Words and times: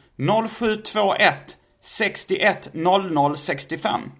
0721 0.48 1.56
61 1.80 2.70
00 2.72 3.36
65. 3.36 4.10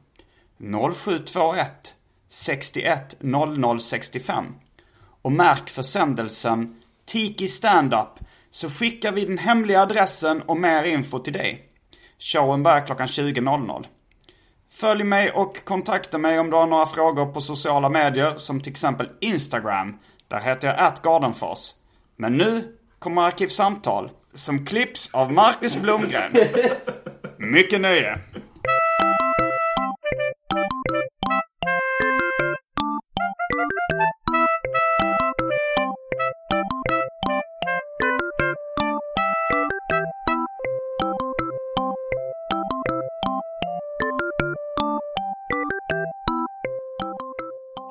0721 0.95 1.95
61 2.29 3.17
00 3.21 3.81
65. 3.81 4.45
Och 5.23 5.33
märk 5.33 5.71
försändelsen 5.71 6.83
Tiki 7.07 7.49
Standup 7.49 8.19
så 8.51 8.71
skickar 8.71 9.13
vi 9.13 9.25
den 9.25 9.39
hemliga 9.39 9.81
adressen 9.81 10.43
och 10.43 10.57
mer 10.57 10.83
info 10.83 11.19
till 11.19 11.33
dig. 11.33 11.65
Showen 12.19 12.63
börjar 12.63 12.87
klockan 12.87 13.07
20.00. 13.07 13.87
Följ 14.71 15.05
mig 15.05 15.31
och 15.31 15.65
kontakta 15.65 16.19
mig 16.19 16.39
om 16.39 16.51
du 16.51 16.57
har 16.57 16.67
några 16.67 16.87
frågor 16.87 17.27
på 17.27 17.41
sociala 17.41 17.89
medier 17.89 18.35
som 18.37 18.61
till 18.61 18.73
exempel 18.73 19.09
Instagram. 19.21 19.99
Där 20.29 20.41
heter 20.41 20.69
jag 20.69 20.81
atgardenfors. 20.81 21.71
Men 22.17 22.33
nu 22.33 22.77
kommer 22.99 23.23
Arkivsamtal 23.23 24.11
som 24.35 24.67
klipps 24.67 25.15
av 25.15 25.33
Marcus 25.33 25.77
Blomgren. 25.77 26.33
Mycket 27.39 27.81
nöje. 27.81 28.19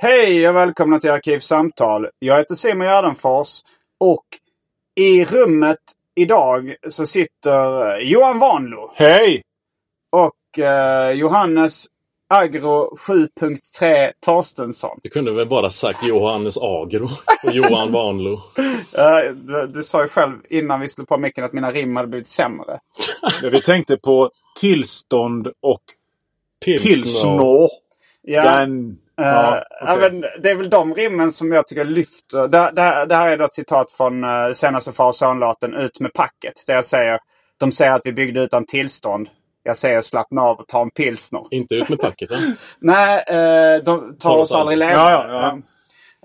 Hej 0.02 0.50
och 0.50 0.56
välkomna 0.56 1.00
till 1.00 1.09
Arkivsamtal. 1.09 2.08
Jag 2.19 2.38
heter 2.38 2.56
Simon 2.56 2.88
Gärdenfors 2.88 3.62
och 4.00 4.25
i 4.96 5.25
rummet 5.25 5.80
idag 6.16 6.75
så 6.90 7.06
sitter 7.06 7.97
Johan 8.00 8.40
Vanlo 8.40 8.91
Hej! 8.96 9.41
och 10.12 10.59
eh, 10.59 11.12
Johannes 11.12 11.85
Agro 12.30 12.96
7.3 12.96 14.12
Torstensson. 14.19 15.00
Du 15.03 15.09
kunde 15.09 15.31
väl 15.31 15.47
bara 15.47 15.69
sagt 15.69 16.03
Johannes 16.03 16.58
Agro 16.58 17.09
och 17.44 17.52
Johan 17.53 17.91
Vanlo. 17.91 18.41
Eh, 18.94 19.34
du, 19.34 19.68
du 19.68 19.84
sa 19.84 20.02
ju 20.02 20.08
själv 20.08 20.34
innan 20.50 20.79
vi 20.79 20.90
slog 20.90 21.08
på 21.08 21.18
micken 21.18 21.44
att 21.44 21.53
mina 21.53 21.72
rim 21.72 21.96
hade 21.96 22.08
blivit 22.08 22.28
sämre. 22.28 22.79
Vi 23.52 23.62
tänkte 23.62 23.97
på 23.97 24.31
tillstånd 24.59 25.47
och 25.62 25.81
Pilsner. 26.66 26.94
pilsner. 26.94 27.69
Ja, 28.22 28.59
Den... 28.59 28.97
eh, 29.22 29.25
Ja, 29.28 29.63
ja, 29.81 29.95
okej. 29.95 30.11
men 30.11 30.22
det 30.41 30.50
är 30.50 30.55
väl 30.55 30.69
de 30.69 30.94
rimmen 30.95 31.31
som 31.31 31.51
jag 31.51 31.67
tycker 31.67 31.85
lyfter. 31.85 32.47
Det, 32.47 32.72
det, 32.73 33.05
det 33.05 33.16
här 33.16 33.29
är 33.29 33.38
då 33.38 33.45
ett 33.45 33.53
citat 33.53 33.91
från 33.91 34.23
uh, 34.23 34.53
senaste 34.53 34.91
far 34.91 35.07
och 35.07 35.16
son-låten 35.16 35.73
Ut 35.73 36.00
med 36.00 36.13
packet. 36.13 36.53
Där 36.67 36.75
jag 36.75 36.85
säger, 36.85 37.19
de 37.59 37.72
säger 37.72 37.91
att 37.91 38.01
vi 38.05 38.13
byggde 38.13 38.41
utan 38.41 38.66
tillstånd. 38.66 39.29
Jag 39.63 39.78
säger 39.78 40.01
slappna 40.01 40.41
av 40.41 40.59
och 40.59 40.67
ta 40.67 40.81
en 40.81 40.89
pilsner. 40.91 41.44
Inte 41.51 41.75
ut 41.75 41.89
med 41.89 42.00
packet? 42.00 42.29
Nej, 42.79 43.23
eh, 43.28 43.83
de 43.83 44.17
tar 44.17 44.38
oss 44.38 44.53
aldrig 44.53 44.78
leva. 44.78 44.91
Ja, 44.94 45.28
ja, 45.29 45.57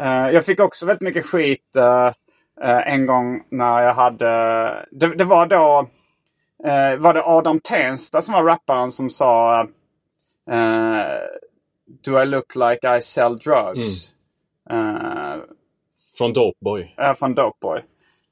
Eh, 0.01 0.31
jag 0.31 0.45
fick 0.47 0.61
också 0.61 0.87
väldigt 0.87 1.01
mycket 1.03 1.27
skit 1.27 1.77
eh, 1.77 2.07
eh, 2.63 2.93
en 2.95 3.07
gång 3.07 3.43
när 3.51 3.83
jag 3.83 3.95
hade... 3.95 4.29
Det, 4.91 5.15
det 5.17 5.25
var 5.25 5.47
då... 5.47 5.89
eh, 6.65 6.97
var 7.01 7.15
det 7.15 7.23
Adam 7.25 7.61
Tensta 7.61 8.23
som 8.23 8.35
var 8.35 8.45
rapparen 8.45 8.91
som 8.91 9.11
sa... 9.11 9.61
eh, 10.51 11.01
Do 12.05 12.23
I 12.23 12.27
look 12.27 12.55
like 12.55 12.97
I 12.99 13.03
sell 13.03 13.39
drugs? 13.39 14.11
Eh, 14.71 15.35
Från 16.19 16.33
Dopeboy. 16.33 16.95
är 16.97 17.15
från 17.15 17.35
Dopeboy. 17.35 17.83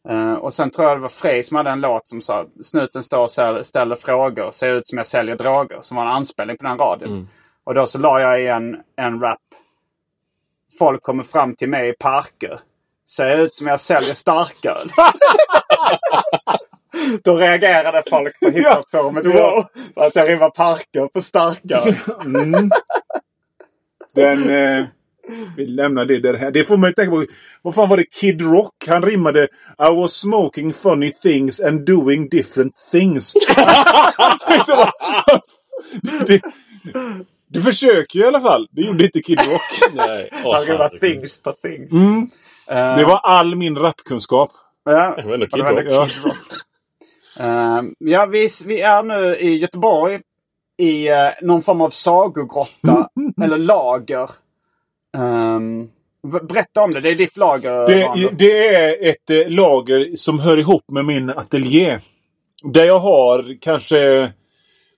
Eh, 0.09 0.33
och 0.33 0.55
sen 0.55 0.71
tror 0.71 0.89
jag 0.89 0.97
det 0.97 1.01
var 1.03 1.09
Frej 1.09 1.43
som 1.43 1.57
hade 1.57 1.71
en 1.71 1.81
låt 1.81 2.09
som 2.09 2.21
sa 2.23 2.47
Snuten 2.63 3.03
står 3.03 3.25
och 3.25 3.31
ställer 3.67 3.97
frågor, 3.97 4.51
ser 4.53 4.75
ut 4.75 4.89
som 4.89 4.99
jag 4.99 5.07
säljer 5.07 5.37
droger. 5.37 5.79
Som 5.83 5.97
var 5.97 6.05
en 6.05 6.11
anspelning 6.13 6.57
på 6.57 6.65
den 6.65 6.79
radion. 6.79 7.29
Och 7.65 7.75
då 7.75 7.87
så 7.87 7.99
la 7.99 8.21
jag 8.21 8.43
i 8.43 8.47
en, 8.47 8.77
en 8.97 9.21
rap. 9.21 9.39
Folk 10.79 11.03
kommer 11.03 11.25
fram 11.25 11.57
till 11.57 11.69
mig 11.69 11.89
i 11.89 11.93
parker. 11.93 12.61
Ser 13.11 13.39
ut 13.39 13.55
som 13.55 13.67
jag 13.67 13.81
säljer 13.81 14.15
starköl. 14.15 14.89
då 17.25 17.37
reagerade 17.37 18.03
folk 18.11 18.41
på 18.41 18.51
hiphopforumet. 18.51 19.27
Wow! 19.27 19.65
För 19.95 20.01
att 20.07 20.17
jag 20.17 20.29
rimmar 20.29 20.51
parker 20.51 21.07
på 21.07 21.21
starköl. 21.21 21.95
Mm. 22.25 22.71
Den... 24.25 24.51
Eh, 24.51 24.85
vi 25.57 25.67
lämnar 25.67 26.05
det 26.05 26.21
där. 26.21 26.35
här. 26.35 26.51
Det 26.51 26.65
får 26.65 26.77
man 26.77 26.91
ju 26.91 26.95
tänka 26.95 27.11
på. 27.11 27.25
Vad 27.63 27.75
fan 27.75 27.89
var 27.89 27.97
det? 27.97 28.05
Kid 28.05 28.43
Rock? 28.43 28.75
Han 28.89 29.03
rimmade 29.03 29.45
I 29.79 29.95
was 29.95 30.13
smoking 30.13 30.73
funny 30.75 31.13
things 31.13 31.61
and 31.61 31.87
doing 31.87 32.29
different 32.29 32.75
things. 32.93 33.33
det, 36.27 36.41
du 37.49 37.63
försöker 37.63 38.19
ju 38.19 38.25
i 38.25 38.29
alla 38.29 38.41
fall. 38.41 38.69
Det 38.71 38.83
gjorde 38.83 39.05
inte 39.05 39.23
Kid 39.23 39.39
Rock. 39.39 39.93
Nej. 39.95 40.29
Åh, 40.45 40.55
Han 40.57 40.67
herregud. 40.67 41.01
things 41.01 41.43
på 41.43 41.53
things. 41.53 41.93
Eh, 42.71 42.97
Det 42.97 43.05
var 43.05 43.17
all 43.19 43.55
min 43.57 43.77
rapkunskap. 43.77 44.51
Ja, 44.85 45.15
Det 45.17 45.23
var 45.27 45.35
ändå 45.35 45.47
Kid 45.47 45.61
Rock. 45.65 46.11
Ehm, 47.41 47.95
ja, 47.99 48.27
vi, 48.27 48.49
vi 48.67 48.81
är 48.81 49.03
nu 49.03 49.37
i 49.37 49.57
Göteborg 49.57 50.21
i 50.77 51.09
eh, 51.09 51.15
någon 51.43 51.63
form 51.63 51.81
av 51.81 51.91
sagogrotta 51.91 53.09
eller 53.43 53.59
lager. 53.59 54.31
V- 56.23 56.41
berätta 56.49 56.83
om 56.83 56.93
det. 56.93 57.01
Det 57.01 57.11
är 57.11 57.15
ditt 57.15 57.37
lager. 57.37 57.87
Det, 57.87 58.31
det 58.39 58.75
är 58.75 59.11
ett 59.11 59.31
eh, 59.31 59.49
lager 59.49 60.17
som 60.17 60.39
hör 60.39 60.57
ihop 60.57 60.85
med 60.89 61.05
min 61.05 61.31
ateljé. 61.31 61.99
Där 62.63 62.85
jag 62.85 62.99
har 62.99 63.57
kanske, 63.61 64.33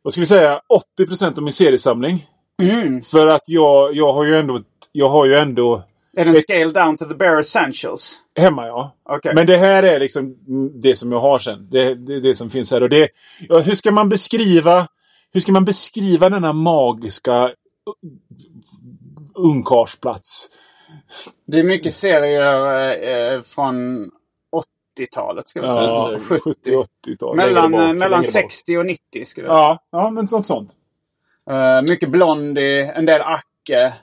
vad 0.03 0.13
ska 0.13 0.21
vi 0.21 0.27
säga, 0.27 0.61
80% 0.99 1.37
av 1.37 1.43
min 1.43 1.53
seriesamling. 1.53 2.27
Mm. 2.63 3.03
För 3.03 3.27
att 3.27 3.43
jag, 3.47 3.97
jag 3.97 4.13
har 4.13 4.25
ju 4.25 4.37
ändå, 4.37 4.61
jag 4.93 5.09
har 5.09 5.27
ju 5.27 5.35
ändå 5.37 5.83
Är 6.17 6.25
den 6.25 6.35
scaled 6.35 6.75
down 6.75 6.97
to 6.97 7.05
the 7.05 7.15
bare 7.15 7.41
essentials? 7.41 8.19
Hemma 8.37 8.67
ja. 8.67 8.97
Okej. 9.09 9.35
Men 9.35 9.47
det 9.47 9.57
här 9.57 9.83
är 9.83 10.01
liksom 10.01 10.37
det 10.83 10.97
som 10.97 11.13
jag 11.13 11.21
har 11.21 11.39
sen. 11.39 11.69
Det, 11.71 11.95
det, 11.95 12.21
det 12.21 12.35
som 12.35 12.51
finns 12.51 12.71
här. 12.71 12.83
Och 12.83 12.89
det, 12.89 13.09
ja, 13.49 13.61
hur 13.61 13.75
ska 13.75 13.91
man 13.91 14.09
beskriva 14.09 14.89
hur 15.33 15.41
ska 15.41 15.53
man 15.53 15.65
beskriva 15.65 16.29
denna 16.29 16.53
magiska 16.53 17.51
ungkarlsplats? 19.35 20.49
Det 21.47 21.59
är 21.59 21.65
mycket 21.65 21.95
serier 21.95 23.35
eh, 23.37 23.43
från 23.43 24.11
80-talet 24.99 25.49
ska 25.49 25.61
vi 25.63 25.69
säga. 25.69 25.83
Ja, 25.83 26.19
70. 26.21 26.43
70-80-tal. 27.07 27.37
Mellan, 27.37 27.73
bak, 27.73 27.81
eh, 27.81 27.87
mellan 27.87 27.99
längre 28.11 28.19
bak. 28.19 28.25
60 28.27 28.77
och 28.79 28.87
90 28.87 29.25
skulle 29.25 29.47
jag 29.47 29.57
Ja, 29.57 29.79
ja, 29.91 30.11
men 30.11 30.29
något 30.33 30.47
sånt. 30.47 30.73
Eh, 31.51 31.83
mycket 31.83 32.09
Blondie, 32.11 32.93
en 32.93 33.07
del 33.07 33.21
Acke. 33.21 33.95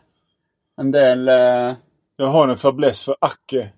En 0.77 0.91
del... 0.91 1.27
eh, 1.29 1.73
Jag 2.17 2.27
har 2.27 2.47
en 2.47 2.57
fäbless 2.57 3.05
för 3.05 3.15
Acke. 3.21 3.69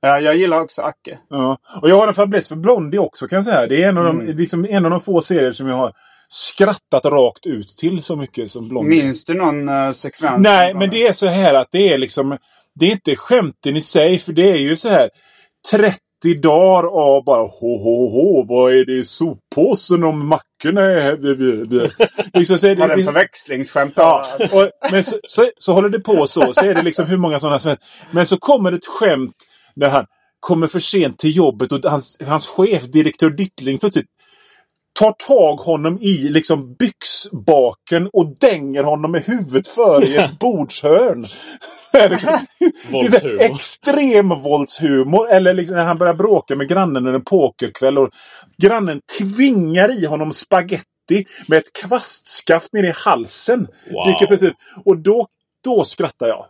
ja, 0.00 0.20
jag 0.20 0.36
gillar 0.36 0.60
också 0.60 0.82
Acke. 0.82 1.18
Ja. 1.28 1.58
Och 1.82 1.88
jag 1.90 1.96
har 1.96 2.08
en 2.08 2.14
fäbless 2.14 2.48
för 2.48 2.56
Blondie 2.56 2.98
också 2.98 3.28
kan 3.28 3.36
jag 3.36 3.44
säga. 3.44 3.66
Det 3.66 3.82
är 3.82 3.88
en 3.88 3.98
av, 3.98 4.04
de, 4.04 4.20
Mm. 4.20 4.36
liksom, 4.36 4.64
en 4.64 4.84
av 4.84 4.90
de 4.90 5.00
få 5.00 5.22
serier 5.22 5.52
som 5.52 5.66
jag 5.68 5.76
har 5.76 5.92
skrattat 6.28 7.04
rakt 7.04 7.46
ut 7.46 7.76
till 7.76 8.02
så 8.02 8.16
mycket 8.16 8.50
som 8.50 8.68
Blondie. 8.68 9.02
Minns 9.02 9.24
du 9.24 9.34
någon 9.34 9.68
uh, 9.68 9.92
sekvens? 9.92 10.42
Nej, 10.42 10.74
men 10.74 10.90
det 10.90 11.06
är 11.06 11.12
så 11.12 11.26
här 11.26 11.54
att 11.54 11.68
det 11.70 11.88
är 11.92 11.98
liksom... 11.98 12.38
Det 12.74 12.86
är 12.86 12.90
inte 12.90 13.16
skämten 13.16 13.76
i 13.76 13.82
sig, 13.82 14.18
för 14.18 14.32
det 14.32 14.50
är 14.50 14.56
ju 14.56 14.76
så 14.76 14.88
här 14.88 15.10
30 15.70 15.98
dagar 16.42 16.88
av 16.88 17.24
bara 17.24 17.42
ho, 17.42 17.78
ho, 17.78 18.10
ho, 18.10 18.46
vad 18.48 18.74
är 18.74 18.84
det 18.84 18.92
i 18.92 19.04
soppåsen 19.04 20.04
om 20.04 20.28
mackorna 20.28 20.80
är... 20.80 21.16
liksom, 22.38 22.58
så 22.58 22.66
är 22.66 22.76
Var 22.76 22.86
det 22.88 22.92
en 22.92 22.98
det, 22.98 23.04
förväxlingsskämt? 23.04 23.92
Ja, 23.96 24.26
och, 24.52 24.70
men 24.90 25.04
så, 25.04 25.16
så, 25.22 25.50
så 25.58 25.72
håller 25.72 25.88
det 25.88 26.00
på 26.00 26.26
så. 26.26 26.52
Så 26.52 26.64
är 26.64 26.74
det 26.74 26.82
liksom 26.82 27.06
hur 27.06 27.18
många 27.18 27.40
sådana 27.40 27.58
som 27.58 27.68
helst. 27.68 27.82
Men 28.10 28.26
så 28.26 28.36
kommer 28.36 28.72
ett 28.72 28.86
skämt 28.86 29.36
när 29.76 29.88
han 29.88 30.06
kommer 30.40 30.66
för 30.66 30.80
sent 30.80 31.18
till 31.18 31.36
jobbet 31.36 31.72
och 31.72 31.90
hans, 31.90 32.18
hans 32.26 32.48
chef, 32.48 32.82
direktör 32.82 33.30
Dittling, 33.30 33.78
plötsligt 33.78 34.06
tar 34.98 35.12
tag 35.12 35.56
honom 35.56 35.98
i 36.00 36.28
liksom 36.28 36.74
byxbaken 36.74 38.10
och 38.12 38.36
dänger 38.40 38.82
honom 38.82 39.12
med 39.12 39.22
huvudet 39.22 39.68
för 39.68 40.04
i 40.04 40.16
ett 40.16 40.38
bordshörn. 40.40 41.26
Våldshumor. 42.90 43.40
extrem 43.40 44.28
våldshumor. 44.28 45.30
Eller 45.30 45.54
liksom 45.54 45.76
när 45.76 45.84
han 45.84 45.98
börjar 45.98 46.14
bråka 46.14 46.56
med 46.56 46.68
grannen 46.68 46.96
under 46.96 47.12
en 47.12 47.24
pokerkväll 47.24 47.98
och 47.98 48.10
grannen 48.62 49.00
tvingar 49.18 50.02
i 50.02 50.06
honom 50.06 50.32
spaghetti 50.32 51.26
med 51.48 51.58
ett 51.58 51.72
kvastskaft 51.82 52.72
ner 52.72 52.84
i 52.84 52.92
halsen. 52.96 53.66
Wow. 53.90 54.06
Vilket 54.06 54.28
precis, 54.28 54.50
och 54.84 54.98
då, 54.98 55.26
då 55.64 55.84
skrattar 55.84 56.26
jag. 56.26 56.46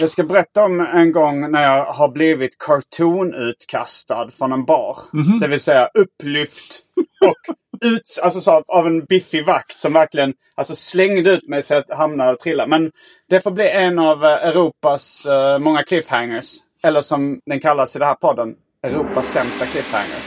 Jag 0.00 0.10
ska 0.10 0.22
berätta 0.22 0.64
om 0.64 0.80
en 0.80 1.12
gång 1.12 1.50
när 1.50 1.62
jag 1.62 1.84
har 1.84 2.08
blivit 2.08 2.58
cartoon-utkastad 2.58 4.30
från 4.38 4.52
en 4.52 4.64
bar. 4.64 4.98
Mhm. 5.12 5.40
Det 5.40 5.48
vill 5.48 5.60
säga 5.60 5.90
upplyft 5.94 6.80
och 7.20 7.54
ut, 7.84 8.18
alltså 8.22 8.40
så 8.40 8.50
av, 8.50 8.64
av 8.68 8.86
en 8.86 9.04
biffig 9.04 9.46
vakt 9.46 9.80
som 9.80 9.92
verkligen 9.92 10.34
alltså 10.54 10.74
slängde 10.74 11.30
ut 11.30 11.48
mig 11.48 11.62
så 11.62 11.74
att 11.74 11.84
jag 11.88 11.96
hamnade 11.96 12.32
och 12.32 12.38
trillade. 12.38 12.70
Men 12.70 12.90
det 13.28 13.40
får 13.40 13.50
bli 13.50 13.68
en 13.68 13.98
av 13.98 14.24
eh, 14.24 14.30
Europas 14.30 15.26
eh, 15.26 15.58
många 15.58 15.82
cliffhangers. 15.82 16.54
Eller 16.82 17.00
som 17.00 17.40
den 17.46 17.60
kallas 17.60 17.96
i 17.96 17.98
den 17.98 18.08
här 18.08 18.14
podden, 18.14 18.54
Europas 18.82 19.26
sämsta 19.26 19.66
cliffhanger. 19.66 20.18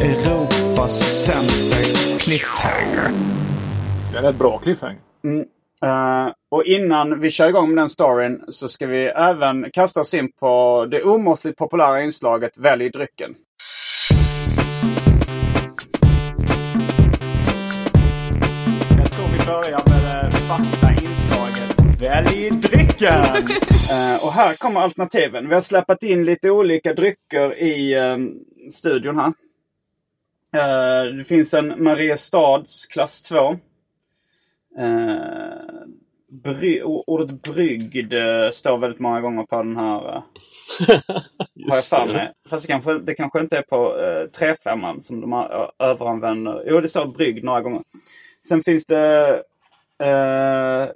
Europas 0.00 1.24
sämsta 1.24 1.59
cliffhanger. 2.30 3.10
Det 4.12 4.18
är 4.18 4.30
ett 4.30 4.36
bra 4.36 4.58
cliffhanger. 4.58 5.00
Eh, 5.82 6.32
och 6.50 6.64
innan 6.64 7.20
vi 7.20 7.30
kör 7.30 7.48
igång 7.48 7.68
med 7.68 7.76
den 7.76 7.88
storyn 7.88 8.44
så 8.48 8.68
ska 8.68 8.86
vi 8.86 9.04
även 9.04 9.70
kasta 9.72 10.00
oss 10.00 10.14
in 10.14 10.32
på 10.40 10.86
det 10.90 11.02
omåttligt 11.02 11.58
populära 11.58 12.02
inslaget 12.02 12.58
Välj 12.58 12.90
drycken. 12.90 13.34
Jag 18.98 19.10
tror 19.10 19.28
vi 19.28 19.46
börjar 19.46 19.88
med 19.88 20.32
det 20.32 20.36
fasta 20.36 20.90
inslaget 20.90 22.02
Välj 22.02 22.50
drycken! 22.50 23.24
Eh, 23.90 24.24
och 24.26 24.32
här 24.32 24.54
kommer 24.54 24.80
alternativen. 24.80 25.48
Vi 25.48 25.54
har 25.54 25.60
släppt 25.60 26.02
in 26.02 26.24
lite 26.24 26.50
olika 26.50 26.94
drycker 26.94 27.58
i 27.58 27.94
eh, 27.94 28.16
studion 28.72 29.16
här. 29.18 29.32
Eh, 30.52 31.04
det 31.16 31.24
finns 31.24 31.54
en 31.54 31.82
Mariestads 31.82 32.86
klass 32.86 33.22
2. 33.22 33.50
Eh, 34.78 35.50
bry, 36.28 36.82
ordet 36.82 37.42
brygd 37.42 38.12
eh, 38.12 38.50
står 38.50 38.78
väldigt 38.78 39.00
många 39.00 39.20
gånger 39.20 39.42
på 39.42 39.56
den 39.56 39.76
här. 39.76 40.00
Har 41.68 41.76
jag 41.76 41.84
för 41.84 42.06
det. 42.06 42.12
mig. 42.12 42.32
Fast 42.48 42.66
det 42.66 42.72
kanske, 42.72 42.98
det 42.98 43.14
kanske 43.14 43.40
inte 43.40 43.58
är 43.58 43.62
på 43.62 43.98
eh, 43.98 44.54
3-5 44.64 45.00
som 45.00 45.20
de 45.20 45.32
överanvänder. 45.78 46.64
Jo, 46.66 46.80
det 46.80 46.88
står 46.88 47.06
brygd 47.06 47.44
några 47.44 47.60
gånger. 47.60 47.82
Sen 48.48 48.62
finns 48.62 48.86
det 48.86 49.42
eh, 49.98 50.88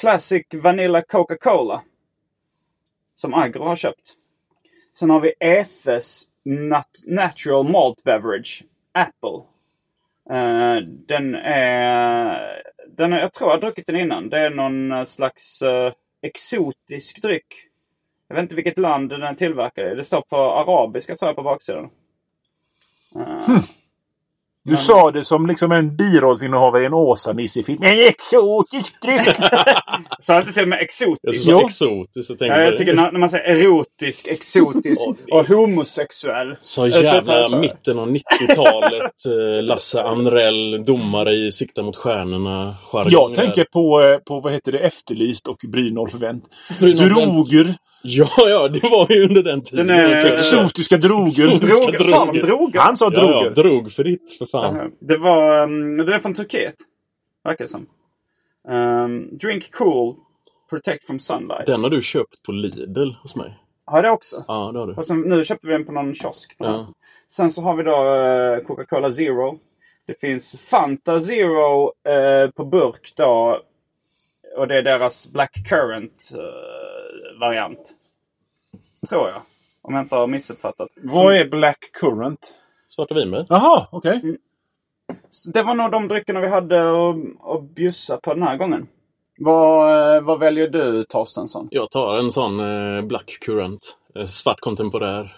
Classic 0.00 0.46
Vanilla 0.54 1.02
Coca-Cola. 1.02 1.82
Som 3.16 3.34
Agro 3.34 3.64
har 3.64 3.76
köpt. 3.76 4.16
Sen 4.98 5.10
har 5.10 5.20
vi 5.20 5.34
EFES 5.40 6.24
Nat- 6.44 7.04
Natural 7.06 7.68
Malt 7.68 8.04
Beverage. 8.04 8.64
Apple. 8.92 9.42
Uh, 10.30 10.82
den 10.86 11.34
är... 11.34 12.62
Den 12.86 13.12
är, 13.12 13.20
jag 13.20 13.32
tror 13.32 13.50
jag 13.50 13.56
har 13.56 13.60
druckit 13.60 13.86
den 13.86 13.96
innan. 13.96 14.28
Det 14.28 14.38
är 14.38 14.50
någon 14.50 14.92
eh, 14.92 15.04
slags 15.04 15.62
uh, 15.62 15.92
exotisk 16.22 17.22
dryck. 17.22 17.54
Jag 18.28 18.34
vet 18.34 18.42
inte 18.42 18.54
vilket 18.54 18.78
land 18.78 19.08
den 19.08 19.22
är 19.22 19.34
tillverkad 19.34 19.92
i. 19.92 19.94
Det 19.94 20.04
står 20.04 20.20
på 20.20 20.36
arabiska 20.36 21.16
tror 21.16 21.28
jag 21.28 21.36
på 21.36 21.42
baksidan. 21.42 21.90
Eh, 23.16 23.46
hm. 23.46 23.60
Du 24.64 24.76
sa 24.76 25.10
det 25.10 25.24
som 25.24 25.46
liksom 25.46 25.72
en 25.72 25.96
birollsinnehavare 25.96 26.82
i 26.82 26.86
en 26.86 26.94
Åsa-Nisse-film. 26.94 27.82
En 27.82 27.98
exotisk 28.08 29.02
dryck! 29.02 29.36
Sa 30.20 30.32
jag 30.32 30.42
inte 30.42 30.52
till 30.52 30.62
och 30.62 30.68
med 30.68 30.76
Jag 30.76 30.82
exotisk? 30.84 31.44
sa 31.44 31.50
Jo. 31.50 31.66
exotiskt. 31.66 32.30
Jag 32.30 32.38
tänkte 32.38 32.60
Ja, 32.60 32.64
jag 32.64 32.76
tycker 32.76 32.94
när, 32.94 33.12
när 33.12 33.18
man 33.20 33.30
säger 33.30 33.44
erotisk, 33.56 34.26
exotisk 34.26 35.00
och 35.32 35.46
homosexuell. 35.48 36.56
Så 36.60 36.86
jävla 36.86 37.58
mitten 37.58 37.98
av 37.98 38.08
90-talet. 38.10 39.02
eh, 39.26 39.62
Lasse 39.62 40.02
Amrell, 40.02 40.84
domare 40.84 41.32
i 41.34 41.52
Sikta 41.52 41.82
mot 41.82 41.96
stjärnorna. 41.96 42.76
Jag 43.08 43.34
tänker 43.34 43.64
på, 43.64 44.02
eh, 44.02 44.16
på 44.18 44.40
vad 44.40 44.52
heter 44.52 44.72
det, 44.72 44.78
Efterlyst 44.78 45.48
och 45.48 45.58
Brynolf 45.72 46.14
Wendt. 46.14 46.44
Droger. 46.80 47.74
Ja, 48.04 48.28
ja, 48.36 48.68
det 48.68 48.88
var 48.88 49.06
ju 49.10 49.24
under 49.28 49.42
den 49.42 49.62
tiden. 49.62 49.86
Den 49.86 49.96
är- 49.98 50.16
Jag 50.16 50.24
kan- 50.26 50.34
Exotiska 50.34 50.96
droger. 50.96 51.24
Exotiska 51.26 51.66
Droger, 51.76 51.98
sa 52.04 52.24
de 52.24 52.38
droger. 52.38 52.42
droger? 52.56 52.80
Han 52.80 52.96
sa 52.96 53.04
Ja, 53.14 53.20
ja, 53.20 53.50
droger. 53.50 53.50
Fan. 54.52 54.92
Det 54.98 55.16
var... 55.16 55.62
Um, 55.62 55.96
det 55.96 56.14
är 56.14 56.18
från 56.18 56.34
Turkiet. 56.34 56.76
Verkar 57.44 57.64
det 57.64 57.68
som. 57.70 57.86
Um, 58.68 59.38
drink 59.38 59.70
cool. 59.70 60.16
Protect 60.70 61.06
from 61.06 61.18
sunlight. 61.20 61.66
Den 61.66 61.82
har 61.82 61.90
du 61.90 62.02
köpt 62.02 62.42
på 62.42 62.52
Lidl 62.52 63.10
hos 63.22 63.36
mig. 63.36 63.58
Har 63.84 63.98
jag 63.98 64.04
det 64.04 64.10
också? 64.10 64.44
Ja, 64.48 64.70
det 64.72 64.78
har 64.78 64.86
du. 64.86 64.94
Fast 64.94 65.10
nu 65.10 65.44
köpte 65.44 65.66
vi 65.66 65.72
den 65.72 65.84
på 65.84 65.92
någon 65.92 66.14
kiosk. 66.14 66.58
På 66.58 66.64
Ja. 66.64 66.92
Sen 67.28 67.50
så 67.50 67.62
har 67.62 67.76
vi 67.76 67.82
då 67.82 68.14
eh, 68.14 68.66
Coca-Cola 68.66 69.10
Zero. 69.10 69.58
Det 70.06 70.20
finns 70.20 70.56
Fanta 70.58 71.20
Zero 71.20 71.92
eh, 72.08 72.50
på 72.50 72.64
burk 72.64 73.12
då. 73.16 73.62
Och 74.56 74.68
det 74.68 74.78
är 74.78 74.82
deras 74.82 75.28
Black 75.32 75.68
Currant 75.68 76.32
eh, 76.34 77.40
variant. 77.40 77.94
Tror 79.08 79.28
jag. 79.28 79.42
Om 79.82 79.94
jag 79.94 80.04
inte 80.04 80.14
har 80.14 80.26
missuppfattat. 80.26 80.88
Vad 80.96 81.36
är 81.36 81.48
Black 81.48 81.90
Currant? 81.92 82.58
Svarta 82.94 83.14
vinbär. 83.14 83.46
Jaha, 83.48 83.86
okej. 83.90 84.38
Så 85.30 85.50
det 85.50 85.62
var 85.62 85.74
nog 85.74 85.90
de 85.90 86.08
dryckerna 86.08 86.40
vi 86.40 86.48
hade 86.48 86.80
att, 86.80 87.16
att 87.42 87.62
bjussa 87.62 88.16
på 88.16 88.34
den 88.34 88.42
här 88.42 88.56
gången. 88.56 88.88
Vad, 89.38 90.16
eh, 90.16 90.22
vad 90.22 90.38
väljer 90.38 90.68
du 90.68 91.04
Torstensson? 91.04 91.68
Jag 91.70 91.90
tar 91.90 92.18
en 92.18 92.32
sån 92.32 92.60
eh, 92.60 93.02
Black 93.02 93.38
Currant. 93.40 93.96
Eh, 94.14 94.24
svart 94.24 94.60
kontemporär. 94.60 95.36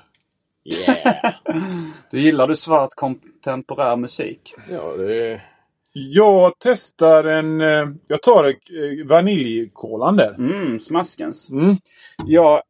Yeah! 0.65 1.35
Du 2.11 2.21
gillar 2.21 2.49
du 2.49 2.57
svart 2.57 2.95
kontemporär 2.95 3.97
musik? 3.97 4.55
ja, 4.71 4.97
det 4.97 5.33
är... 5.33 5.51
Jag 5.93 6.53
testar 6.59 7.25
en... 7.25 7.61
Jag 8.07 8.23
tar 8.23 8.55
vaniljkolan 9.05 10.17
där. 10.17 10.35
Mm, 10.35 10.81
smaskens. 10.81 11.51
Mm. 11.51 11.77
Jag, 12.27 12.63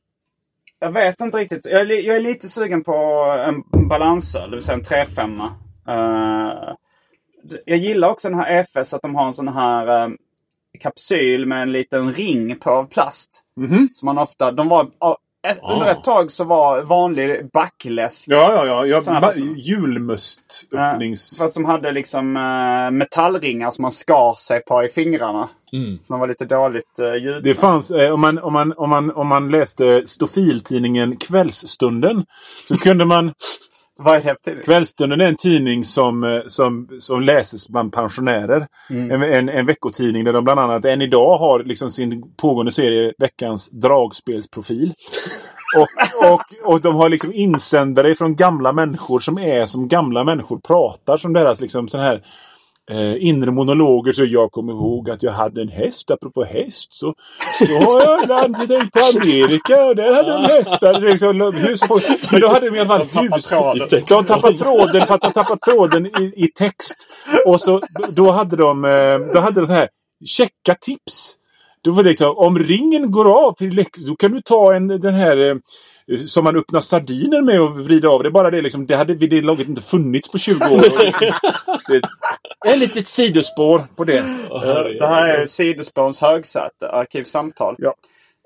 jag 0.85 0.93
vet 0.93 1.21
inte 1.21 1.39
riktigt. 1.39 1.67
Jag 1.67 1.81
är, 1.81 2.07
jag 2.07 2.17
är 2.17 2.21
lite 2.21 2.49
sugen 2.49 2.85
på 2.85 2.95
en 3.49 3.89
balansöl, 3.89 4.51
det 4.51 4.57
vill 4.57 4.65
säga 4.65 4.79
en 4.79 4.85
3-5. 4.85 5.41
Uh, 5.89 6.75
jag 7.67 7.79
gillar 7.79 8.09
också 8.09 8.29
den 8.31 8.39
här 8.39 8.59
EFS, 8.61 8.95
att 8.95 9.03
de 9.03 9.15
har 9.15 9.27
en 9.27 9.33
sån 9.33 9.49
här 9.49 10.05
eh, 10.05 10.11
kapsyl 10.81 11.47
med 11.47 11.63
en 11.63 11.73
liten 11.73 12.13
ring 12.13 12.59
på 12.59 12.71
av 12.71 12.85
plast. 12.85 13.41
Mhm. 13.57 13.89
Som 13.93 14.07
man 14.07 14.19
ofta, 14.19 14.53
de 14.53 14.69
var, 14.69 14.87
ja, 15.01 15.19
ett, 15.49 15.59
Ah. 15.63 15.73
under 15.73 15.87
ett 15.87 16.05
tag 16.05 16.31
så 16.31 16.45
var 16.45 16.83
vanlig 16.83 17.51
backläsk 17.53 18.29
Ja, 18.29 18.53
ja, 18.53 18.67
ja. 18.67 18.87
Jag, 18.87 19.05
Såna 19.05 19.21
ba- 19.21 19.27
fast- 19.27 19.39
Ja, 21.41 21.51
de 21.55 21.65
hade 21.65 21.93
liksom 21.93 22.37
eh, 22.37 22.91
metallringar 22.91 23.71
som 23.71 23.83
man 23.83 23.91
skar 23.93 24.35
sig 24.35 24.61
på 24.65 24.85
i 24.85 24.89
fingrarna. 24.89 25.49
Mm. 25.75 25.99
De 26.09 26.21
var 26.21 26.29
lite 26.29 26.45
dåligt 26.45 27.01
uh, 27.01 27.17
ljud. 27.17 27.43
Det 27.43 27.55
fanns, 27.55 27.91
eh, 27.91 28.13
om, 28.13 28.21
man, 28.21 28.39
om, 28.39 28.53
man, 28.53 28.73
om, 28.77 28.91
man, 28.91 29.11
om 29.11 29.29
man 29.29 29.51
läste 29.51 30.03
Stofiltidningen 30.07 31.17
Kvällsstunden 31.17 32.25
så 32.69 32.77
kunde 32.77 33.05
man... 33.05 33.33
Vad 33.97 34.15
är 34.15 34.17
det 34.17 34.23
för 34.23 34.35
tidning? 34.35 34.65
Kvällsstunden 34.65 35.21
är 35.21 35.27
en 35.27 35.37
tidning 35.37 35.85
som, 35.85 36.25
eh, 36.25 36.41
som, 36.47 36.89
som 36.99 37.23
läses 37.23 37.69
bland 37.69 37.93
pensionärer. 37.93 38.67
En, 38.89 39.23
en, 39.23 39.49
en 39.49 39.67
veckotidning 39.67 40.25
där 40.25 40.33
de 40.33 40.45
bland 40.45 40.61
annat 40.61 40.85
än 40.85 41.03
idag 41.03 41.39
har 41.39 41.65
liksom 41.65 41.91
sin 41.91 42.35
pågående 42.37 42.73
serie 42.73 43.13
Veckans 43.19 43.71
dragspelsprofil. 43.71 44.95
Och, 45.77 46.33
och, 46.33 46.73
och 46.73 46.81
de 46.81 46.95
har 46.95 47.09
liksom 47.09 47.33
insändare 47.33 48.15
från 48.15 48.37
gamla 48.37 48.73
människor 48.73 49.21
som 49.21 49.39
är 49.39 49.67
som 49.67 49.89
gamla 49.89 50.25
människor 50.25 50.59
pratar. 50.59 51.17
Som 51.17 51.33
deras 51.33 51.61
liksom 51.61 51.89
sån 51.89 52.01
här 52.01 52.23
eh, 52.91 53.27
inre 53.27 53.51
monologer. 53.51 54.13
Så 54.13 54.25
jag 54.25 54.53
kommer 54.53 54.73
ihåg 54.73 55.11
att 55.11 55.23
jag 55.23 55.33
hade 55.33 55.63
en 55.63 55.69
häst. 55.69 56.11
Apropå 56.11 56.45
häst 56.45 56.95
så, 56.95 57.15
så 57.67 57.73
har 57.79 58.03
jag 58.03 58.29
landat 58.29 58.71
ut 58.71 58.93
på 58.93 59.01
Amerika 59.17 59.85
och 59.85 59.97
där 59.97 60.15
hade 60.15 60.33
de 60.33 60.45
hästar. 60.53 61.01
Liksom, 61.01 61.41
hur 61.41 61.77
så, 61.77 62.01
men 62.33 62.41
då 62.41 62.49
hade 62.49 62.71
de 62.71 62.77
i 62.77 62.81
alla 62.81 62.89
fall 62.89 63.07
tappar 63.09 63.37
hus- 63.37 63.47
tråden. 63.47 63.89
De 64.09 64.25
tappade 64.25 64.59
tråden 64.59 65.07
för 65.07 65.15
att 65.15 65.21
de 65.21 65.33
tappade 65.33 65.61
tråden 65.61 66.07
i, 66.07 66.33
i 66.37 66.49
text. 66.55 67.09
Och 67.47 67.61
så 67.61 67.81
då 68.09 68.31
hade 68.31 68.57
de, 68.57 68.85
eh, 68.85 69.19
då 69.33 69.41
hade 69.41 69.61
de 69.61 69.67
så 69.67 69.73
här 69.73 69.89
checka 70.27 70.75
tips. 70.81 71.37
Då 71.83 71.91
var 71.91 72.03
det 72.03 72.09
liksom, 72.09 72.37
om 72.37 72.59
ringen 72.59 73.11
går 73.11 73.47
av, 73.47 73.55
då 74.07 74.17
kan 74.17 74.33
du 74.33 74.41
ta 74.41 74.75
en, 74.75 74.89
den 74.89 75.15
här 75.15 75.37
eh, 75.37 75.55
som 76.27 76.45
man 76.45 76.57
öppnar 76.57 76.81
sardiner 76.81 77.43
med 77.43 77.61
och 77.61 77.81
vrida 77.81 78.09
av. 78.09 78.23
Det 78.23 78.29
är 78.29 78.31
bara 78.31 78.51
det 78.51 78.63
liksom, 78.63 78.87
det 78.87 78.97
hade 78.97 79.15
vid 79.15 79.31
det 79.31 79.43
laget 79.43 79.69
inte 79.69 79.83
funnits 79.83 80.31
på 80.31 80.39
20 80.39 80.65
år. 80.65 81.05
Liksom, 81.05 81.33
det, 81.89 82.03
ett 82.67 82.79
litet 82.79 83.09
sidospår 83.09 83.87
på 83.97 84.05
det. 84.05 84.25
Det 84.99 85.07
här 85.07 85.29
är 85.29 85.47
Sidospåns 85.47 86.21
högsäte, 86.21 86.89
Arkivsamtal. 86.89 87.77
Ja. 87.79 87.95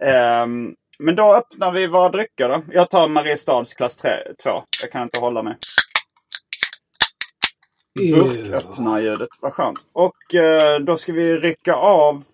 Ehm, 0.06 0.74
men 0.98 1.16
då 1.16 1.34
öppnar 1.34 1.72
vi 1.72 1.86
våra 1.86 2.08
drycker 2.08 2.48
då. 2.48 2.62
Jag 2.72 2.90
tar 2.90 3.08
Mariestads 3.08 3.74
klass 3.74 3.96
2. 3.96 4.06
Jag 4.82 4.92
kan 4.92 5.02
inte 5.02 5.20
hålla 5.20 5.42
mig. 5.42 5.56
Burköppnarljudet, 7.98 9.28
vad 9.40 9.52
skönt. 9.52 9.78
Och 9.92 10.34
eh, 10.34 10.78
då 10.80 10.96
ska 10.96 11.12
vi 11.12 11.36
rycka 11.36 11.74
av 11.74 12.24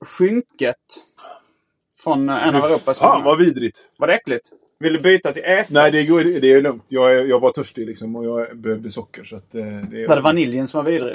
skynket. 0.00 0.76
Från 2.04 2.28
eh, 2.28 2.48
en 2.48 2.54
av 2.54 2.64
Europas 2.64 2.98
Fan 2.98 3.24
vad 3.24 3.38
vidrigt. 3.38 3.78
Var 3.98 4.06
det 4.06 4.14
äckligt? 4.14 4.46
Vill 4.80 4.92
du 4.92 4.98
byta 5.00 5.32
till 5.32 5.42
EFS? 5.44 5.70
Nej, 5.70 5.90
det, 5.90 6.08
går, 6.08 6.24
det 6.24 6.52
är 6.52 6.62
lugnt. 6.62 6.84
Jag, 6.88 7.10
är- 7.16 7.24
jag 7.24 7.40
var 7.40 7.52
törstig 7.52 7.86
liksom 7.86 8.16
och 8.16 8.24
jag 8.24 8.58
behövde 8.58 8.90
socker. 8.90 9.24
Så 9.24 9.36
att, 9.36 9.54
eh, 9.54 9.64
det, 9.90 10.06
Var 10.06 10.16
det 10.16 10.22
vaniljen 10.22 10.68
som 10.68 10.84
var 10.84 10.90
vidrig? 10.92 11.14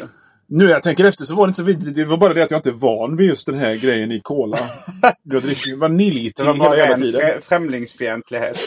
Nu 0.49 0.63
när 0.65 0.71
jag 0.71 0.83
tänker 0.83 1.03
efter 1.05 1.25
så 1.25 1.35
var 1.35 1.47
det 1.47 1.49
inte 1.49 1.57
så 1.57 1.63
vidrigt. 1.63 1.95
Det 1.95 2.05
var 2.05 2.17
bara 2.17 2.33
det 2.33 2.43
att 2.43 2.51
jag 2.51 2.57
inte 2.57 2.69
är 2.69 2.73
van 2.73 3.15
vid 3.17 3.27
just 3.29 3.45
den 3.45 3.57
här 3.57 3.75
grejen 3.75 4.11
i 4.11 4.19
cola. 4.23 4.57
jag 5.23 5.41
dricker 5.43 5.75
vanilj 5.75 6.23
Det 6.27 6.33
till 6.33 6.45
hela, 6.45 6.75
hela 6.75 6.93
en 6.93 7.01
tiden. 7.01 7.21
frä- 7.21 7.41
främlingsfientlighet. 7.41 8.57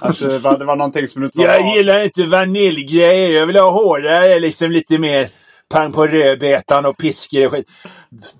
att 0.00 0.18
det 0.18 0.38
var, 0.38 0.58
det 0.58 0.64
var 0.64 0.76
någonting 0.76 1.06
som 1.06 1.20
du 1.20 1.26
inte 1.26 1.38
var 1.38 1.44
Jag 1.44 1.60
van- 1.62 1.70
gillar 1.74 2.04
inte 2.04 2.24
vaniljgrejer. 2.26 3.38
Jag 3.38 3.46
vill 3.46 3.56
ha 3.56 3.70
hårdare, 3.70 4.40
liksom 4.40 4.70
lite 4.70 4.98
mer 4.98 5.28
pang 5.68 5.92
på 5.92 6.06
rödbetan 6.06 6.86
och 6.86 6.96
piskor 6.98 7.46
och 7.46 7.52
skit. 7.52 7.66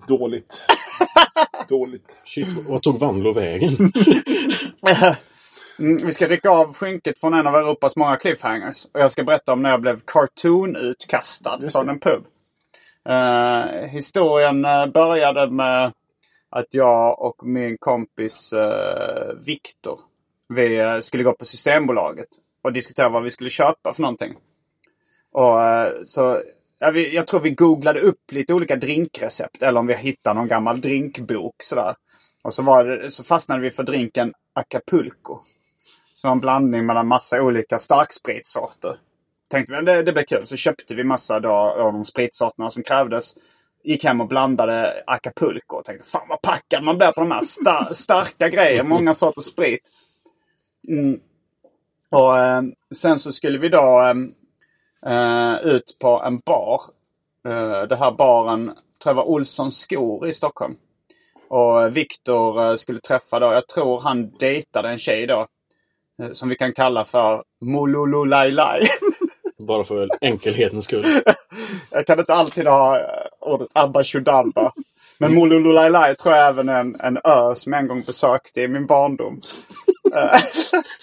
Dåligt. 0.09 0.65
Dåligt. 1.69 2.17
Shit, 2.25 2.49
vad 2.69 2.83
tog 2.83 2.99
Vanlo 2.99 3.33
vägen? 3.33 3.93
Mm, 5.79 5.97
vi 5.97 6.13
ska 6.13 6.27
rycka 6.27 6.51
av 6.51 6.75
skynket 6.75 7.21
från 7.21 7.35
en 7.35 7.47
av 7.47 7.55
Europas 7.55 7.97
många 7.97 8.17
cliffhangers. 8.17 8.85
Och 8.85 9.01
jag 9.01 9.11
ska 9.11 9.25
berätta 9.25 9.53
om 9.53 9.63
när 9.63 9.71
jag 9.71 9.81
blev 9.81 10.01
cartoon-utkastad 10.01 11.71
från 11.73 11.89
en 11.89 12.01
pub. 12.01 12.25
Eh, 13.09 13.89
historien 13.89 14.65
eh, 14.65 14.87
började 14.87 15.51
med 15.51 15.93
att 16.51 16.67
jag 16.71 17.23
och 17.23 17.47
min 17.47 17.79
kompis 17.79 18.53
uh, 18.53 19.35
Viktor 19.45 20.01
vi 20.49 21.01
skulle 21.03 21.23
gå 21.23 21.33
på 21.33 21.45
Systembolaget 21.45 22.29
och 22.63 22.73
diskutera 22.73 23.09
vad 23.09 23.23
vi 23.23 23.31
skulle 23.31 23.51
köpa 23.51 23.93
för 23.93 24.03
någonting. 24.03 24.35
Och 25.33 25.59
så 26.07 26.43
jag 27.13 27.27
tror 27.27 27.41
vi 27.41 27.51
googlade 27.51 28.01
upp 28.01 28.33
lite 28.33 28.55
olika 28.55 28.77
drinkrecept 28.77 29.63
eller 29.63 29.81
om 29.81 29.87
vi 29.87 29.95
hittade 29.95 30.39
någon 30.39 30.49
gammal 30.49 30.81
drinkbok 30.81 31.55
sådär. 31.63 31.95
Och 32.43 32.55
så, 32.55 32.63
var 32.63 32.85
det, 32.85 33.11
så 33.11 33.25
fastnade 33.25 33.61
vi 33.61 33.71
för 33.71 33.83
drinken 33.83 34.35
Acapulco. 34.53 35.39
Som 36.15 36.29
var 36.29 36.33
en 36.33 36.41
blandning 36.41 36.87
mellan 36.87 37.07
massa 37.07 37.43
olika 37.43 37.79
starkspritsorter. 37.79 38.99
Tänkte 39.49 39.73
vi 39.77 39.85
det, 39.85 40.03
det 40.03 40.13
blir 40.13 40.25
kul. 40.25 40.47
Så 40.47 40.57
köpte 40.57 40.95
vi 40.95 41.05
massa 41.05 41.41
då, 41.41 41.51
av 41.51 41.93
de 41.93 42.05
spritsorterna 42.05 42.71
som 42.71 42.83
krävdes. 42.83 43.35
Gick 43.85 44.05
hem 44.05 44.21
och 44.21 44.29
blandade 44.29 45.03
Acapulco. 45.07 45.77
Och 45.77 45.85
tänkte 45.85 46.09
fan 46.09 46.29
vad 46.29 46.43
packad 46.43 46.83
man 46.83 46.99
blir 46.99 47.13
på 47.13 47.21
de 47.21 47.31
här 47.31 47.43
sta- 47.43 47.93
starka 47.95 48.49
grejer. 48.49 48.83
Många 48.83 49.15
sorters 49.15 49.45
sprit. 49.45 49.81
Mm. 50.89 51.21
Och 52.11 52.39
eh, 52.39 52.63
sen 52.95 53.19
så 53.19 53.33
skulle 53.33 53.59
vi 53.59 53.69
då 53.69 54.01
eh, 54.03 54.09
eh, 54.09 54.15
ut 55.65 55.99
på 56.01 56.23
en 56.23 56.39
bar. 56.39 56.83
Eh, 57.49 57.83
det 57.83 57.97
här 57.97 58.13
baren 58.13 58.67
tror 59.03 59.11
jag 59.11 59.15
var 59.15 59.25
Olssons 59.29 59.79
skor 59.79 60.29
i 60.29 60.35
Stockholm. 60.35 60.77
Och 61.49 61.97
Viktor 61.97 62.63
eh, 62.71 62.75
skulle 62.77 63.01
träffa 63.01 63.39
då, 63.41 63.47
jag 63.47 63.69
tror 63.69 64.01
han 64.01 64.31
dejtade 64.39 64.89
en 64.89 64.99
tjej 64.99 65.27
då. 65.27 65.47
eh, 66.23 66.33
Som 66.33 66.49
vi 66.49 66.57
kan 66.57 66.73
kalla 66.73 67.05
för 67.05 67.45
Molololailai. 67.61 68.87
Bara 69.59 69.85
för 69.85 70.11
enkelhetens 70.21 70.85
skull. 70.85 71.07
jag 71.91 72.07
kan 72.07 72.19
inte 72.19 72.35
alltid 72.35 72.67
ha 72.67 72.99
eh, 73.01 73.05
ordet 73.41 73.69
Abba 73.73 74.05
Shudabba. 74.05 74.73
Men 75.19 75.35
Molololailai 75.35 76.17
tror 76.17 76.35
jag 76.35 76.49
även 76.49 76.69
är 76.69 76.81
en, 76.81 77.01
en 77.01 77.17
ö 77.25 77.55
som 77.55 77.73
jag 77.73 77.83
en 77.83 77.89
gång 77.89 78.03
besökte 78.03 78.61
i 78.61 78.69
min 78.69 78.87
barndom. 78.87 79.41
Eh, 80.15 80.41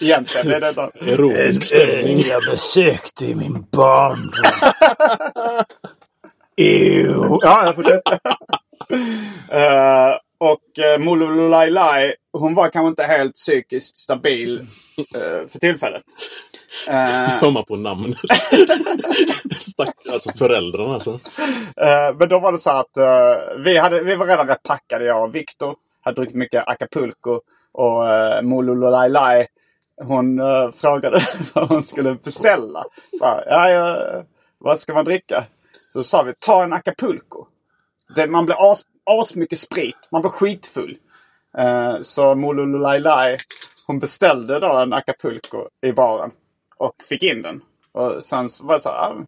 Egentligen 0.00 0.50
är 0.50 0.60
det 0.60 0.72
då. 0.72 0.90
Erotisk 1.00 1.64
stämning. 1.64 2.20
jag 2.28 2.42
besökte 2.50 3.24
i 3.24 3.34
min 3.34 3.66
barndom. 3.70 4.30
Ew. 6.56 7.38
Ja, 7.40 7.66
jag 7.66 7.74
fortsätter. 7.74 8.18
Eh, 9.48 10.14
och 10.38 10.78
uh, 10.78 11.04
Molololailai, 11.04 12.14
hon 12.32 12.54
var 12.54 12.68
kanske 12.68 12.88
inte 12.88 13.02
helt 13.02 13.34
psykiskt 13.34 13.96
stabil 13.96 14.66
eh, 15.14 15.48
för 15.48 15.58
tillfället. 15.58 16.02
Eh, 16.88 16.94
Hör 17.40 17.50
man 17.50 17.64
på 17.64 17.76
namnet. 17.76 18.18
Stack, 19.58 19.96
alltså 20.12 20.32
föräldrarna 20.32 20.94
alltså. 20.94 21.10
Eh, 21.76 22.16
men 22.18 22.28
då 22.28 22.38
var 22.38 22.52
det 22.52 22.58
så 22.58 22.70
att 22.70 22.96
eh, 22.96 23.56
vi, 23.58 23.78
hade, 23.78 24.00
vi 24.00 24.16
var 24.16 24.26
redan 24.26 24.48
rätt 24.48 24.62
packade. 24.62 25.04
Jag 25.04 25.22
och 25.22 25.34
Viktor 25.34 25.74
hade 26.00 26.14
druckit 26.14 26.36
mycket 26.36 26.68
Acapulco. 26.68 27.40
Och 27.76 28.02
uh, 28.02 28.42
Molololailai 28.42 29.46
hon 30.02 30.40
uh, 30.40 30.70
frågade 30.70 31.20
vad 31.54 31.68
hon 31.68 31.82
skulle 31.82 32.14
beställa. 32.14 32.84
Så 33.18 33.42
ja, 33.46 34.22
vad 34.58 34.80
ska 34.80 34.94
man 34.94 35.04
dricka? 35.04 35.44
Så 35.92 36.02
sa 36.02 36.22
vi, 36.22 36.34
ta 36.38 36.64
en 36.64 36.72
Acapulco. 36.72 37.46
Det, 38.16 38.26
man 38.26 38.46
blir 38.46 38.72
as, 38.72 38.82
as 39.04 39.34
mycket 39.34 39.58
sprit. 39.58 40.08
Man 40.12 40.22
blir 40.22 40.30
skitfull. 40.30 40.96
Så 42.02 42.34
Molololailai 42.34 43.36
hon 43.86 43.98
beställde 43.98 44.60
då 44.60 44.72
en 44.72 44.92
Acapulco 44.92 45.68
i 45.82 45.92
baren. 45.92 46.30
Och 46.84 47.02
fick 47.08 47.22
in 47.22 47.42
den. 47.42 47.62
Och 47.92 48.24
sen 48.24 48.48
så 48.48 48.64
var 48.64 48.74
det 48.74 48.80
så 48.80 48.88
här, 48.88 48.96
ah, 48.96 49.26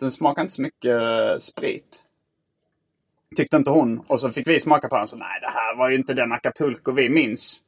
den 0.00 0.10
smakar 0.10 0.42
inte 0.42 0.54
så 0.54 0.62
mycket 0.62 1.02
eh, 1.02 1.36
sprit. 1.38 2.02
Tyckte 3.36 3.56
inte 3.56 3.70
hon. 3.70 4.00
Och 4.06 4.20
så 4.20 4.30
fick 4.30 4.48
vi 4.48 4.60
smaka 4.60 4.88
på 4.88 4.96
den. 4.96 5.08
Så 5.08 5.16
nej, 5.16 5.40
det 5.40 5.48
här 5.48 5.76
var 5.76 5.88
ju 5.88 5.96
inte 5.96 6.14
den 6.14 6.32
Acapulco 6.32 6.92
vi 6.92 7.08
minns. 7.08 7.62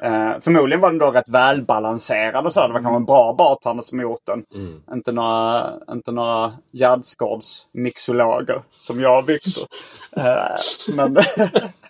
Eh, 0.00 0.40
förmodligen 0.40 0.80
var 0.80 0.90
den 0.90 0.98
då 0.98 1.10
rätt 1.10 1.28
välbalanserad 1.28 2.46
och 2.46 2.52
så. 2.52 2.66
Det 2.66 2.72
var 2.72 2.80
kanske 2.80 2.96
en 2.96 3.04
bra 3.04 3.34
bartender 3.38 3.82
som 3.82 4.00
gjort 4.00 4.26
den. 4.26 4.44
Inte 4.92 5.12
några, 5.12 5.74
inte 5.90 6.12
några 6.12 6.52
gärdsgårdsmixologer 6.72 8.62
som 8.78 9.00
jag 9.00 9.18
och 9.18 9.28
Viktor. 9.28 9.66
Eh, 10.16 10.56
men, 10.94 11.16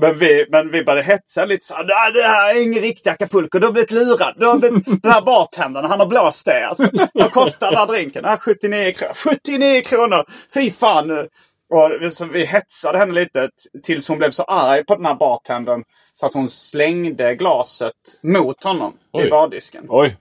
men, 0.00 0.18
vi, 0.18 0.46
men 0.50 0.70
vi 0.70 0.84
började 0.84 1.02
hetsa 1.12 1.44
lite. 1.44 1.64
Så, 1.64 1.74
"Nej, 1.74 2.12
det 2.12 2.22
här 2.22 2.54
är 2.54 2.62
ingen 2.62 2.82
riktig 2.82 3.10
Acapulco. 3.10 3.58
Du 3.58 3.66
har 3.66 3.72
blivit 3.72 3.90
lurad. 3.90 4.34
Du 4.36 4.46
har 4.46 4.58
blivit, 4.58 5.02
den 5.02 5.12
här 5.12 5.22
bartendern, 5.22 5.84
han 5.84 6.00
har 6.00 6.06
blåst 6.06 6.44
det. 6.46 6.66
Alltså. 6.66 6.88
Vad 7.14 7.32
kostar 7.32 7.70
den 7.70 7.78
här 7.78 7.86
drinken? 7.86 8.24
Ah, 8.24 8.36
79 8.36 8.92
kronor. 8.92 9.14
79 9.14 9.80
kronor! 9.82 10.24
Fy 10.54 10.70
fan! 10.70 11.10
Och 11.70 11.90
vi- 12.00 12.10
så 12.10 12.24
vi 12.24 12.44
hetsade 12.44 12.98
henne 12.98 13.12
lite 13.12 13.48
tills 13.82 14.08
hon 14.08 14.18
blev 14.18 14.30
så 14.30 14.42
arg 14.42 14.84
på 14.84 14.94
den 14.96 15.06
här 15.06 15.14
bartendern. 15.14 15.84
Så 16.14 16.26
att 16.26 16.34
hon 16.34 16.48
slängde 16.48 17.34
glaset 17.34 17.92
mot 18.22 18.64
honom 18.64 18.92
i 18.92 18.96
Oj. 19.12 19.30
bardisken. 19.30 19.86
Oj. 19.88 20.16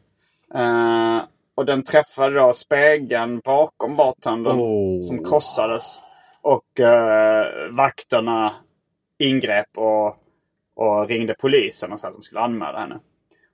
Eh, 0.55 1.21
och 1.57 1.65
den 1.65 1.83
träffade 1.83 2.39
då 2.39 2.53
spegeln 2.53 3.39
bakom 3.39 3.95
bartendern 3.95 4.59
Oh. 4.59 5.01
som 5.01 5.23
krossades. 5.25 5.99
Och 6.41 6.79
eh, 6.79 7.45
vakterna 7.71 8.53
ingrep 9.19 9.77
och, 9.77 10.17
och 10.75 11.07
ringde 11.07 11.35
polisen 11.39 11.93
och 11.93 11.99
sa 11.99 12.07
att 12.07 12.13
de 12.13 12.23
skulle 12.23 12.41
anmäla 12.41 12.79
henne. 12.79 12.99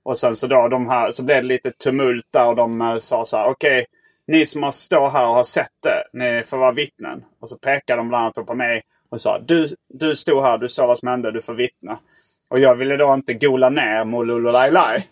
Och 0.02 0.18
sen 0.18 0.36
så 0.36 0.46
då 0.46 0.68
de 0.68 0.88
här, 0.88 1.10
så 1.10 1.22
blev 1.22 1.42
det 1.42 1.48
lite 1.48 1.70
tumult 1.70 2.26
där 2.30 2.48
och 2.48 2.56
de 2.56 2.80
eh, 2.80 2.98
sa 2.98 3.24
så 3.24 3.36
här 3.36 3.48
okej 3.48 3.86
ni 4.26 4.46
som 4.46 4.62
har 4.62 4.70
står 4.70 5.10
här 5.10 5.28
och 5.28 5.34
har 5.34 5.44
sett 5.44 5.82
det, 5.82 6.04
ni 6.12 6.44
får 6.46 6.56
vara 6.56 6.72
vittnen. 6.72 7.24
Och 7.40 7.48
så 7.48 7.56
pekade 7.58 8.00
de 8.00 8.08
bland 8.08 8.24
annat 8.24 8.46
på 8.46 8.54
mig 8.54 8.82
och 9.10 9.20
sa 9.20 9.38
du, 9.38 9.76
du 9.88 10.16
stod 10.16 10.42
här, 10.42 10.58
du 10.58 10.68
såg 10.68 10.86
vad 10.88 10.98
som 10.98 11.08
hände, 11.08 11.30
du 11.30 11.42
får 11.42 11.54
vittna. 11.54 11.98
Och 12.50 12.58
jag 12.58 12.74
ville 12.74 12.96
då 12.96 13.14
inte 13.14 13.34
gola 13.34 13.68
ner 13.68 14.04
Molololajlaj. 14.04 15.08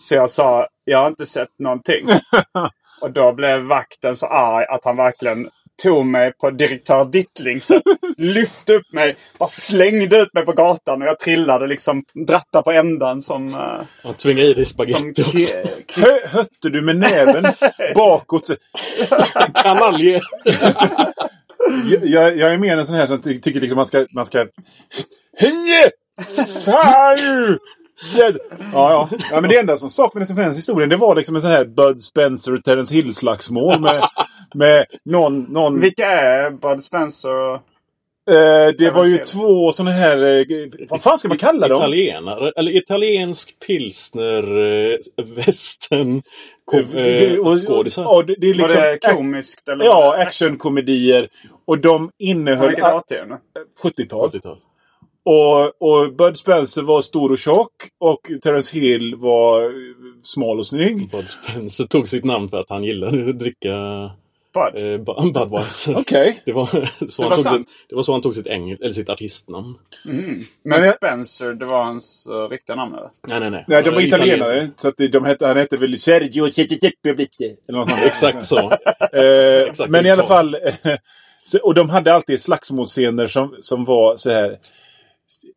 Så 0.00 0.14
jag 0.14 0.30
sa, 0.30 0.68
jag 0.84 0.98
har 0.98 1.08
inte 1.08 1.26
sett 1.26 1.58
någonting. 1.58 2.08
och 3.00 3.10
då 3.10 3.32
blev 3.32 3.60
vakten 3.60 4.16
så 4.16 4.26
arg 4.26 4.66
att 4.66 4.84
han 4.84 4.96
verkligen 4.96 5.50
tog 5.82 6.06
mig 6.06 6.32
på 6.32 6.50
direktör 6.50 7.04
Dittling 7.04 7.60
sätt. 7.60 7.82
lyfte 8.16 8.74
upp 8.74 8.92
mig, 8.92 9.16
bara 9.38 9.48
slängde 9.48 10.18
ut 10.18 10.34
mig 10.34 10.44
på 10.44 10.52
gatan 10.52 11.02
och 11.02 11.08
jag 11.08 11.18
trillade 11.18 11.66
liksom 11.66 12.04
dratta 12.26 12.62
på 12.62 12.72
ändan 12.72 13.22
som... 13.22 13.54
Uh, 13.54 13.80
Han 14.02 14.14
tvingade 14.14 14.48
i 14.48 14.54
dig 14.54 14.64
som 14.64 14.72
spagetti 14.86 15.22
också. 15.22 15.54
Hö, 16.00 16.18
hötte 16.26 16.68
du 16.68 16.82
med 16.82 16.96
näven 16.96 17.44
bakåt? 17.94 18.50
Kanalje! 19.54 20.20
Jag, 21.90 22.06
jag, 22.06 22.36
jag 22.36 22.54
är 22.54 22.58
mer 22.58 22.76
en 22.76 22.86
sån 22.86 22.96
här 22.96 23.06
som 23.06 23.22
ty- 23.22 23.40
tycker 23.40 23.60
liksom 23.60 23.76
man 23.76 23.86
ska... 23.86 24.06
Man 24.14 24.26
ska... 24.26 24.46
Hej! 25.38 25.90
Fan! 26.64 27.58
Ja, 28.14 28.30
ja. 28.72 29.08
ja, 29.30 29.40
men 29.40 29.50
det 29.50 29.56
enda 29.58 29.76
som 29.76 29.90
saknades 29.90 30.30
i 30.30 30.34
den 30.34 30.44
här 30.44 30.52
historien 30.52 30.88
det 30.88 30.96
var 30.96 31.14
liksom 31.16 31.36
en 31.36 31.42
sån 31.42 31.50
här 31.50 31.64
Bud 31.64 32.02
Spencer 32.02 32.54
och 32.54 32.64
Terence 32.64 32.94
Hill-slagsmål 32.94 33.80
med, 33.80 34.08
med 34.54 34.86
någon... 35.04 35.42
någon 35.42 35.80
vilka 35.80 36.06
är 36.06 36.50
Bud 36.50 36.84
Spencer 36.84 37.34
och... 37.34 37.54
eh, 38.34 38.68
det 38.78 38.90
var 38.90 39.04
ju 39.04 39.18
två 39.18 39.72
såna 39.72 39.90
här... 39.90 40.22
Eh, 40.22 40.46
vad 40.88 41.02
fan 41.02 41.18
ska 41.18 41.28
man 41.28 41.38
kalla 41.38 41.68
dem? 41.68 41.76
Italienare, 41.76 42.52
eller 42.56 42.76
italiensk 42.76 43.58
pilsner, 43.66 44.42
eh, 44.92 45.24
västern, 45.24 46.22
eh, 46.72 47.38
och- 47.38 47.66
skådisar. 47.66 48.04
och 48.04 48.26
det, 48.26 48.34
det 48.38 48.46
är 48.46 48.54
Var 48.54 48.58
liksom, 48.58 48.80
det 48.80 48.98
komiskt 49.14 49.68
eller? 49.68 49.84
Ja, 49.84 50.00
var 50.00 50.18
actionkomedier. 50.18 51.28
Och 51.64 51.78
de 51.78 52.10
innehöll... 52.18 52.68
Vilket 52.68 52.84
årtionde? 52.94 53.38
70-tal. 53.82 54.30
80-tal. 54.30 54.56
Och, 55.24 55.82
och 55.82 56.12
Bud 56.14 56.38
Spencer 56.38 56.82
var 56.82 57.00
stor 57.02 57.32
och 57.32 57.38
tjock 57.38 57.72
och 57.98 58.30
Terence 58.42 58.78
Hill 58.78 59.16
var 59.16 59.62
eh, 59.62 59.68
smal 60.22 60.58
och 60.58 60.66
snygg. 60.66 61.10
Bud 61.10 61.28
Spencer 61.28 61.84
tog 61.84 62.08
sitt 62.08 62.24
namn 62.24 62.48
för 62.48 62.56
att 62.60 62.68
han 62.68 62.84
gillade 62.84 63.30
att 63.30 63.38
dricka 63.38 63.70
Bud? 64.54 64.82
eh, 64.82 64.98
Bu- 64.98 65.32
Budweiser. 65.32 65.96
Okej. 66.00 66.42
Det, 66.44 66.52
var, 66.52 66.66
så 67.08 67.22
var 67.22 67.30
han 67.30 67.42
tog 67.42 67.52
sitt, 67.52 67.68
det 67.88 67.94
var 67.96 68.02
så 68.02 68.12
han 68.12 68.22
tog 68.22 68.34
sitt, 68.34 68.46
engel, 68.46 68.78
eller 68.80 68.92
sitt 68.92 69.08
artistnamn. 69.08 69.74
Men 70.04 70.46
Men 70.64 70.92
Spencer, 70.92 71.52
det 71.54 71.64
var 71.66 71.84
hans 71.84 72.26
uh, 72.30 72.48
riktiga 72.48 72.76
namn 72.76 72.94
eller? 72.94 73.10
Nej, 73.28 73.40
nej, 73.40 73.50
nej. 73.50 73.64
Nej, 73.68 73.82
de 73.82 73.90
var 73.90 74.00
är 74.00 74.06
italienare. 74.06 74.70
Så 74.76 74.88
att 74.88 74.96
de 75.12 75.24
hette, 75.24 75.46
han 75.46 75.56
hette 75.56 75.76
väl 75.76 75.98
Sergio 76.00 76.50
Ciccipiblite. 76.50 77.56
Eller 77.68 77.78
något 77.78 77.90
sånt. 77.90 78.02
Exakt 78.06 78.44
så. 78.44 78.58
Eh, 79.12 79.60
Exakt 79.70 79.90
men 79.90 80.06
i 80.06 80.10
alla 80.10 80.26
fall. 80.26 80.56
och 81.62 81.74
de 81.74 81.90
hade 81.90 82.14
alltid 82.14 82.40
slagsmålscener 82.40 83.26
som, 83.26 83.56
som 83.60 83.84
var 83.84 84.16
så 84.16 84.30
här. 84.30 84.58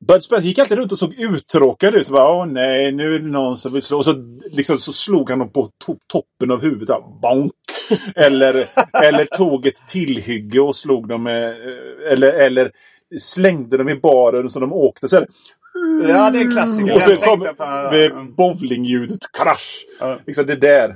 Bud 0.08 0.24
Spencer 0.24 0.48
gick 0.48 0.60
alltid 0.60 0.78
runt 0.78 0.92
och 0.92 1.00
såg 1.00 1.14
uttråkad 1.14 1.96
ut. 1.96 2.08
Så 2.08 2.14
bara, 2.14 2.32
Åh 2.32 2.46
nej, 2.46 2.92
nu 2.92 3.16
är 3.16 3.20
det 3.20 3.28
någon 3.28 3.58
som 3.58 3.74
vill 3.74 3.82
slå. 3.82 3.98
Och 3.98 4.06
så, 4.06 4.14
liksom, 4.52 4.78
så 4.78 4.94
slog 4.94 5.30
han 5.30 5.40
dem 5.40 5.52
på 5.52 5.70
to 5.86 5.96
toppen 6.08 6.52
av 6.52 6.62
huvudet. 6.62 6.90
Här, 6.90 7.20
bonk! 7.22 7.52
eller, 8.16 8.66
eller 9.04 9.26
tog 9.26 9.66
ett 9.68 9.88
tillhygge 9.88 10.60
och 10.60 10.76
slog 10.76 11.08
dem 11.08 11.24
med... 11.24 11.50
eh, 11.50 12.12
Eller, 12.12 12.34
eller 12.34 12.72
slängde 13.20 13.78
dem 13.78 13.90
i 13.90 13.96
baren 13.96 14.50
så 14.50 14.60
de 14.60 14.74
åkte. 14.74 15.10
Så 15.10 15.16
här, 15.16 15.28
Ja, 16.08 16.30
det 16.30 16.38
är 16.38 16.42
en 16.42 16.52
klassiker. 16.52 16.94
och 16.96 17.02
Jag 17.02 17.22
kom 17.22 17.40
på... 17.40 18.34
bowlingljudet. 18.38 19.20
Krasch! 19.38 19.86
Ja. 20.00 20.20
Liksom 20.28 20.46
det 20.46 20.56
där. 20.56 20.96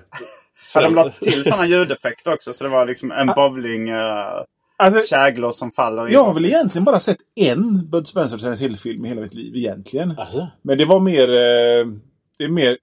För 0.74 0.84
de 0.84 0.96
la 0.96 1.10
till 1.22 1.44
sådana 1.44 1.66
ljudeffekter 1.68 2.34
också. 2.34 2.54
Så 2.54 2.64
det 2.64 2.70
var 2.70 2.86
liksom 2.86 3.12
en 3.12 3.28
bowling... 3.28 3.92
Uh, 3.92 4.44
Alltså, 4.78 5.16
käglor 5.16 5.52
som 5.52 5.72
faller 5.72 6.10
i. 6.10 6.14
jag 6.14 6.24
har 6.24 6.34
väl 6.34 6.46
egentligen 6.46 6.86
bara 6.86 7.00
sett 7.00 7.18
en 7.36 7.90
Bud 7.90 8.08
Spencer 8.08 8.36
och 8.36 8.42
Terence 8.42 8.64
Hill-film 8.64 9.06
i 9.06 9.08
hela 9.08 9.22
mitt 9.22 9.34
liv 9.34 9.56
egentligen. 9.56 10.16
Alltså, 10.18 10.48
Men 10.62 10.78
det 10.78 10.86
var 10.86 11.00
mer... 11.00 11.30
Eh, 11.30 11.86
det 12.38 12.44
är 12.44 12.50
mer... 12.50 12.78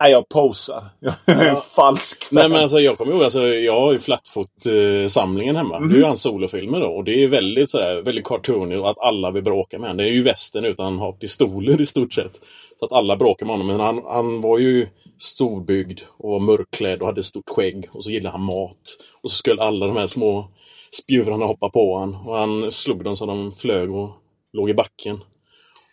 Nej, 0.00 0.12
jag 0.12 0.28
posar. 0.28 0.84
Jag 1.00 1.14
är 1.26 1.46
en 1.46 1.56
falsk 1.76 2.24
fan. 2.24 2.36
nej 2.36 2.48
men 2.48 2.60
alltså 2.62 2.80
jag 2.80 2.98
kommer 2.98 3.12
ihåg, 3.12 3.22
alltså, 3.22 3.46
jag 3.46 3.80
har 3.80 3.92
ju 3.92 3.98
Flatfoot-samlingen 3.98 5.56
hemma. 5.56 5.80
Det 5.80 5.94
är 5.94 5.98
ju 5.98 6.04
hans 6.04 6.22
solofilmer 6.22 6.80
då. 6.80 6.86
Och 6.86 7.04
det 7.04 7.22
är 7.22 7.28
väldigt 7.28 7.70
sådär, 7.70 8.02
väldigt 8.02 8.24
cartoony 8.24 8.76
och 8.76 8.90
att 8.90 8.98
alla 9.00 9.30
vill 9.30 9.42
bråka 9.42 9.78
med 9.78 9.88
honom. 9.88 9.96
Det 10.04 10.10
är 10.10 10.14
ju 10.14 10.22
västern 10.22 10.64
utan 10.64 10.84
han 10.84 10.98
har 10.98 11.12
pistoler 11.12 11.80
i 11.80 11.86
stort 11.86 12.12
sett. 12.12 12.40
Så 12.78 12.84
att 12.84 12.92
alla 12.92 13.16
bråkar 13.16 13.46
med 13.46 13.52
honom. 13.52 13.66
Men 13.66 13.80
han, 13.80 14.02
han 14.06 14.40
var 14.40 14.58
ju 14.58 14.86
storbyggd 15.18 16.00
och 16.18 16.30
var 16.30 16.40
mörkklädd 16.40 17.00
och 17.00 17.06
hade 17.06 17.22
stort 17.22 17.48
skägg. 17.50 17.88
Och 17.92 18.04
så 18.04 18.10
gillade 18.10 18.32
han 18.32 18.44
mat. 18.44 18.96
Och 19.22 19.30
så 19.30 19.36
skulle 19.36 19.62
alla 19.62 19.86
de 19.86 19.96
här 19.96 20.06
små 20.06 20.48
spjurarna 20.92 21.46
hoppa 21.46 21.70
på 21.70 21.98
honom. 21.98 22.28
Och 22.28 22.36
han 22.36 22.72
slog 22.72 23.04
dem 23.04 23.16
så 23.16 23.26
de 23.26 23.52
flög 23.52 23.90
och 23.94 24.10
låg 24.52 24.70
i 24.70 24.74
backen. 24.74 25.20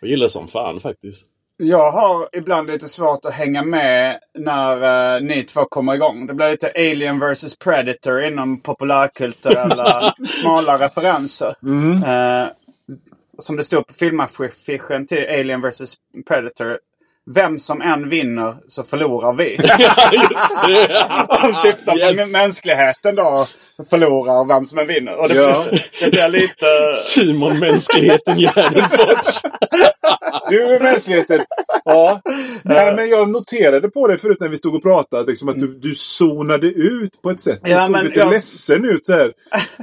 Jag 0.02 0.10
gillade 0.10 0.26
det 0.26 0.32
som 0.32 0.48
fan 0.48 0.80
faktiskt. 0.80 1.26
Jag 1.58 1.92
har 1.92 2.30
ibland 2.34 2.70
lite 2.72 2.88
svårt 2.88 3.26
att 3.26 3.34
hänga 3.34 3.64
med 3.64 4.20
när 4.40 5.16
uh, 5.18 5.24
ni 5.24 5.44
två 5.44 5.66
kommer 5.66 5.94
igång. 5.96 6.28
Det 6.28 6.34
blir 6.34 6.52
lite 6.52 6.72
Alien 6.76 7.20
vs 7.20 7.58
Predator 7.60 8.24
inom 8.24 8.62
populärkulturella 8.62 10.14
smala 10.42 10.80
referenser. 10.80 11.56
Eh, 12.06 12.48
som 13.40 13.56
det 13.58 13.64
stod 13.64 13.88
på 13.88 13.94
filmaffischen 13.94 15.08
till 15.08 15.26
Alien 15.30 15.62
vs 15.62 15.96
Predator. 16.28 16.80
Vem 17.36 17.60
som 17.60 17.82
än 17.82 18.10
vinner 18.10 18.58
så 18.68 18.84
förlorar 18.84 19.34
vi. 19.34 19.50
Just 20.12 20.66
det! 20.68 21.08
De 21.42 21.54
syftar 21.54 21.92
på 21.92 21.98
Yes. 22.16 22.34
mänskligheten 22.34 23.16
då. 23.16 23.48
Förlorar 23.90 24.40
och 24.42 24.50
vem 24.50 24.66
som 24.66 24.80
än 24.80 24.88
vinner. 24.88 25.16
Och 25.16 25.30
det, 25.30 25.36
Ja. 25.36 25.66
det 26.02 26.12
blir 26.12 26.30
lite... 26.30 26.94
Simon 26.94 27.60
Mänskligheten 27.60 28.40
Gärdenfors. 28.40 29.42
Du 30.50 30.64
är 30.76 30.80
mänskligheten. 30.80 31.42
Ja. 31.86 32.22
Nej, 32.64 32.96
men 32.96 33.10
jag 33.10 33.30
noterade 33.30 33.90
på 33.90 34.08
det 34.08 34.18
förut 34.18 34.38
när 34.40 34.48
vi 34.50 34.58
stod 34.58 34.76
och 34.76 34.84
pratade. 34.84 35.30
Liksom, 35.30 35.50
att 35.50 35.60
du, 35.60 35.68
du 35.80 35.96
zonade 35.96 36.68
ut 36.68 37.22
på 37.22 37.30
ett 37.30 37.42
sätt. 37.42 37.60
Du 37.64 37.70
Ja, 37.72 37.80
såg 37.82 37.92
men 37.92 38.06
lite 38.06 38.20
jag- 38.20 38.32
ledsen 38.32 38.86
ut 38.86 39.06
så 39.06 39.14
här. 39.14 39.34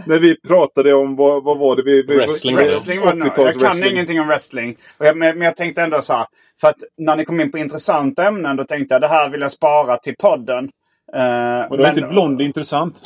När 0.06 0.18
vi 0.18 0.40
pratade 0.40 0.94
om 0.94 1.16
vad, 1.16 1.44
vad 1.44 1.58
var 1.58 1.76
det 1.76 1.82
vi... 1.82 2.02
vi 2.02 2.16
Wrestling. 2.16 2.56
Wrestling 2.56 3.00
var 3.00 3.12
det. 3.14 3.22
80-tals 3.22 3.36
Jag 3.36 3.52
kan 3.52 3.60
wrestling. 3.60 3.90
ingenting 3.92 4.20
om 4.20 4.26
wrestling. 4.28 4.76
Och 4.98 5.06
jag, 5.06 5.16
men, 5.16 5.38
men 5.38 5.44
jag 5.44 5.56
tänkte 5.56 5.82
ändå 5.82 6.02
så 6.02 6.12
här. 6.12 6.26
För 6.60 6.68
att 6.68 6.76
när 6.98 7.16
ni 7.16 7.24
kom 7.24 7.40
in 7.40 7.50
på 7.52 7.58
intressanta 7.58 8.26
ämnen 8.26 8.56
då 8.56 8.64
tänkte 8.64 8.94
jag 8.94 9.00
det 9.02 9.08
här 9.08 9.30
vill 9.30 9.40
jag 9.40 9.52
spara 9.52 9.96
till 9.96 10.14
podden. 10.20 10.68
Uh, 11.16 11.70
Och 11.70 11.78
då 11.78 11.84
är 11.84 11.88
inte 11.88 12.02
Blondie 12.02 12.44
intressant. 12.46 13.00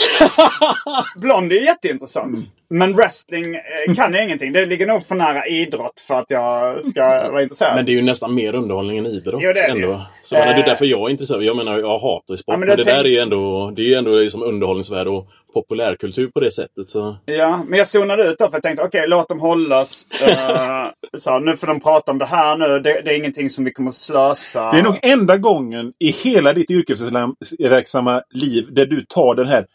Blondie 1.17 1.59
är 1.61 1.65
jätteintressant. 1.65 2.37
Mm. 2.37 2.49
Men 2.71 2.97
wrestling 2.97 3.55
eh, 3.55 3.95
kan 3.95 4.15
jag 4.15 4.25
ingenting. 4.25 4.53
Det 4.53 4.67
ligger 4.67 4.87
nog 4.87 5.07
för 5.07 5.15
nära 5.15 5.47
idrott 5.47 6.01
för 6.07 6.15
att 6.15 6.31
jag 6.31 6.83
ska 6.85 7.31
vara 7.31 7.43
intresserad. 7.43 7.75
Men 7.77 7.87
det 7.87 7.93
är 7.93 7.97
ju 7.97 8.03
nästan 8.03 8.35
mer 8.35 8.55
underhållning 8.55 8.99
än 8.99 9.07
idrott. 9.07 9.41
Jo, 9.43 9.53
det 9.53 9.61
är 9.61 9.75
det 9.75 9.85
ändå. 9.85 10.03
Så 10.23 10.35
jag 10.35 10.41
menar, 10.41 10.55
det 10.55 10.61
är 10.61 10.63
Eh. 10.63 10.69
därför 10.69 10.85
jag 10.85 11.01
är 11.01 11.11
intresserad. 11.11 11.43
Jag 11.43 11.57
menar, 11.57 11.79
jag 11.79 11.99
hatar 11.99 12.35
ju 12.35 12.37
sport. 12.37 12.53
Ja, 12.53 12.59
men 12.59 12.69
men 12.69 12.77
det 12.77 12.85
tänk- 12.85 12.97
där 12.97 13.05
är 13.05 13.09
ju 13.09 13.19
ändå, 13.19 13.73
det 13.77 13.83
är 13.83 13.87
ju 13.87 13.95
ändå 13.95 14.17
liksom 14.17 14.43
underhållningsvärde 14.43 15.11
och 15.11 15.29
populärkultur 15.55 16.27
på 16.35 16.41
det 16.41 16.53
sättet. 16.53 16.91
Så. 16.91 17.17
Ja, 17.25 17.65
men 17.69 17.79
jag 17.79 17.89
zonade 17.89 18.25
ut 18.25 18.39
då 18.39 18.47
för 18.47 18.53
jag 18.57 18.63
tänkte 18.63 18.83
okej, 18.85 19.05
låt 19.09 19.29
dem 19.29 19.41
hållas. 19.41 20.07
Uh, 20.29 20.87
så 21.19 21.39
nu 21.39 21.57
får 21.57 21.67
de 21.67 21.81
prata 21.81 22.13
om 22.13 22.19
det 22.19 22.25
här 22.27 22.57
nu. 22.57 22.67
Det, 22.67 23.01
det 23.05 23.11
är 23.13 23.17
ingenting 23.17 23.51
som 23.51 23.65
vi 23.65 23.73
kommer 23.73 23.89
att 23.89 23.95
slösa. 23.95 24.73
Det 24.73 24.79
är 24.79 24.83
nog 24.83 24.99
enda 25.03 25.37
gången 25.37 25.93
i 25.99 26.11
hela 26.11 26.53
ditt 26.53 26.71
yrkesverksamma 26.71 28.23
liv 28.31 28.67
där 28.71 28.87
du 28.87 29.05
tar 29.09 29.35
den 29.35 29.47
här 29.47 29.67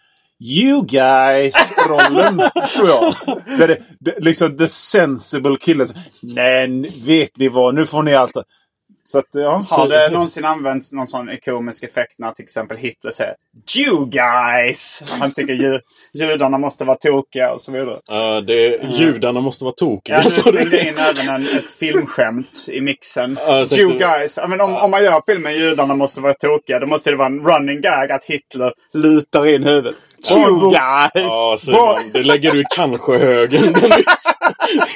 You 0.43 0.85
guys-rollen, 0.85 2.41
tror 2.75 2.87
jag. 2.87 3.15
Där 3.59 3.67
det, 3.67 3.77
det, 3.99 4.19
liksom 4.19 4.57
the 4.57 4.69
sensible 4.69 5.57
killen. 5.59 5.87
Men 6.21 6.81
vet 7.05 7.37
ni 7.37 7.47
vad, 7.47 7.75
nu 7.75 7.85
får 7.85 8.03
ni 8.03 8.13
allt. 8.15 8.35
Så 9.03 9.17
att, 9.17 9.27
ja. 9.31 9.61
Har 9.71 9.87
det 9.87 10.09
någonsin 10.09 10.45
använts 10.45 10.91
någon 10.91 11.07
sån 11.07 11.29
komisk 11.45 11.83
effekt 11.83 12.13
när 12.17 12.31
till 12.31 12.43
exempel 12.43 12.77
Hitler 12.77 13.11
säger 13.11 13.35
You 13.77 14.05
guys! 14.05 15.03
Han 15.19 15.31
tycker 15.31 15.53
ju, 15.53 15.79
judarna 16.13 16.57
måste 16.57 16.85
vara 16.85 16.97
tokiga 16.97 17.53
och 17.53 17.61
så 17.61 17.71
vidare. 17.71 17.99
Uh, 18.11 18.45
det, 18.45 18.83
Judarna 18.93 19.41
måste 19.41 19.63
vara 19.63 19.73
tokiga. 19.73 20.15
Ja, 20.15 20.23
du. 20.23 20.29
slängde 20.29 20.87
in 20.87 20.97
även 20.97 21.35
en, 21.35 21.57
ett 21.57 21.71
filmskämt 21.71 22.67
i 22.71 22.81
mixen. 22.81 23.35
Tänkte- 23.35 23.75
you 23.75 23.97
guys! 23.97 24.37
Ja, 24.37 24.47
men 24.47 24.61
om, 24.61 24.75
om 24.75 24.91
man 24.91 25.03
gör 25.03 25.21
filmen 25.25 25.53
Judarna 25.55 25.95
måste 25.95 26.21
vara 26.21 26.33
tokiga 26.33 26.79
då 26.79 26.87
måste 26.87 27.09
det 27.09 27.15
vara 27.15 27.27
en 27.27 27.47
running 27.47 27.81
gag 27.81 28.11
att 28.11 28.23
Hitler 28.23 28.73
lutar 28.93 29.47
in 29.47 29.63
huvudet. 29.63 29.95
Guys! 30.29 31.11
Ja, 31.13 31.55
Simon. 31.59 31.95
Det 32.13 32.23
lägger 32.23 32.51
du 32.51 32.61
i 32.61 32.65
kanske-högen. 32.75 33.63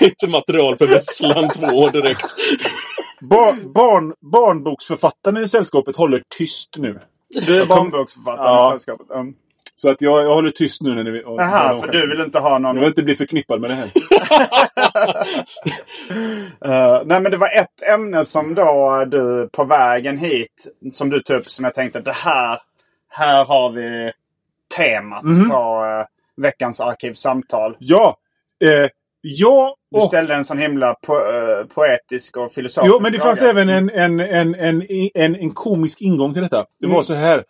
Inte 0.02 0.28
material 0.28 0.78
för 0.78 0.88
Vesslan 0.88 1.50
2 1.50 1.90
direkt. 1.90 2.26
Ba, 3.22 3.54
barn, 3.74 4.14
barnboksförfattaren 4.32 5.38
i 5.38 5.48
sällskapet 5.48 5.96
håller 5.96 6.24
tyst 6.38 6.76
nu. 6.78 7.00
Du 7.48 7.62
är 7.62 7.66
barnboksförfattare 7.66 8.46
Ja. 8.48 8.68
i 8.68 8.72
sällskapet. 8.72 9.12
Mm. 9.12 9.34
Så 9.76 9.90
att 9.90 10.02
jag, 10.02 10.26
jag 10.26 10.36
håller 10.36 10.52
tyst 10.52 10.82
nu 10.82 11.04
när 11.04 11.12
vi... 11.12 11.24
och- 11.26 11.42
Jaha, 11.42 11.82
för 11.82 11.88
du 11.88 12.08
vill 12.10 12.22
inte 12.22 12.40
ha 12.40 12.58
någon... 12.58 12.76
Jag 12.76 12.82
vill 12.82 12.90
inte 12.90 13.04
bli 13.04 13.16
förknippad 13.16 13.62
med 13.62 13.70
det 13.70 13.76
här. 13.76 13.90
Eh, 16.66 17.02
nej 17.06 17.22
men 17.22 17.32
det 17.32 17.38
var 17.38 17.50
ett 17.60 17.82
ämne 17.94 18.26
som 18.26 18.56
då 18.56 19.06
du 19.08 19.50
på 19.54 19.64
vägen 19.64 20.18
hit 20.18 20.68
som 20.92 21.10
du 21.10 21.20
tog 21.20 21.38
upp 21.38 21.46
som 21.46 21.66
jag 21.66 21.74
tänkte 21.74 22.00
det 22.00 22.12
här, 22.12 22.60
här 23.10 23.46
har 23.46 23.70
vi 23.72 24.12
temat 24.78 25.24
Mhm. 25.24 25.50
på 25.50 25.86
eh, 25.86 26.06
veckans 26.42 26.82
arkivsamtal. 26.82 27.76
Ja. 27.80 28.18
Eh, 28.64 28.90
ja 29.22 29.76
Du 29.92 29.98
och... 29.98 30.04
ställde 30.04 30.34
en 30.36 30.46
sån 30.46 30.58
himla 30.58 30.94
po 31.08 31.14
eh, 31.14 31.66
poetisk 31.76 32.38
och 32.38 32.52
filosofisk 32.54 32.92
Jo, 32.94 33.00
men 33.00 33.12
det 33.12 33.20
fanns 33.20 33.40
fråga. 33.40 33.52
även 33.52 33.70
en, 33.70 33.90
en, 33.90 34.20
en, 34.20 34.56
en, 34.56 34.84
en, 35.16 35.36
en 35.36 35.54
komisk 35.54 36.02
ingång 36.02 36.34
till 36.34 36.42
detta. 36.44 36.66
Det 36.80 36.88
var 36.88 36.94
Mm. 36.94 37.04
så 37.04 37.14
här. 37.14 37.44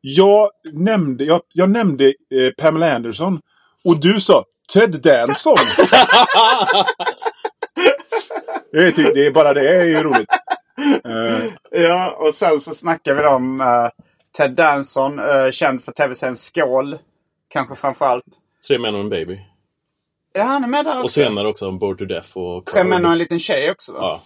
Jag 0.00 0.50
nämnde, 0.72 1.24
jag, 1.24 1.40
jag 1.54 1.70
nämnde 1.70 2.04
eh, 2.06 2.12
Pamela 2.58 2.94
Anderson. 2.94 3.40
Och 3.84 4.00
du 4.00 4.20
sa 4.20 4.44
Ted 4.74 4.90
Danson. 5.02 5.56
det, 8.72 8.78
är, 8.78 9.14
det 9.14 9.26
är 9.26 9.30
bara 9.30 9.54
det 9.54 9.68
är 9.76 9.84
ju 9.84 10.02
roligt. 10.02 10.28
Eh, 11.04 11.38
Ja, 11.70 12.16
och 12.18 12.34
sen 12.34 12.60
så 12.60 12.74
snackar 12.74 13.14
vi 13.14 13.24
om 13.26 13.60
eh, 13.60 13.88
Ted 14.36 14.50
Danson, 14.54 15.18
eh, 15.18 15.50
känd 15.50 15.84
för 15.84 15.92
tv-serien 15.92 16.36
Skål. 16.36 16.98
Kanske 17.48 17.74
framförallt. 17.74 18.24
Tre 18.68 18.78
män 18.78 18.94
och 18.94 19.00
en 19.00 19.08
baby. 19.08 19.40
Ja, 20.32 20.42
han 20.42 20.64
är 20.64 20.68
med 20.68 20.84
där 20.84 20.92
också. 20.92 21.04
Och 21.04 21.10
senare 21.12 21.48
också 21.48 21.66
en 21.68 21.78
Bored 21.78 21.98
to 21.98 22.04
Death 22.04 22.36
och 22.38 22.66
Tre 22.66 22.84
män 22.84 23.04
och 23.06 23.12
en 23.12 23.18
liten 23.18 23.38
tjej 23.38 23.70
också 23.70 23.92
va? 23.92 23.98
Ja. 24.00 24.22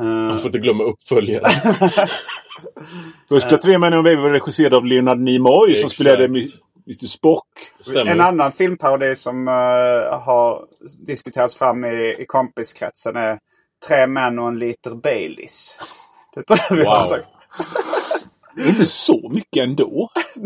Eh, 0.00 0.02
Man 0.06 0.38
får 0.38 0.46
inte 0.46 0.58
glömma 0.58 0.84
uppföljaren. 0.84 1.50
första 3.28 3.58
Tre 3.58 3.78
män 3.78 3.92
och 3.92 3.98
en 3.98 4.04
baby 4.04 4.22
var 4.22 4.30
regisserad 4.30 4.74
av 4.74 4.84
Leonard 4.86 5.18
Nimoy 5.18 5.76
som 5.76 5.90
spelade 5.90 6.24
Mr 6.24 7.06
Spock. 7.06 7.46
Stämmer. 7.80 8.12
En 8.12 8.20
annan 8.20 8.52
filmparodi 8.52 9.16
som 9.16 9.48
eh, 9.48 9.54
har 10.20 10.64
diskuterats 11.06 11.56
fram 11.56 11.84
i, 11.84 12.16
i 12.18 12.24
kompiskretsen 12.26 13.16
är 13.16 13.38
Tre 13.88 14.06
män 14.06 14.38
och 14.38 14.48
en 14.48 14.58
liter 14.58 14.90
Baileys. 14.90 15.78
Det 16.34 16.42
tror 16.42 16.58
jag 16.70 16.76
vi 16.76 16.84
har 16.84 17.00
Wow. 17.00 17.08
sagt. 17.08 17.28
Det 18.56 18.62
är 18.62 18.68
inte 18.68 18.86
så 18.86 19.28
mycket 19.28 19.62
ändå. 19.62 20.10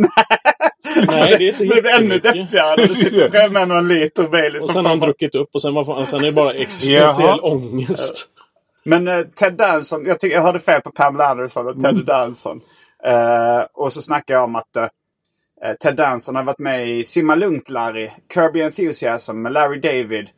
Nej, 1.07 1.37
det 1.39 1.49
är 1.49 1.49
inte 1.49 1.65
Men 1.65 1.77
det 1.77 1.83
blir 1.83 1.95
ännu 1.95 2.19
deppigare 2.19 2.77
när 2.77 2.87
det 2.87 2.95
sitter 2.95 3.71
och 3.71 3.79
en 3.79 3.89
liter 3.89 4.29
Baileys. 4.29 4.63
Och 4.65 4.71
sen 4.71 4.85
har 4.85 4.91
han 4.91 5.01
druckit 5.01 5.35
upp 5.35 5.49
och 5.53 5.63
sen, 5.63 5.75
var 5.75 6.05
sen 6.05 6.21
är 6.21 6.25
det 6.25 6.33
bara 6.33 6.55
existentiell 6.55 7.41
ångest. 7.41 8.29
Men 8.85 9.09
eh, 9.09 9.23
Ted 9.23 9.55
Danson, 9.55 10.07
jag, 10.07 10.17
jag 10.21 10.43
hörde 10.43 10.61
fel 10.61 10.81
på 10.81 10.91
Pamela 10.91 11.27
Anderson 11.27 11.67
och 11.67 11.83
Ted 11.83 12.05
Danson. 12.05 12.61
Eh, 13.05 13.67
och 13.75 13.93
så 13.93 14.03
snackade 14.03 14.39
jag 14.39 14.45
om 14.45 14.57
att 14.57 14.77
eh, 14.77 14.87
Ted 15.81 15.97
Danson 15.97 16.37
har 16.37 16.43
varit 16.43 16.59
med 16.59 16.89
i 16.89 17.05
Simma 17.05 17.35
Lugnt 17.35 17.69
Larry, 17.69 18.11
Kirby 18.35 18.63
Enthusiasm 18.63 19.43
med 19.43 19.53
Larry 19.53 19.81
David. 19.81 20.29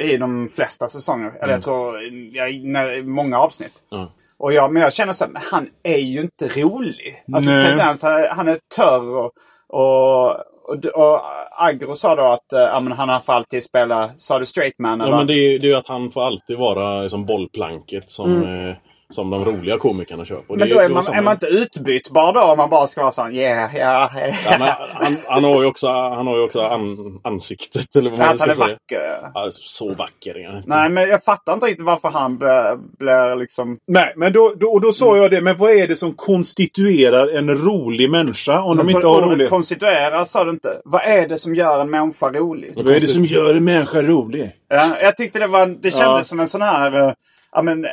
I 0.00 0.16
de 0.16 0.48
flesta 0.48 0.88
säsonger. 0.88 1.32
Eller 1.42 1.52
jag 1.52 1.62
tror 1.62 2.00
ja, 2.32 2.48
i 2.48 3.02
många 3.02 3.38
avsnitt. 3.38 3.72
Ja. 3.88 4.12
Och 4.44 4.52
jag, 4.52 4.72
men 4.72 4.82
jag 4.82 4.92
känner 4.92 5.12
så 5.12 5.24
här, 5.24 5.32
men 5.32 5.42
han 5.50 5.68
är 5.82 5.98
ju 5.98 6.20
inte 6.20 6.48
rolig. 6.48 7.24
Alltså 7.34 7.50
Nej. 7.50 7.76
Danson, 7.76 8.10
han 8.12 8.20
är- 8.22 8.28
han 8.28 8.48
är 8.48 8.58
törr 8.76 9.16
och, 9.16 9.32
och, 9.68 10.30
och, 10.68 10.84
och 10.94 11.20
Agro 11.58 11.96
sa 11.96 12.14
då 12.16 12.22
att 12.22 12.44
ja, 12.50 12.80
men 12.80 12.92
han 12.92 13.08
har 13.08 13.20
för 13.20 13.32
alltid 13.32 13.62
spela, 13.62 14.10
sa 14.18 14.38
du 14.38 14.46
straight 14.46 14.78
man? 14.78 15.00
Ja, 15.00 15.06
eller? 15.06 15.16
men 15.16 15.26
det 15.26 15.32
är 15.34 15.58
ju 15.58 15.74
att 15.74 15.88
han 15.88 16.10
får 16.10 16.26
alltid 16.26 16.58
vara 16.58 17.08
som 17.08 17.26
bollplanket 17.26 18.10
som, 18.10 18.42
eh, 18.42 18.76
som 19.10 19.30
de 19.30 19.44
roliga 19.44 19.78
komikerna 19.78 20.24
kör 20.24 20.36
på. 20.36 20.54
Mm. 20.54 20.68
Men 20.68 20.76
då 20.76 20.82
är 20.82 20.88
man, 20.88 21.04
är 21.06 21.22
man 21.22 21.32
inte 21.34 21.46
utbytbar 21.46 22.32
då 22.32 22.40
om 22.42 22.56
man 22.56 22.70
bara 22.70 22.86
ska 22.86 23.00
vara 23.00 23.10
sån 23.12 23.34
yeah, 23.34 23.74
yeah, 23.76 24.10
Ja, 24.14 24.20
yeah. 24.20 24.58
men 24.58 24.68
han, 24.92 25.16
han 25.28 25.44
har 25.44 25.62
ju 25.62 25.68
också, 25.68 25.88
han 25.88 26.26
har 26.26 26.36
ju 26.36 26.42
också 26.42 26.60
an, 26.60 27.20
ansiktet, 27.24 27.96
eller 27.96 28.10
vad 28.10 28.18
man 28.18 28.28
Att 28.28 28.40
ska 28.40 28.52
säga. 28.52 28.66
vacker. 28.66 29.30
Ja, 29.34 29.48
så 29.52 29.94
vacker. 29.94 30.62
Nej, 30.66 30.90
men 30.90 31.08
jag 31.08 31.24
fattar 31.24 31.52
inte 31.54 31.66
riktigt 31.66 31.86
varför 31.86 32.08
han 32.08 32.38
blir, 32.38 33.36
liksom... 33.36 33.78
Nej, 33.86 34.12
men 34.16 34.32
då, 34.32 34.54
då, 34.56 34.68
och 34.68 34.80
då 34.80 34.92
sa 34.92 35.16
jag 35.16 35.30
det. 35.30 35.40
Men 35.40 35.56
vad 35.56 35.70
är 35.70 35.88
det 35.88 35.96
som 35.96 36.12
konstituerar 36.14 37.28
en 37.36 37.50
rolig 37.50 38.10
människa 38.10 38.60
om 38.62 38.76
de 38.76 38.90
inte 38.90 39.06
har 39.06 39.16
Ordet 39.16 39.28
rolig? 39.30 39.48
Konstituera 39.48 40.24
sa 40.24 40.44
du 40.44 40.50
inte. 40.50 40.80
Vad 40.84 41.02
är 41.02 41.28
det 41.28 41.38
som 41.38 41.54
gör 41.54 41.78
en 41.80 41.90
människa 41.90 42.30
rolig? 42.30 42.72
Vad 42.76 42.88
är 42.88 43.00
det 43.00 43.06
som 43.06 43.24
gör 43.24 43.54
en 43.54 43.64
människa 43.64 44.02
rolig? 44.02 44.50
Ja, 44.68 44.96
jag 45.02 45.16
tyckte 45.16 45.38
det, 45.38 45.46
var, 45.46 45.66
det 45.66 45.90
kändes 45.90 46.00
Ja. 46.00 46.22
som 46.22 46.40
en 46.40 46.48
sån 46.48 46.62
här... 46.62 47.08
eh, 47.08 47.12
Ja, 47.56 47.62
men, 47.62 47.84
eh, 47.84 47.90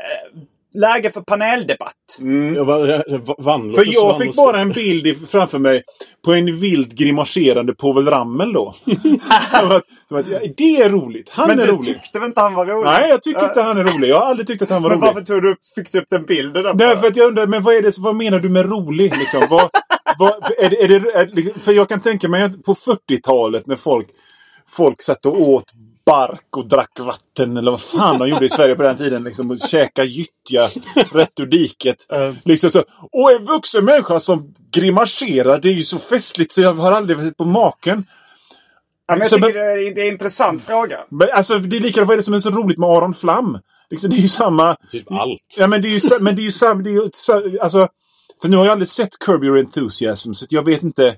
läge 0.75 1.11
för 1.11 1.21
paneldebatt. 1.21 1.93
Jag 2.55 2.65
var, 2.65 3.03
vann, 3.43 3.73
För 3.73 3.85
jag 3.93 4.17
fick 4.21 4.35
bara 4.35 4.59
en 4.61 4.71
bild 4.71 5.07
i- 5.07 5.15
framför 5.15 5.59
mig 5.59 5.83
på 6.25 6.33
en 6.33 6.59
vilt 6.59 6.91
grimaserande 6.93 7.73
Povel 7.73 8.07
Ramel 8.07 8.53
då. 8.53 8.75
Det 10.57 10.81
är 10.81 10.89
roligt. 10.89 11.29
Han 11.29 11.47
Men 11.47 11.59
är 11.59 11.65
du 11.65 11.71
rolig. 11.71 11.85
tyckte 11.85 12.19
väl 12.19 12.27
inte 12.27 12.41
han 12.41 12.53
var 12.53 12.65
rolig? 12.65 12.85
Nej, 12.85 13.09
jag 13.09 13.23
tycker 13.23 13.43
inte 13.45 13.61
han 13.61 13.77
är 13.77 13.83
rolig. 13.83 14.09
Jag 14.09 14.19
har 14.19 14.25
aldrig 14.25 14.47
tyckt 14.47 14.61
att 14.61 14.69
han 14.69 14.83
var 14.83 14.89
Men 14.89 14.99
rolig. 14.99 15.07
varför 15.07 15.21
tog 15.21 15.41
du 15.41 15.51
upp, 15.51 15.57
fick 15.75 15.91
du 15.91 15.97
upp 15.99 16.07
den 16.09 16.25
bilden? 16.25 16.77
Därför 16.77 17.07
att 17.07 17.15
jag 17.15 17.27
undrar, 17.27 17.47
men 17.47 17.63
vad, 17.63 17.75
är 17.75 17.81
det, 17.81 17.97
vad 17.97 18.15
menar 18.15 18.39
du 18.39 18.49
med 18.49 18.69
rolig? 18.69 19.17
Liksom? 19.17 19.41
Vad, 19.49 19.69
vad, 20.19 20.31
är 20.57 20.69
det, 20.69 20.83
är 20.83 20.87
det, 20.87 20.95
är, 21.11 21.27
liksom- 21.27 21.59
för 21.61 21.71
jag 21.71 21.89
kan 21.89 22.01
tänka 22.01 22.27
mig 22.27 22.43
att 22.43 22.63
på 22.63 22.75
40-talet 22.75 23.67
när 23.67 23.75
folk, 23.75 24.07
folk 24.69 25.01
satt 25.01 25.25
och 25.25 25.41
åt 25.41 25.65
bark 26.05 26.57
och 26.57 26.65
drack 26.67 26.99
vatten 26.99 27.57
eller 27.57 27.71
vad 27.71 27.81
fan 27.81 28.19
de 28.19 28.27
gjorde 28.29 28.45
i 28.45 28.49
Sverige 28.49 28.75
på 28.75 28.83
den 28.83 28.97
tiden. 28.97 29.23
Liksom, 29.23 29.51
och 29.51 29.59
käka 29.59 30.03
gyttja 30.03 30.67
rätt 31.13 31.39
ur 31.39 31.45
diket. 31.45 31.97
Liksom 32.43 32.71
så, 32.71 32.83
och 33.11 33.31
en 33.31 33.45
vuxen 33.45 33.85
människa 33.85 34.19
som 34.19 34.53
grimaserar, 34.71 35.59
det 35.59 35.69
är 35.69 35.73
ju 35.73 35.83
så 35.83 35.97
festligt 35.99 36.51
så 36.51 36.61
jag 36.61 36.73
har 36.73 36.91
aldrig 36.91 37.17
sett 37.19 37.37
på 37.37 37.45
maken. 37.45 38.05
ja, 39.07 39.13
men 39.15 39.19
jag 39.19 39.29
så- 39.29 39.35
tycker 39.35 39.53
det 39.53 39.71
är, 39.71 39.95
det 39.95 40.01
är 40.01 40.05
en 40.07 40.11
intressant 40.13 40.63
fråga. 40.63 40.99
Men, 41.09 41.27
alltså, 41.33 41.59
det 41.59 41.77
är 41.77 41.81
lika 41.81 42.03
vad 42.05 42.13
är 42.13 42.17
det 42.17 42.23
som 42.23 42.33
är 42.33 42.39
så 42.39 42.49
roligt 42.49 42.77
med 42.77 42.89
Aron 42.89 43.13
Flam? 43.13 43.59
Liksom, 43.89 44.09
det 44.09 44.15
är 44.15 44.21
ju 44.21 44.27
samma... 44.29 44.75
Typ 44.91 45.11
allt. 45.11 45.55
Ja 45.57 45.67
men 45.67 45.81
det 45.81 45.87
är 45.87 45.91
ju, 45.91 46.19
men 46.19 46.35
det 46.35 46.41
är 46.41 46.43
ju 46.43 46.51
samma... 46.51 46.81
Det 46.81 46.89
är 46.89 46.93
ju, 46.93 47.09
sa- 47.13 47.43
alltså, 47.61 47.87
för 48.41 48.49
nu 48.49 48.57
har 48.57 48.65
jag 48.65 48.71
aldrig 48.71 48.87
sett 48.87 49.19
Curb 49.19 49.43
Your 49.43 49.59
Enthusiasm 49.59 50.33
så 50.33 50.45
jag 50.49 50.65
vet 50.65 50.83
inte 50.83 51.15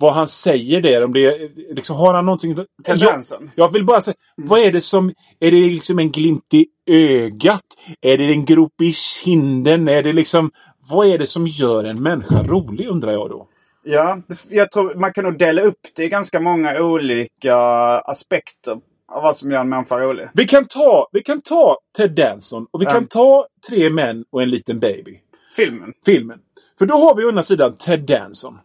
vad 0.00 0.14
han 0.14 0.28
säger 0.28 0.80
där. 0.80 1.04
Om 1.04 1.12
det 1.12 1.24
är, 1.26 1.74
liksom, 1.74 1.96
har 1.96 2.14
han 2.14 2.24
någonting... 2.26 2.56
Tendensen. 2.84 3.50
Jag, 3.54 3.64
jag 3.64 3.72
vill 3.72 3.84
bara 3.84 4.00
säga, 4.00 4.14
vad 4.36 4.60
är 4.60 4.72
det 4.72 4.80
som... 4.80 5.12
Är 5.40 5.50
det 5.50 5.56
liksom 5.56 5.98
en 5.98 6.10
glimt 6.10 6.54
i 6.54 6.66
ögat? 6.86 7.64
Är 8.00 8.18
det 8.18 8.24
en 8.24 8.44
grop 8.44 8.80
i 8.82 8.92
kinden? 8.92 9.88
Är 9.88 10.02
det 10.02 10.12
liksom... 10.12 10.50
Vad 10.90 11.06
är 11.06 11.18
det 11.18 11.26
som 11.26 11.46
gör 11.46 11.84
en 11.84 12.02
människa 12.02 12.42
rolig 12.42 12.88
undrar 12.88 13.12
jag 13.12 13.30
då? 13.30 13.48
Ja, 13.82 14.18
jag 14.48 14.70
tror 14.70 14.94
man 14.94 15.12
kan 15.12 15.24
nog 15.24 15.38
dela 15.38 15.62
upp 15.62 15.78
det 15.96 16.04
i 16.04 16.08
ganska 16.08 16.40
många 16.40 16.80
olika 16.82 17.56
aspekter 17.98 18.72
av 19.08 19.22
vad 19.22 19.36
som 19.36 19.50
gör 19.50 19.60
en 19.60 19.68
människa 19.68 19.98
rolig. 19.98 20.28
Vi 20.34 20.44
kan 20.46 20.64
ta, 20.66 21.08
vi 21.12 21.22
kan 21.22 21.40
ta 21.40 21.78
Ted 21.96 22.10
Danson 22.10 22.66
och 22.70 22.80
vi 22.80 22.84
Ja. 22.84 22.90
kan 22.90 23.06
ta 23.06 23.46
Tre 23.68 23.90
män 23.90 24.24
och 24.30 24.42
en 24.42 24.50
liten 24.50 24.78
baby. 24.80 25.20
Filmen. 25.56 25.92
filmen. 26.06 26.38
För 26.78 26.86
då 26.86 26.94
har 26.94 27.14
vi 27.14 27.24
å 27.24 27.28
ena 27.28 27.42
sidan 27.42 27.76
Ted 27.76 28.00
Danson. 28.00 28.58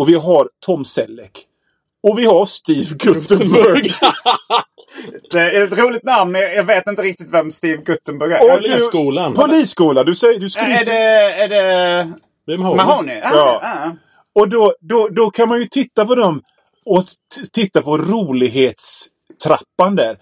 Och 0.00 0.08
vi 0.08 0.14
har 0.14 0.48
Tom 0.60 0.84
Selleck. 0.84 1.46
Och 2.02 2.18
vi 2.18 2.24
har 2.24 2.46
Steve 2.46 2.94
Guttenberg. 2.94 3.92
Det 5.32 5.40
är 5.40 5.64
ett 5.64 5.78
roligt 5.78 6.04
namn, 6.04 6.34
jag 6.34 6.64
vet 6.64 6.86
inte 6.86 7.02
riktigt 7.02 7.28
vem 7.30 7.52
Steve 7.52 7.82
Guttenberg 7.82 8.32
är. 8.32 8.56
Polisskolan. 8.56 9.34
Polisskola. 9.34 10.04
Du 10.04 10.14
säger, 10.14 10.40
du 10.40 10.46
är 10.46 10.84
det, 10.84 10.92
är 11.42 11.48
det 11.48 12.12
Det 12.46 12.52
är 12.52 12.56
Mahoney. 12.58 12.76
Mahoney? 12.86 13.20
Ah, 13.20 13.30
Ja. 13.34 13.60
ah. 13.62 13.96
Och 14.40 14.48
då, 14.48 14.74
då, 14.80 15.08
då 15.08 15.30
kan 15.30 15.48
man 15.48 15.58
ju 15.58 15.64
titta 15.64 16.06
på 16.06 16.14
dem 16.14 16.42
och 16.84 17.04
titta 17.52 17.82
på 17.82 17.98
rolighetstrappan 17.98 19.96
där. 19.96 20.18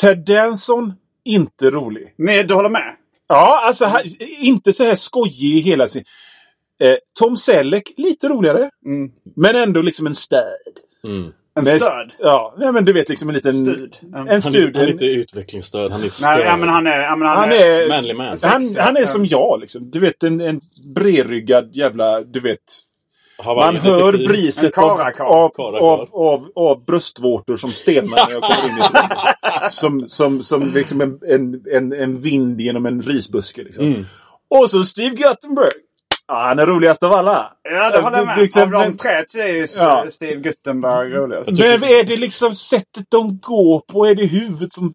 Ted 0.00 0.18
Danson, 0.24 0.92
inte 1.24 1.70
rolig. 1.70 2.14
Men 2.16 2.46
du 2.46 2.54
håller 2.54 2.70
med? 2.70 2.94
Ja, 3.28 3.62
alltså 3.66 3.90
inte 4.38 4.72
så 4.72 4.84
här 4.84 4.94
skojig 4.94 5.56
i 5.56 5.60
hela 5.60 5.88
sin... 5.88 6.04
Eh, 6.82 6.96
Tom 7.18 7.36
Selleck, 7.36 7.92
lite 7.96 8.28
roligare. 8.28 8.70
Mm. 8.86 9.10
Men 9.36 9.56
ändå 9.56 9.82
liksom 9.82 10.06
en 10.06 10.14
stöd. 10.14 10.42
Mm. 11.04 11.32
En 11.54 11.64
stöd? 11.64 12.12
Ja, 12.18 12.54
nej, 12.58 12.72
men 12.72 12.84
du 12.84 12.92
vet 12.92 13.08
liksom 13.08 13.28
en 13.28 13.34
liten... 13.34 13.52
Stud. 13.52 13.96
En 14.14 14.28
är, 14.28 14.40
stud. 14.40 14.76
han 14.76 14.84
är 14.84 14.90
inte 14.90 15.04
utvecklingsstöd, 15.04 15.92
han 15.92 16.02
är 16.02 16.08
stöd. 16.08 16.38
Nej, 16.38 16.56
men 16.58 16.68
han 16.68 16.86
är... 16.86 17.06
Han, 17.06 17.22
Han 17.22 17.52
är. 17.52 17.88
Manly 17.88 18.14
man. 18.14 18.36
Han, 18.42 18.62
han 18.78 18.96
är 18.96 19.04
som 19.04 19.26
jag 19.26 19.60
liksom. 19.60 19.90
Du 19.90 19.98
vet 19.98 20.22
en, 20.22 20.40
en 20.40 20.60
bredryggad 20.94 21.76
jävla, 21.76 22.20
du 22.20 22.40
vet. 22.40 22.58
Hawaii 23.38 23.72
Man 23.72 23.76
hör 23.76 24.12
94. 24.12 24.28
briset 24.28 24.78
En 24.78 24.84
av, 24.84 25.00
av, 25.20 25.76
av, 25.76 26.08
av, 26.12 26.52
av 26.54 26.84
bröstvårtor 26.84 27.56
som 27.56 27.72
stelnar 27.72 28.26
när 28.26 28.32
jag 28.32 28.42
kommer 28.42 28.68
in 28.68 28.76
i. 28.76 28.82
Som, 29.70 30.08
som, 30.08 30.42
som 30.42 30.74
liksom 30.74 31.00
en, 31.00 31.20
en, 31.28 31.62
en, 31.72 31.92
en 31.92 32.20
vind 32.20 32.60
genom 32.60 32.86
en 32.86 33.02
risbuske. 33.02 33.62
Liksom. 33.62 33.84
Mm. 33.84 34.04
Och 34.50 34.70
så 34.70 34.84
Steve 34.84 35.14
Guttenberg. 35.14 35.68
Ja, 36.32 36.42
han 36.48 36.58
är 36.58 36.66
roligast 36.66 37.02
av 37.02 37.12
alla. 37.12 37.52
ja, 37.62 37.90
det 37.90 38.00
håller 38.00 38.16
jag 38.16 38.26
med. 38.26 38.38
Liksom, 38.38 38.62
Av 38.62 38.70
de 38.70 38.78
men- 38.78 38.96
tre 38.96 39.24
så 39.28 39.38
är 39.38 39.46
ju 39.46 39.66
Ja. 39.78 40.06
Steve 40.10 40.40
Guttenberg 40.40 41.10
roligast. 41.10 41.50
Men 41.58 41.84
är 41.84 42.04
det 42.04 42.16
liksom 42.16 42.54
sättet 42.54 43.06
de 43.08 43.38
går 43.38 43.80
på? 43.92 44.06
Är 44.06 44.14
det 44.14 44.26
huvudet 44.26 44.72
som, 44.72 44.92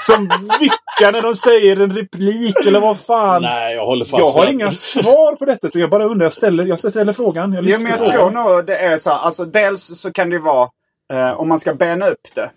som 0.00 0.28
vickar 0.60 1.12
när 1.12 1.22
de 1.22 1.34
säger 1.34 1.80
en 1.80 1.96
replik? 1.96 2.66
Eller 2.66 2.80
vad 2.80 2.98
fan? 3.00 3.42
Nej, 3.42 3.74
jag 3.74 3.86
håller 3.86 4.04
fast 4.04 4.18
Jag 4.18 4.30
har 4.30 4.46
inga 4.46 4.72
svar 4.72 5.36
på 5.36 5.44
detta. 5.44 5.78
Jag 5.78 5.90
bara 5.90 6.04
undrar. 6.04 6.24
Jag 6.26 6.32
ställer, 6.32 6.64
jag 6.64 6.78
ställer 6.78 7.12
frågan. 7.12 7.52
Jag 7.52 7.64
Jo, 7.64 7.78
men 7.78 7.90
jag 7.98 8.04
tror 8.04 8.30
nog 8.30 8.66
det 8.66 8.76
är 8.76 8.98
så 8.98 9.10
här. 9.10 9.18
Alltså 9.18 9.44
dels 9.44 10.00
så 10.00 10.12
kan 10.12 10.30
det 10.30 10.36
ju 10.36 10.42
vara, 10.42 10.68
eh, 11.12 11.40
om 11.40 11.48
man 11.48 11.60
ska 11.60 11.74
bena 11.74 12.08
upp 12.08 12.34
det, 12.34 12.50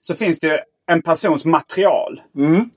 så 0.00 0.14
finns 0.14 0.38
det 0.38 0.46
ju 0.46 0.58
en 0.90 1.02
persons 1.02 1.44
material. 1.44 2.20
Mm. 2.36 2.70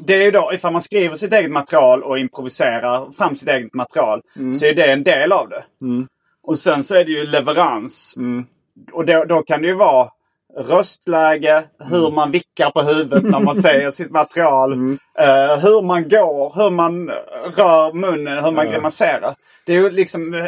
Det 0.00 0.14
är 0.14 0.24
ju 0.24 0.30
då, 0.30 0.50
ifall 0.54 0.72
man 0.72 0.82
skriver 0.82 1.14
sitt 1.14 1.32
eget 1.32 1.50
material 1.50 2.02
och 2.02 2.18
improviserar 2.18 3.12
fram 3.12 3.34
sitt 3.34 3.48
eget 3.48 3.74
material, 3.74 4.22
så 4.60 4.66
är 4.66 4.74
det 4.74 4.92
en 4.92 5.02
del 5.02 5.32
av 5.32 5.48
det. 5.48 5.64
Mm. 5.82 6.06
Och 6.42 6.58
sen 6.58 6.84
så 6.84 6.94
är 6.94 7.04
det 7.04 7.10
ju 7.10 7.26
leverans. 7.26 8.14
Mm. 8.16 8.46
Och 8.92 9.06
då, 9.06 9.24
då 9.24 9.42
kan 9.42 9.60
det 9.62 9.66
ju 9.68 9.74
vara 9.74 10.08
röstläge, 10.56 11.64
hur 11.78 11.98
Mm. 12.04 12.14
man 12.14 12.30
vickar 12.30 12.70
på 12.70 12.82
huvudet 12.82 13.22
när 13.24 13.40
man 13.40 13.54
säger 13.62 13.90
sitt 13.90 14.10
material. 14.10 14.72
eh, 15.18 15.56
hur 15.62 15.82
man 15.82 16.08
går, 16.08 16.52
hur 16.56 16.70
man 16.70 17.08
rör 17.56 17.92
munnen, 17.92 18.44
hur 18.44 18.50
man 18.52 18.66
Ja. 18.66 18.72
grimaserar. 18.72 19.34
Det 19.66 19.72
är 19.72 19.76
ju 19.76 19.90
liksom... 19.90 20.34
eh, 20.34 20.46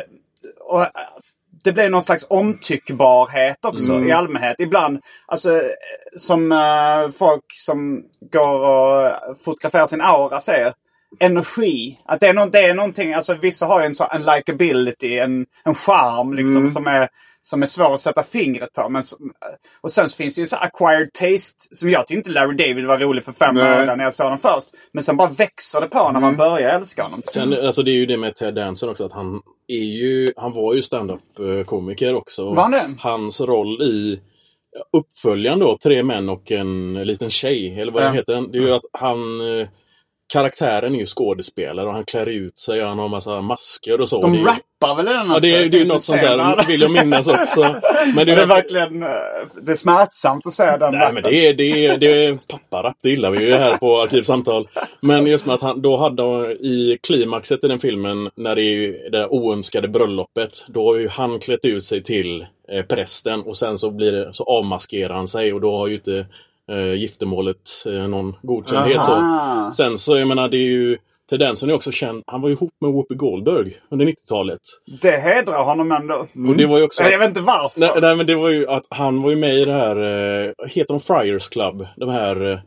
Och, 0.60 0.86
det 1.64 1.72
blir 1.72 1.88
någon 1.88 2.02
slags 2.02 2.26
omtyckbarhet 2.30 3.64
också 3.64 3.92
Mm. 3.92 4.08
i 4.08 4.12
allmänhet. 4.12 4.56
Ibland, 4.60 5.00
alltså 5.26 5.62
som 6.16 6.52
eh, 6.52 7.10
folk 7.18 7.44
som 7.52 8.02
går 8.32 8.58
och 8.68 9.12
fotograferar 9.44 9.86
sin 9.86 10.00
aura 10.00 10.40
säger. 10.40 10.74
Energi. 11.20 11.98
Att 12.04 12.20
det 12.20 12.26
är, 12.28 12.34
no 12.34 12.46
det 12.46 12.58
är 12.64 12.74
någonting, 12.74 13.14
alltså 13.14 13.34
vissa 13.34 13.66
har 13.66 13.80
ju 13.80 13.86
en, 13.86 13.94
så, 13.94 14.08
en 14.12 14.22
likability, 14.22 15.18
en, 15.18 15.46
en 15.64 15.74
charm 15.74 16.34
liksom 16.34 16.56
Mm. 16.56 16.68
som 16.70 16.86
är 16.86 17.08
som 17.42 17.62
är 17.62 17.66
svår 17.66 17.94
att 17.94 18.00
sätta 18.00 18.22
fingret 18.22 18.72
på. 18.72 18.88
Men 18.88 19.02
som, 19.02 19.32
och 19.80 19.92
sen 19.92 20.08
finns 20.08 20.34
det 20.34 20.40
ju 20.40 20.46
så 20.46 20.56
acquired 20.56 21.12
taste 21.12 21.58
som 21.76 21.90
jag 21.90 22.06
tyckte 22.06 22.14
inte 22.18 22.30
Larry 22.30 22.56
David 22.56 22.86
var 22.86 22.98
rolig 22.98 23.24
för 23.24 23.32
fem 23.32 23.54
Nej. 23.54 23.62
år 23.82 23.86
sedan 23.86 23.98
när 23.98 24.04
jag 24.04 24.14
såg 24.14 24.30
den 24.30 24.38
först. 24.38 24.68
Men 24.92 25.02
sen 25.02 25.16
bara 25.16 25.30
växer 25.30 25.80
det 25.80 25.86
på 25.86 26.10
när 26.12 26.20
man 26.20 26.36
börjar 26.36 26.68
älska 26.78 27.02
honom. 27.02 27.22
Sen, 27.32 27.52
alltså 27.66 27.82
det 27.82 27.90
är 27.90 27.94
ju 27.94 28.06
det 28.06 28.16
med 28.16 28.36
Ted 28.36 28.54
Danson 28.54 28.88
också 28.88 29.06
att 29.06 29.12
han 29.12 29.40
är 29.68 29.84
ju, 29.84 30.32
han 30.36 30.52
var 30.52 30.74
ju 30.74 30.82
stand-up-komiker 30.82 32.14
också. 32.14 32.44
Var 32.54 32.62
han 32.62 32.70
det? 32.70 32.94
Hans 32.98 33.40
roll 33.40 33.82
i 33.82 34.20
uppföljaren 34.92 35.58
då, 35.58 35.78
Tre 35.82 36.02
män 36.02 36.28
och 36.28 36.52
en 36.52 36.94
liten 36.94 37.30
tjej, 37.30 37.80
eller 37.80 37.92
vad 37.92 38.02
Ja. 38.02 38.08
det 38.08 38.14
heter 38.14 38.32
den, 38.34 38.50
det 38.50 38.58
är 38.58 38.62
ju 38.62 38.72
att 38.74 38.84
han 38.92 39.40
eh, 39.60 39.68
Karaktären 40.34 40.94
är 40.94 40.98
ju 40.98 41.06
skådespelare 41.06 41.86
och 41.86 41.94
han 41.94 42.04
klär 42.04 42.28
ut 42.28 42.58
sig 42.58 42.82
och 42.82 42.88
han 42.88 42.98
har 42.98 43.08
massa 43.08 43.40
masker 43.40 44.00
och 44.00 44.08
så. 44.08 44.20
De 44.20 44.34
är 44.34 44.38
ju, 44.38 44.44
rappar 44.44 44.94
väl 44.94 45.08
i 45.08 45.12
den 45.12 45.30
Ja, 45.30 45.40
det 45.40 45.54
är, 45.54 45.68
det 45.68 45.80
är 45.80 45.86
något 45.86 46.02
sånt 46.02 46.20
där, 46.20 46.66
vill 46.66 46.80
jag 46.80 46.90
minnas 46.90 47.28
också. 47.28 47.60
Men 48.14 48.16
det 48.16 48.24
det 48.24 48.32
är 48.32 48.42
är 48.42 48.46
verkligen 48.46 49.02
eh, 49.02 49.08
det 49.62 49.72
är 49.72 49.76
smärtsamt 49.76 50.46
att 50.46 50.52
se 50.52 50.76
den 50.76 50.94
Nej 50.94 51.12
men 51.12 51.22
det 51.22 51.46
är, 51.46 51.54
det 51.54 51.86
är, 51.86 51.98
det 51.98 52.24
är 52.24 52.38
papparapp, 52.48 52.96
det 53.02 53.10
gillar 53.10 53.30
vi 53.30 53.46
ju 53.46 53.54
här 53.54 53.76
på 53.76 54.02
Arkivsamtal. 54.02 54.68
Men 55.00 55.26
just 55.26 55.46
med 55.46 55.54
att 55.54 55.62
han, 55.62 55.82
då 55.82 55.96
hade 55.96 56.22
han 56.22 56.50
i 56.50 56.98
klimaxet 57.02 57.64
i 57.64 57.68
den 57.68 57.78
filmen, 57.78 58.30
när 58.36 58.54
det 58.54 58.62
är 58.62 59.10
det 59.10 59.26
oönskade 59.28 59.88
bröllopet, 59.88 60.66
då 60.68 60.86
har 60.86 60.96
ju 60.96 61.08
han 61.08 61.38
klätt 61.38 61.64
ut 61.64 61.84
sig 61.84 62.02
till 62.02 62.46
eh, 62.72 62.82
prästen 62.82 63.42
och 63.42 63.56
sen 63.56 63.78
så 63.78 63.90
blir 63.90 64.12
det, 64.12 64.34
så 64.34 64.44
avmaskerar 64.44 65.14
han 65.14 65.28
sig 65.28 65.52
och 65.52 65.60
då 65.60 65.76
har 65.76 65.86
ju 65.86 65.94
inte 65.94 66.26
eh, 66.72 66.94
giftermålet 66.94 67.70
eh, 67.86 67.92
någon 68.08 68.36
godkändhet. 68.42 69.04
Så. 69.04 69.70
Sen 69.76 69.98
så, 69.98 70.16
jag 70.18 70.28
menar, 70.28 70.48
det 70.48 70.56
är 70.56 70.68
ju 70.68 70.98
Ted 71.30 71.40
Danson 71.40 71.70
är 71.70 71.74
också 71.74 71.92
känd, 71.92 72.22
han 72.26 72.40
var 72.40 72.48
ju 72.48 72.54
ihop 72.54 72.72
med 72.80 72.90
Whoopi 72.92 73.14
Goldberg 73.14 73.76
under 73.90 74.06
90-talet. 74.06 74.60
Det 75.02 75.10
hedrar 75.16 75.64
honom 75.64 75.92
ändå. 75.92 76.14
Och 76.48 76.56
det 76.56 76.66
var 76.66 76.78
ju 76.78 76.84
också... 76.84 77.02
Jag 77.02 77.18
vet 77.18 77.28
inte 77.28 77.40
varför. 77.40 77.80
Nej, 77.80 77.90
nej 78.00 78.16
men 78.16 78.26
det 78.26 78.34
var 78.34 78.48
ju 78.50 78.68
att 78.68 78.86
han 78.90 79.22
var 79.22 79.30
ju 79.30 79.36
med 79.36 79.54
i 79.54 79.64
det 79.64 79.72
här, 79.72 79.96
eh, 79.96 80.52
heter 80.68 80.94
de 80.94 81.00
Friars 81.00 81.48
Club? 81.48 81.86
De 81.96 82.08
här... 82.08 82.52
Eh, 82.52 82.58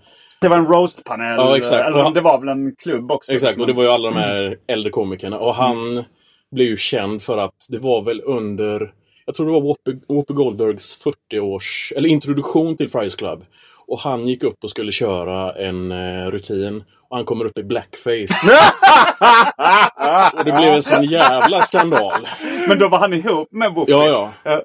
Det 0.42 0.48
var 0.48 0.58
en 0.58 0.68
roastpanel. 0.68 1.36
Ja, 1.38 1.58
exakt. 1.58 1.88
Eller 1.88 2.06
Och- 2.06 2.14
det 2.14 2.22
var 2.22 2.40
väl 2.40 2.50
en 2.50 2.76
klubb 2.76 3.12
också. 3.12 3.32
exakt, 3.34 3.50
liksom. 3.50 3.62
och 3.62 3.68
det 3.68 3.74
var 3.74 3.84
ju 3.84 3.90
alla 3.90 4.10
de 4.10 4.16
här 4.18 4.58
äldre 4.68 4.90
komikerna. 4.92 5.40
Och 5.40 5.56
han 5.56 6.04
blev 6.52 6.68
ju 6.68 6.78
känd 6.78 7.24
för 7.24 7.38
att 7.38 7.56
det 7.70 7.78
var 7.80 8.02
väl 8.02 8.22
under, 8.26 8.94
jag 9.26 9.36
tror 9.36 9.46
det 9.46 9.52
var 9.52 9.62
Whoopi, 9.62 10.00
Whoopi 10.08 10.34
Goldbergs 10.34 10.98
40-års, 11.04 11.94
eller 11.96 12.10
introduktion 12.10 12.78
till 12.78 12.90
Friars 12.90 13.16
Club. 13.16 13.44
Och 13.88 14.00
han 14.00 14.28
gick 14.28 14.44
upp 14.44 14.64
och 14.64 14.70
skulle 14.70 14.92
köra 14.92 15.54
en 15.54 15.92
eh, 15.92 16.32
rutin. 16.32 16.84
Och 17.10 17.18
han 17.18 17.26
kommer 17.26 17.46
upp 17.46 17.58
i 17.58 17.64
blackface. 17.64 18.28
och 20.34 20.46
det 20.46 20.52
blev 20.52 20.74
en 20.74 20.84
sån 20.84 21.04
jävla 21.04 21.62
skandal. 21.62 22.28
Men 22.68 22.80
då 22.80 22.90
var 22.90 23.00
han 23.00 23.14
ihop 23.14 23.48
med 23.52 23.74
Whoopi. 23.74 23.92
Ja, 23.92 24.32
ja. 24.44 24.62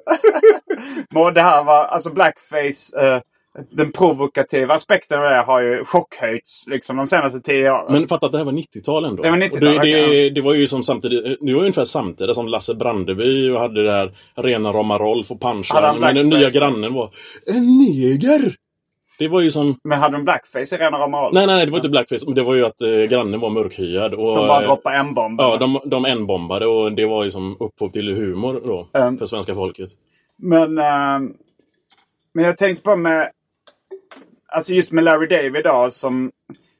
Men 1.15 1.35
det 1.35 1.41
här 1.41 1.65
var, 1.65 1.85
alltså 1.85 2.11
blackface, 2.11 3.01
eh, 3.01 3.21
den 3.71 3.93
provokativa 3.93 4.75
aspekten 4.75 5.19
av 5.19 5.25
det 5.25 5.37
har 5.37 5.63
ju 5.63 5.85
chockhöjts 5.85 6.65
liksom 6.67 6.97
de 6.97 7.07
senaste 7.07 7.41
tio 7.41 7.71
åren. 7.71 7.93
Men 7.93 8.09
fatta 8.09 8.27
att 8.27 8.33
det 8.33 8.39
här 8.39 8.45
var 8.45 8.53
90-tal 8.53 9.05
ändå. 9.05 9.23
Det 9.23 9.31
var 9.31 9.37
Och 9.37 9.43
90-tal, 9.43 9.79
det, 9.79 10.07
det, 10.07 10.31
det 10.31 10.41
var 10.41 10.55
ju 10.55 10.69
som 10.69 10.83
samtidigt, 10.83 11.39
det 11.41 11.55
var 11.55 11.61
ungefär 11.61 11.85
samtidigt 11.85 12.35
som 12.35 12.49
Lasse 12.49 12.75
Brandeby 12.75 13.51
och 13.51 13.61
hade 13.61 13.83
det 13.83 13.93
där 13.93 14.13
rena 14.35 14.73
rama 14.73 14.99
Rolf 14.99 15.31
och 15.31 15.41
punchline. 15.41 16.01
Men 16.01 16.15
den 16.15 16.29
nya 16.29 16.51
grannen 16.51 16.95
var 16.95 17.11
En 17.47 17.79
neger! 17.79 18.55
Det 19.23 19.29
var 19.29 19.41
ju 19.41 19.51
som... 19.51 19.77
Men 19.85 19.99
hade 19.99 20.17
de 20.17 20.25
blackface 20.25 20.77
i 20.77 20.79
rena 20.79 20.99
rama? 20.99 21.31
Nej, 21.31 21.47
nej, 21.47 21.67
det 21.67 21.73
var 21.73 21.79
inte 21.79 21.89
blackface. 21.89 22.33
Det 22.35 22.43
var 22.43 22.55
ju 22.55 22.65
att 22.67 22.83
eh, 22.83 22.89
grannen 22.89 23.41
var 23.41 23.51
mörkhyad. 23.51 24.15
Och, 24.15 24.37
De 24.37 24.49
bara 24.49 24.67
droppade 24.67 24.97
en 24.97 25.15
bomb. 25.15 25.41
Ja, 25.41 25.57
de, 25.57 25.81
de 25.85 26.05
en-bombade 26.05 26.67
och 26.67 26.93
det 26.93 27.07
var 27.07 27.25
ju 27.25 27.31
som 27.31 27.57
upphov 27.61 27.89
till 27.89 28.15
humor 28.15 28.61
då. 28.65 28.89
Mm. 29.01 29.19
För 29.19 29.27
svenska 29.27 29.55
folket. 29.55 29.91
Men, 30.39 30.79
ehm, 30.79 31.33
men 32.35 32.45
jag 32.45 32.59
tänkte 32.59 32.83
på 32.85 32.97
med, 32.97 33.31
alltså 34.49 34.73
just 34.73 34.93
med 34.93 35.05
Larry 35.05 35.27
David 35.27 35.65
då 35.65 35.89
som, 35.91 36.31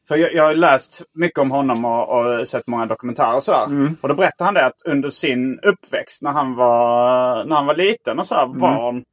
för 0.09 0.17
jag, 0.17 0.35
jag 0.35 0.45
har 0.45 0.55
läst 0.55 1.03
mycket 1.15 1.39
om 1.39 1.51
honom 1.51 1.85
och, 1.85 2.09
och 2.09 2.49
sett 2.49 2.67
många 2.67 2.87
dokumentärer 2.87 3.37
och 3.37 3.43
sådär. 3.43 3.67
Och 4.01 4.09
då 4.09 4.15
berättade 4.15 4.45
han 4.45 4.55
det 4.55 4.67
att 4.67 4.83
under 4.85 5.11
sin 5.11 5.59
uppväxt 5.63 6.23
när 6.23 6.31
han 6.31 6.55
var, 6.55 7.45
när 7.45 7.57
han 7.57 7.67
var 7.67 7.75
liten 7.75 8.19
och 8.19 8.27
sådär, 8.27 8.47
barn. 8.47 9.05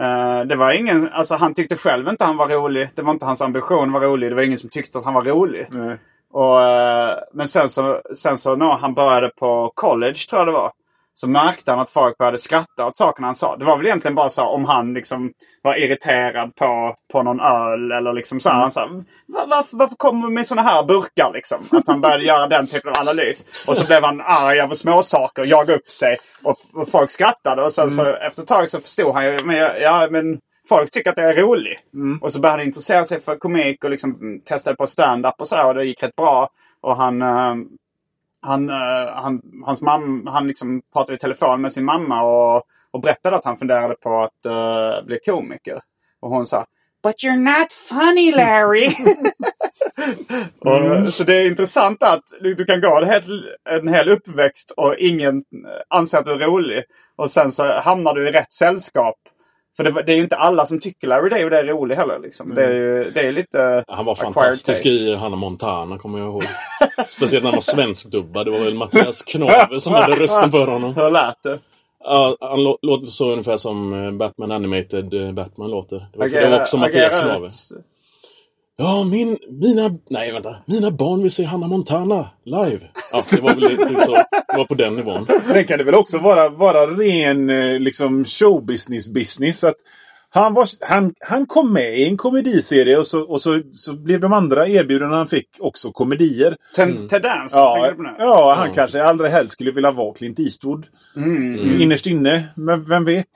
Eh, 0.00 0.40
det 0.46 0.56
var 0.56 0.72
ingen, 0.72 1.08
alltså 1.12 1.34
han 1.34 1.54
tyckte 1.54 1.76
själv 1.76 2.08
inte 2.08 2.24
han 2.24 2.36
var 2.36 2.48
rolig. 2.48 2.90
Det 2.94 3.02
var 3.02 3.12
inte 3.12 3.26
hans 3.26 3.42
ambition 3.42 3.88
att 3.88 3.92
vara 3.92 4.04
rolig. 4.04 4.30
Det 4.30 4.34
var 4.34 4.42
ingen 4.42 4.58
som 4.58 4.70
tyckte 4.70 4.98
att 4.98 5.04
han 5.04 5.14
var 5.14 5.22
rolig. 5.22 5.66
Nej. 5.70 5.98
Och, 6.32 6.62
eh, 6.62 7.18
men 7.32 7.48
sen 7.48 7.68
så, 7.68 8.00
sen 8.16 8.38
så 8.38 8.56
när 8.56 8.78
han 8.78 8.94
började 8.94 9.28
på 9.28 9.72
college, 9.74 10.18
tror 10.30 10.40
jag 10.40 10.48
det 10.48 10.52
var. 10.52 10.72
Så 11.20 11.28
märkte 11.28 11.70
han 11.70 11.80
att 11.80 11.90
folk 11.90 12.18
började 12.18 12.38
skratta 12.38 12.86
åt 12.86 12.96
sakerna 12.96 13.26
han 13.28 13.34
sa. 13.34 13.56
Det 13.56 13.64
var 13.64 13.76
väl 13.76 13.86
egentligen 13.86 14.14
bara 14.14 14.28
så 14.28 14.42
om 14.46 14.64
han 14.64 14.94
liksom 14.94 15.32
var 15.62 15.74
irriterad 15.76 16.54
på, 16.54 16.94
på 17.12 17.22
någon 17.22 17.40
öl 17.40 17.92
eller 17.92 18.12
liksom 18.12 18.40
så. 18.40 18.50
här. 18.50 18.60
Han 18.60 18.70
sa, 18.70 18.86
"Va- 19.28 19.46
varför, 19.48 19.76
varför 19.76 19.96
kommer 19.96 20.26
du 20.26 20.32
med 20.32 20.46
såna 20.46 20.62
här 20.62 20.82
burkar 20.84 21.32
liksom? 21.32 21.58
Att 21.72 21.86
han 21.86 22.00
började 22.00 22.24
göra 22.24 22.46
den 22.46 22.66
typen 22.66 22.90
av 22.90 22.98
analys. 23.00 23.44
Och 23.66 23.76
så 23.76 23.86
blev 23.86 24.02
han 24.02 24.20
arg 24.20 24.60
över 24.60 24.74
småsaker, 24.74 25.44
jagade 25.44 25.74
upp 25.74 25.90
sig. 25.90 26.16
Och, 26.42 26.56
och 26.74 26.88
folk 26.90 27.10
skrattade. 27.10 27.62
Och 27.62 27.72
sen 27.72 27.90
så 27.90 28.14
efter 28.14 28.42
ett 28.42 28.48
tag 28.48 28.68
så 28.68 28.80
förstod 28.80 29.14
han 29.14 29.24
ju, 29.24 29.38
men, 29.44 29.56
ja, 29.82 30.08
men 30.10 30.38
folk 30.68 30.90
tycker 30.90 31.10
att 31.10 31.16
jag 31.18 31.30
är 31.30 31.42
rolig. 31.42 31.78
Och 32.22 32.32
så 32.32 32.40
började 32.40 32.58
han 32.58 32.66
intressera 32.66 33.04
sig 33.04 33.20
för 33.20 33.36
komik 33.36 33.84
och 33.84 33.90
liksom 33.90 34.10
mm, 34.14 34.40
testade 34.40 34.76
på 34.76 34.86
stand-up 34.86 35.34
och 35.38 35.48
sådär. 35.48 35.66
Och 35.66 35.74
det 35.74 35.84
gick 35.84 36.02
rätt 36.02 36.16
bra. 36.16 36.48
Och 36.82 36.96
han, 36.96 37.22
eh, 37.22 37.54
han, 38.42 38.68
eh, 38.68 39.12
han, 39.14 39.40
hans 39.64 39.82
mamma, 39.82 40.30
han 40.30 40.46
liksom 40.46 40.82
pratade 40.92 41.16
i 41.16 41.18
telefon 41.18 41.60
med 41.60 41.72
sin 41.72 41.84
mamma 41.84 42.22
och, 42.22 42.62
och 42.90 43.00
berättade 43.00 43.36
att 43.36 43.44
han 43.44 43.58
funderade 43.58 43.94
på 43.94 44.22
att 44.22 44.46
eh, 44.46 45.06
bli 45.06 45.18
komiker. 45.24 45.80
Och 46.20 46.30
hon 46.30 46.46
sa 46.46 46.66
But 47.02 47.24
you're 47.24 47.60
not 47.60 47.72
funny 47.72 48.32
Larry! 48.32 48.88
och, 51.04 51.14
så 51.14 51.24
det 51.24 51.34
är 51.34 51.46
intressant 51.46 52.02
att 52.02 52.24
du, 52.40 52.54
du 52.54 52.64
kan 52.64 52.80
gå 52.80 53.00
en 53.00 53.08
hel, 53.08 53.50
en 53.70 53.88
hel 53.88 54.08
uppväxt 54.08 54.70
och 54.70 54.96
ingen 54.98 55.36
eh, 55.36 55.42
anser 55.88 56.18
att 56.18 56.24
du 56.24 56.32
är 56.32 56.38
rolig. 56.38 56.84
Och 57.16 57.30
sen 57.30 57.52
så 57.52 57.80
hamnar 57.80 58.14
du 58.14 58.28
i 58.28 58.32
rätt 58.32 58.52
sällskap. 58.52 59.16
För 59.84 59.92
det, 59.92 60.02
det 60.02 60.12
är 60.12 60.16
ju 60.16 60.22
inte 60.22 60.36
alla 60.36 60.66
som 60.66 60.80
tycker 60.80 61.08
Larry 61.08 61.28
David 61.28 61.52
är 61.52 61.64
rolig 61.64 61.96
heller. 61.96 62.18
Liksom. 62.18 62.54
Det 62.54 62.64
är 62.64 62.72
ju 62.72 63.10
det 63.14 63.20
är 63.20 63.32
lite 63.32 63.84
Han 63.88 64.04
var 64.04 64.14
fantastisk 64.14 64.66
taste. 64.82 64.88
i 64.88 65.14
Hanna 65.16 65.36
Montana, 65.36 65.98
kommer 65.98 66.18
jag 66.18 66.28
ihåg. 66.28 66.44
Speciellt 67.06 67.44
när 67.44 67.50
han 67.50 67.56
var 67.56 67.62
svenskdubbad. 67.62 68.46
Det 68.46 68.50
var 68.50 68.58
väl 68.58 68.74
Mattias 68.74 69.22
Knave 69.22 69.80
som 69.80 69.92
hade 69.94 70.14
rösten 70.16 70.50
för 70.50 70.66
honom. 70.66 70.94
Hur 70.94 71.10
lät 71.10 71.42
det? 71.42 71.58
Ja, 72.04 72.36
han 72.40 72.58
lå- 72.60 72.78
låter 72.82 73.06
så 73.06 73.32
ungefär 73.32 73.56
som 73.56 74.04
eh, 74.04 74.12
Batman 74.12 74.52
Animated 74.52 75.14
eh, 75.14 75.32
Batman 75.32 75.70
låter. 75.70 75.96
Det 76.12 76.18
var, 76.18 76.28
det 76.28 76.38
Agera- 76.38 76.50
var 76.50 76.60
också 76.60 76.76
Mattias 76.76 77.14
agera 77.14 77.22
Knave. 77.34 77.50
Ja, 78.82 79.04
min, 79.04 79.38
mina... 79.60 79.90
Nej, 80.10 80.32
vänta. 80.32 80.56
Mina 80.66 80.90
barn 80.90 81.22
vill 81.22 81.30
se 81.30 81.44
Hanna 81.44 81.66
Montana 81.66 82.28
live. 82.44 82.80
Ja, 83.12 83.22
det 83.30 83.40
var 83.42 83.54
väl 83.54 83.68
lite 83.68 84.04
så. 84.06 84.12
Det 84.14 84.56
var 84.56 84.64
på 84.64 84.74
den 84.74 84.96
nivån. 84.96 85.26
Sen 85.52 85.64
kan 85.66 85.78
det 85.78 85.84
väl 85.84 85.94
också 85.94 86.18
vara, 86.18 86.48
vara 86.48 86.86
ren 86.86 87.50
eh, 87.50 87.78
liksom 87.78 88.24
showbusiness 88.24 89.08
business. 89.08 89.64
Att 89.64 89.74
han, 90.30 90.54
var, 90.54 90.66
han, 90.88 91.14
han 91.20 91.46
kom 91.46 91.72
med 91.72 91.98
i 91.98 92.08
en 92.08 92.16
komediserie 92.16 92.98
och, 92.98 93.06
så, 93.06 93.20
och 93.22 93.42
så, 93.42 93.60
så 93.72 93.92
blev 93.92 94.20
de 94.20 94.32
andra 94.32 94.68
erbjudanden 94.68 95.18
han 95.18 95.28
fick 95.28 95.48
också 95.60 95.92
komedier. 95.92 96.56
Ted 96.76 96.88
Dance, 97.22 97.56
tänker 97.56 97.56
Ja, 97.56 97.90
du 97.90 97.94
på 97.96 98.02
nu? 98.02 98.08
ja, 98.18 98.54
han 98.56 98.66
Ja. 98.68 98.74
kanske 98.74 99.02
allra 99.02 99.28
helst 99.28 99.52
skulle 99.52 99.70
vilja 99.70 99.90
vara 99.90 100.14
Clint 100.14 100.38
Eastwood. 100.40 100.86
Mm. 101.16 101.80
Innerst 101.80 102.06
inne. 102.06 102.44
Men 102.56 102.84
vem 102.84 103.04
vet? 103.04 103.26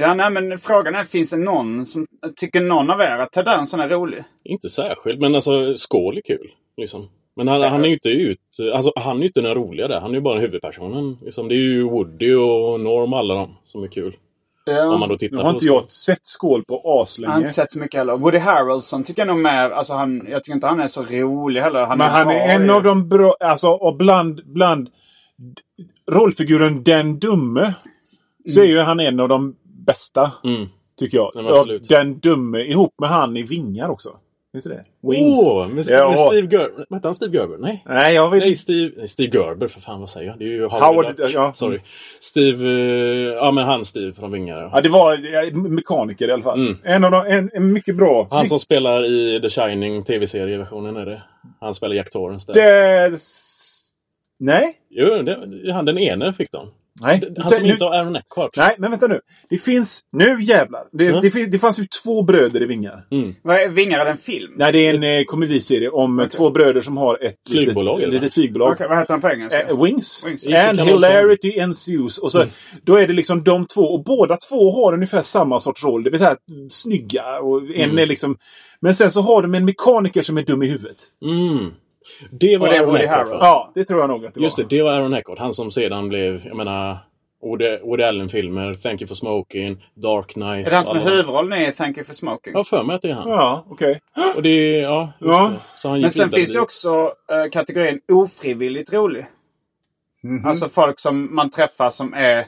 Ja, 0.00 0.14
nej, 0.14 0.30
men 0.30 0.58
frågan 0.58 0.94
är, 0.94 1.04
finns 1.04 1.30
det 1.30 1.36
någon 1.36 1.86
som... 1.86 2.06
Tycker 2.36 2.60
någon 2.60 2.90
av 2.90 3.00
er 3.00 3.18
att 3.18 3.32
Ted 3.32 3.44
Danson 3.44 3.80
är 3.80 3.88
rolig? 3.88 4.24
Inte 4.44 4.68
särskilt, 4.68 5.20
men 5.20 5.34
alltså 5.34 5.76
skål 5.76 6.16
är 6.16 6.20
kul. 6.22 6.50
Liksom. 6.76 7.08
Men 7.36 7.48
han, 7.48 7.62
han 7.62 7.84
är 7.84 7.88
ju 7.88 7.94
inte 7.94 8.08
ut... 8.08 8.40
Alltså, 8.74 8.92
han 8.96 9.22
är 9.22 9.26
inte 9.26 9.40
den 9.40 9.54
roliga 9.54 9.88
där. 9.88 10.00
Han 10.00 10.10
är 10.10 10.14
ju 10.14 10.20
bara 10.20 10.40
huvudpersonen. 10.40 11.18
Liksom, 11.24 11.48
det 11.48 11.54
är 11.54 11.58
ju 11.58 11.82
Woody 11.82 12.34
och 12.34 12.80
Norm 12.80 13.12
och 13.12 13.18
alla 13.18 13.34
de 13.34 13.56
som 13.64 13.82
är 13.82 13.88
kul. 13.88 14.16
Om 14.92 15.00
man 15.00 15.08
då 15.08 15.18
tittar 15.18 15.36
Nu 15.36 15.42
har 15.42 15.50
på 15.50 15.56
inte 15.56 15.66
jag 15.66 15.90
sett 15.90 16.26
skål 16.26 16.64
på 16.64 16.80
Jag 16.84 16.90
har 16.92 17.02
aslänge. 17.02 17.36
inte 17.36 17.48
sett 17.52 17.72
så 17.72 17.78
mycket 17.78 17.98
heller. 17.98 18.16
Woody 18.16 18.38
Harrelson 18.38 19.04
tycker 19.04 19.20
jag 19.20 19.26
nog 19.26 19.38
mer... 19.42 19.70
Alltså 19.70 19.94
han, 19.94 20.26
jag 20.30 20.44
tycker 20.44 20.54
inte 20.54 20.66
han 20.66 20.80
är 20.80 20.86
så 20.86 21.02
rolig 21.02 21.60
heller. 21.60 21.86
Han 21.86 21.98
Men 21.98 22.08
han 22.08 22.26
bra 22.26 22.36
är 22.36 22.54
en 22.56 22.64
ju. 22.64 22.70
av 22.72 22.82
de 22.82 23.08
bra, 23.08 23.34
alltså 23.40 23.68
och 23.68 23.96
bland, 23.96 24.40
bland 24.44 24.90
rollfiguren 26.10 26.82
Den 26.82 27.18
Dumme. 27.18 27.72
Så 28.48 28.60
är 28.60 28.64
ju 28.66 28.78
han 28.78 29.00
en 29.00 29.20
av 29.20 29.28
de 29.28 29.56
bästa. 29.92 30.32
Mm. 30.44 30.66
Tycker 30.98 31.16
jag. 31.18 31.30
Ja, 31.34 31.42
men. 31.42 31.52
Och 31.52 31.66
Den 31.88 32.18
Dumme 32.18 32.58
ihop 32.58 32.94
med 33.00 33.10
han 33.10 33.36
i 33.36 33.42
Vingar 33.42 33.88
också. 33.88 34.16
Finns 34.52 34.64
det 34.64 34.70
det? 34.70 34.84
Wings. 35.10 35.38
Åh! 35.42 35.68
med, 35.68 35.84
Ja. 35.88 36.08
med 36.08 36.18
Steve 36.18 36.48
Gerber. 36.56 36.86
Hette 36.94 37.08
han? 37.08 37.14
Steve 37.14 37.36
Gerber? 37.38 37.56
Nej. 37.58 37.82
Nej, 37.86 38.14
jag 38.14 38.30
vet 38.30 38.40
Nej, 38.40 38.56
Steve, 38.56 38.92
nej, 38.96 39.08
Steve 39.08 39.38
Gerber 39.38 39.68
för 39.68 39.80
fan 39.80 40.00
vad 40.00 40.10
säger 40.10 40.26
jag? 40.30 40.38
Det 40.38 40.44
är 40.44 40.48
ju 40.48 40.62
Howard, 40.62 40.82
Howard, 40.82 41.14
ja. 41.34 41.52
Sorry. 41.54 41.78
Steve... 42.20 42.64
eh, 42.68 43.34
ja 43.34 43.50
men 43.52 43.64
han 43.64 43.84
Steve 43.84 44.12
från 44.12 44.32
Vingar. 44.32 44.60
ja. 44.62 44.70
Ja, 44.74 44.80
det 44.80 44.88
var 44.88 45.12
ja, 45.32 45.50
mekaniker 45.58 46.28
i 46.28 46.32
alla 46.32 46.42
fall. 46.42 46.60
Mm. 46.60 46.76
En 46.84 47.04
av 47.04 47.10
de, 47.10 47.26
en, 47.26 47.50
en 47.54 47.72
mycket 47.72 47.96
bra. 47.96 48.28
Han 48.30 48.46
som 48.48 48.58
spelar 48.58 49.04
i 49.06 49.40
The 49.42 49.50
Shining 49.50 50.04
tv-serieversionen 50.04 50.96
är 50.96 51.06
det. 51.06 51.22
Han 51.60 51.74
spelar 51.74 51.94
Jack 51.94 52.10
Torrance 52.10 52.52
där. 52.52 53.12
S- 53.14 53.90
Nej? 54.38 54.72
Jo, 54.90 55.22
det, 55.22 55.72
han 55.72 55.84
den 55.84 55.98
ene 55.98 56.32
fick 56.32 56.52
de. 56.52 56.70
Nej. 57.00 57.34
Han 57.38 57.50
som 57.50 57.62
Nu- 57.62 57.68
inte 57.72 57.84
har 57.84 57.92
Aaron 57.94 58.16
Eckhart. 58.16 58.50
Nej, 58.56 58.74
men 58.78 58.90
vänta 58.90 59.06
nu. 59.06 59.20
Det 59.50 59.58
finns... 59.58 60.00
Nu 60.12 60.36
jävlar. 60.42 60.82
Det, 60.92 61.04
Ja. 61.04 61.20
det, 61.20 61.30
fin- 61.30 61.50
det 61.50 61.58
fanns 61.58 61.80
ju 61.80 61.86
två 62.04 62.22
bröder 62.22 62.62
i 62.62 62.66
Vingar. 62.66 63.04
Mm. 63.10 63.34
Vad 63.42 63.56
är 63.56 63.68
Vingar? 63.68 64.06
Är 64.06 64.10
en 64.10 64.16
film? 64.16 64.52
Nej, 64.56 64.72
det 64.72 64.78
är 64.86 64.94
en 64.94 65.02
eh, 65.02 65.24
komediserie 65.24 65.88
om 65.88 66.18
eh, 66.20 66.28
två 66.28 66.50
bröder 66.50 66.82
som 66.82 66.96
har 66.96 67.24
ett 67.24 67.34
Flygbolag, 67.50 67.98
litet, 67.98 68.12
litet 68.14 68.34
flygbolag. 68.34 68.72
Okej, 68.72 68.88
vad 68.88 68.98
heter 68.98 69.12
han 69.14 69.20
på 69.20 69.28
engelska? 69.30 69.62
Eh, 69.68 69.82
Wings. 69.82 70.26
Wings. 70.26 70.46
And 70.46 70.80
hilarity 70.80 71.58
ensues. 71.58 72.18
Och 72.18 72.32
så, 72.32 72.38
Mm. 72.38 72.50
Då 72.82 72.96
är 72.98 73.06
det 73.06 73.12
liksom 73.12 73.44
de 73.44 73.66
två. 73.66 73.82
Och 73.82 74.04
båda 74.04 74.36
två 74.48 74.70
har 74.72 74.92
ungefär 74.94 75.22
samma 75.22 75.60
sorts 75.60 75.84
roll. 75.84 76.02
Det 76.02 76.10
vill 76.10 76.20
säga 76.20 76.36
snygga. 76.70 77.38
Och 77.40 77.60
en 77.62 77.70
Mm. 77.90 77.98
är 77.98 78.06
liksom... 78.06 78.36
Men 78.80 78.94
sen 78.94 79.10
så 79.10 79.20
har 79.20 79.42
de 79.42 79.54
en 79.54 79.64
mekaniker 79.64 80.22
som 80.22 80.38
är 80.38 80.42
dum 80.42 80.62
i 80.62 80.66
huvudet. 80.66 80.96
Mm. 81.24 81.70
Det 82.30 82.56
var 82.56 82.66
Och 82.68 82.72
det 82.72 82.78
är 82.78 82.80
Aaron 82.82 83.28
Woody. 83.28 83.38
Ja, 83.40 83.72
det 83.74 83.84
tror 83.84 84.00
jag 84.00 84.08
nog 84.10 84.26
att 84.26 84.34
det 84.34 84.40
Just 84.40 84.56
det, 84.56 84.62
var. 84.62 84.70
det 84.70 84.82
var 84.82 84.92
Aaron 84.92 85.14
Eckhart. 85.14 85.38
Han 85.38 85.54
som 85.54 85.70
sedan 85.70 86.08
blev, 86.08 86.46
jag 86.46 86.56
menar, 86.56 86.98
Woody, 87.42 87.78
Woody 87.82 88.02
Allen-filmer, 88.02 88.74
Thank 88.74 89.00
You 89.00 89.08
For 89.08 89.14
Smoking, 89.14 89.84
Dark 89.94 90.32
Knight. 90.32 90.66
Är 90.66 90.70
det 90.70 90.76
han 90.76 90.84
som 90.84 90.96
är 90.96 91.00
huvudrollen 91.04 91.62
i 91.62 91.72
Thank 91.72 91.96
You 91.96 92.04
For 92.06 92.12
Smoking? 92.14 92.52
Jag 92.52 92.58
har 92.58 92.64
för 92.64 92.82
mig 92.82 92.96
att 92.96 93.02
det 93.02 93.10
är 93.10 93.14
han. 93.14 93.28
Ja, 93.28 93.64
okej. 93.70 94.00
Och 94.36 94.42
det 94.42 94.48
är, 94.48 94.82
ja, 94.82 95.12
Ja. 95.18 95.50
det. 95.54 95.78
Så 95.80 95.88
han 95.88 96.00
Men 96.00 96.10
sen 96.10 96.30
finns 96.30 96.52
det 96.52 96.60
också 96.60 97.12
eh, 97.30 97.50
kategorin 97.52 98.00
ofrivilligt 98.12 98.92
rolig. 98.92 99.26
Mhm. 100.22 100.46
Alltså 100.46 100.68
folk 100.68 101.00
som 101.00 101.34
man 101.34 101.50
träffar 101.50 101.90
som 101.90 102.14
är, 102.14 102.46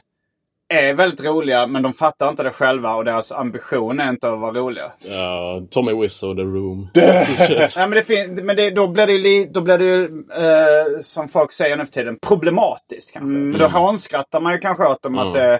är 0.71 0.93
väldigt 0.93 1.25
roliga 1.25 1.67
men 1.67 1.83
de 1.83 1.93
fattar 1.93 2.29
inte 2.29 2.43
det 2.43 2.51
själva 2.51 2.95
och 2.95 3.05
deras 3.05 3.31
ambition 3.31 3.99
är 3.99 4.09
inte 4.09 4.33
att 4.33 4.39
vara 4.39 4.51
roliga. 4.51 4.91
Ja, 4.99 5.61
Tommy 5.69 5.93
Wiseau, 5.93 6.35
The 6.35 6.41
Room. 6.41 6.89
Nej, 6.95 7.69
men 7.77 7.91
det 7.91 8.43
men 8.43 8.55
det, 8.55 8.69
då 8.69 8.87
blir 8.87 9.07
det 9.07 9.13
ju, 9.13 9.45
då 9.45 9.61
blir 9.61 9.77
det 9.77 9.85
ju 9.85 10.03
eh, 10.37 10.99
som 11.01 11.27
folk 11.27 11.51
säger 11.51 11.77
nu 11.77 11.85
för 11.85 11.93
tiden, 11.93 12.17
problematiskt 12.27 13.13
kanske. 13.13 13.59
För 13.59 13.59
då 13.59 13.79
hånskrattar 13.79 14.41
man 14.41 14.53
ju 14.53 14.59
kanske 14.59 14.85
åt 14.85 15.01
dem 15.01 15.17
att 15.17 15.33
det, 15.33 15.53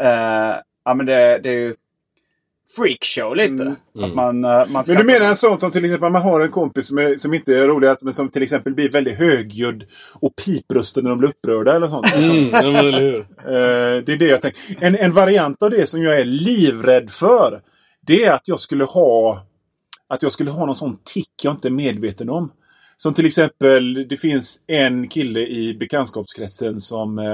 eh, 0.00 0.56
ja, 0.84 0.94
men 0.94 1.06
det, 1.06 1.38
det 1.38 1.48
är 1.48 1.54
ju 1.54 1.74
freakshow 2.76 3.36
lite. 3.36 3.74
Att 4.02 4.14
man, 4.14 4.44
eh, 4.44 4.50
man 4.68 4.84
Men 4.88 4.96
du 4.96 5.04
menar 5.04 5.26
en 5.26 5.36
sån 5.36 5.60
som 5.60 5.70
till 5.70 5.84
exempel 5.84 6.10
man 6.12 6.22
har 6.22 6.40
en 6.40 6.50
kompis 6.50 6.86
som, 6.86 6.98
är, 6.98 7.16
som 7.16 7.34
inte 7.34 7.54
är 7.56 7.66
rolig, 7.66 7.94
men 8.02 8.12
som 8.14 8.28
till 8.30 8.42
exempel 8.42 8.74
blir 8.74 8.90
väldigt 8.90 9.18
högljudd 9.18 9.84
och 10.14 10.36
piprösten 10.36 11.02
när 11.04 11.10
de 11.10 11.18
blir 11.18 11.28
upprörda 11.28 11.76
eller 11.76 11.88
sånt. 11.88 12.14
Mm, 12.16 12.48
ja, 12.52 12.62
men 12.62 12.76
eller 12.76 13.00
hur? 13.00 13.18
Eh, 13.38 14.04
det 14.04 14.12
är 14.12 14.16
det 14.16 14.26
jag 14.26 14.42
tänker. 14.42 14.60
En, 14.80 14.96
en 14.96 15.12
variant 15.12 15.62
av 15.62 15.70
det 15.70 15.86
som 15.88 16.02
jag 16.02 16.20
är 16.20 16.24
livrädd 16.24 17.10
för. 17.10 17.60
Det 18.06 18.24
är 18.24 18.32
att 18.32 18.48
jag 18.48 18.60
skulle 18.60 18.84
ha 18.84 19.42
att 20.08 20.22
jag 20.22 20.32
skulle 20.32 20.50
ha 20.50 20.66
någon 20.66 20.74
sån 20.76 20.98
tick 21.04 21.30
jag 21.42 21.54
inte 21.54 21.68
är 21.68 21.72
medveten 21.72 22.30
om. 22.30 22.52
Som 22.96 23.14
till 23.14 23.26
exempel, 23.26 24.08
det 24.08 24.16
finns 24.16 24.60
en 24.66 25.08
kille 25.08 25.40
i 25.40 25.74
bekantskapskretsen 25.80 26.80
som 26.80 27.18
eh, 27.18 27.24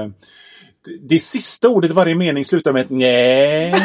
det- 0.85 0.97
det 1.09 1.19
sista 1.19 1.69
ordet 1.69 1.91
i 1.91 1.93
varje 1.93 2.15
mening 2.15 2.45
slutar 2.45 2.73
med 2.73 2.81
ett 2.81 2.89
nej. 2.89 3.71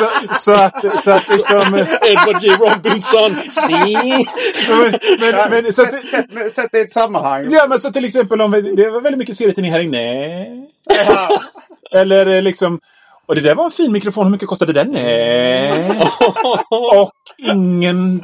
så, 0.00 0.08
så, 0.34 0.34
så 0.44 0.52
att, 0.52 1.02
så 1.04 1.10
att 1.10 1.28
liksom... 1.28 1.74
eh, 1.74 1.88
Edward 2.02 2.42
G. 2.42 2.48
Robinson. 2.48 3.34
See? 3.50 4.26
Men, 4.68 4.90
men, 5.20 5.50
men, 5.50 5.72
så 5.72 5.82
att, 5.82 5.90
Sätt, 5.90 6.08
sätt, 6.08 6.52
sätt 6.52 6.68
det 6.72 6.78
i 6.78 6.82
ett 6.82 6.92
sammanhang. 6.92 7.52
Ja, 7.52 7.66
men 7.68 7.80
så 7.80 7.92
till 7.92 8.04
exempel 8.04 8.40
om 8.40 8.50
det 8.50 8.90
var 8.90 9.00
väldigt 9.00 9.18
mycket 9.18 9.36
serietidning 9.36 9.72
här 9.72 9.80
inne. 9.80 10.46
Eller 11.92 12.26
eh, 12.26 12.42
liksom... 12.42 12.80
Och 13.26 13.34
det 13.34 13.40
där 13.40 13.54
var 13.54 13.64
en 13.64 13.70
fin 13.70 13.92
mikrofon. 13.92 14.24
Hur 14.24 14.30
mycket 14.30 14.48
kostade 14.48 14.72
den? 14.72 14.88
Nej. 14.88 16.00
Och 16.70 17.12
ingen 17.38 18.22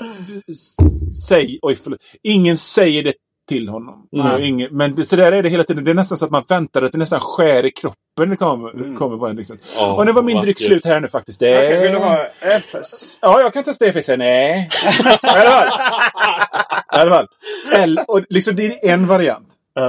säger... 1.28 1.58
Oj, 1.62 1.78
förlåt. 1.82 2.00
Ingen 2.22 2.58
säger 2.58 3.02
det 3.02 3.12
till 3.48 3.68
honom. 3.68 4.08
Mm. 4.12 4.42
Ingen, 4.42 4.76
men 4.76 4.94
det, 4.94 5.04
så 5.04 5.16
där 5.16 5.32
är 5.32 5.42
det 5.42 5.48
hela 5.48 5.64
tiden. 5.64 5.84
Det 5.84 5.90
är 5.90 5.94
nästan 5.94 6.18
så 6.18 6.24
att 6.24 6.30
man 6.30 6.44
väntar 6.48 6.82
att 6.82 6.92
det 6.92 6.98
nästan 6.98 7.20
skär 7.20 7.66
i 7.66 7.70
kroppen. 7.70 8.30
Det 8.30 8.36
kommer, 8.36 8.96
kommer 8.98 9.16
på 9.16 9.26
en 9.26 9.36
liksom. 9.36 9.58
Ja, 9.76 9.94
och 9.94 10.06
nu 10.06 10.12
var 10.12 10.22
min 10.22 10.40
dryck 10.40 10.60
slut 10.60 10.84
här 10.84 11.00
nu 11.00 11.08
faktiskt. 11.08 11.40
Det... 11.40 11.58
Okej, 11.58 11.82
vill 11.82 11.92
du 11.92 11.98
ha 11.98 12.26
FS? 12.40 13.18
Ja, 13.20 13.40
jag 13.40 13.52
kan 13.52 13.64
testa 13.64 13.86
FS. 13.86 14.08
Nej. 14.08 14.68
I 15.22 15.26
alla 15.26 15.50
fall. 15.50 15.68
I 16.94 16.98
alla 16.98 17.10
fall. 17.10 17.26
Eller, 17.74 18.10
och 18.10 18.24
liksom, 18.28 18.56
det 18.56 18.66
är 18.66 18.92
en 18.92 19.06
variant. 19.06 19.48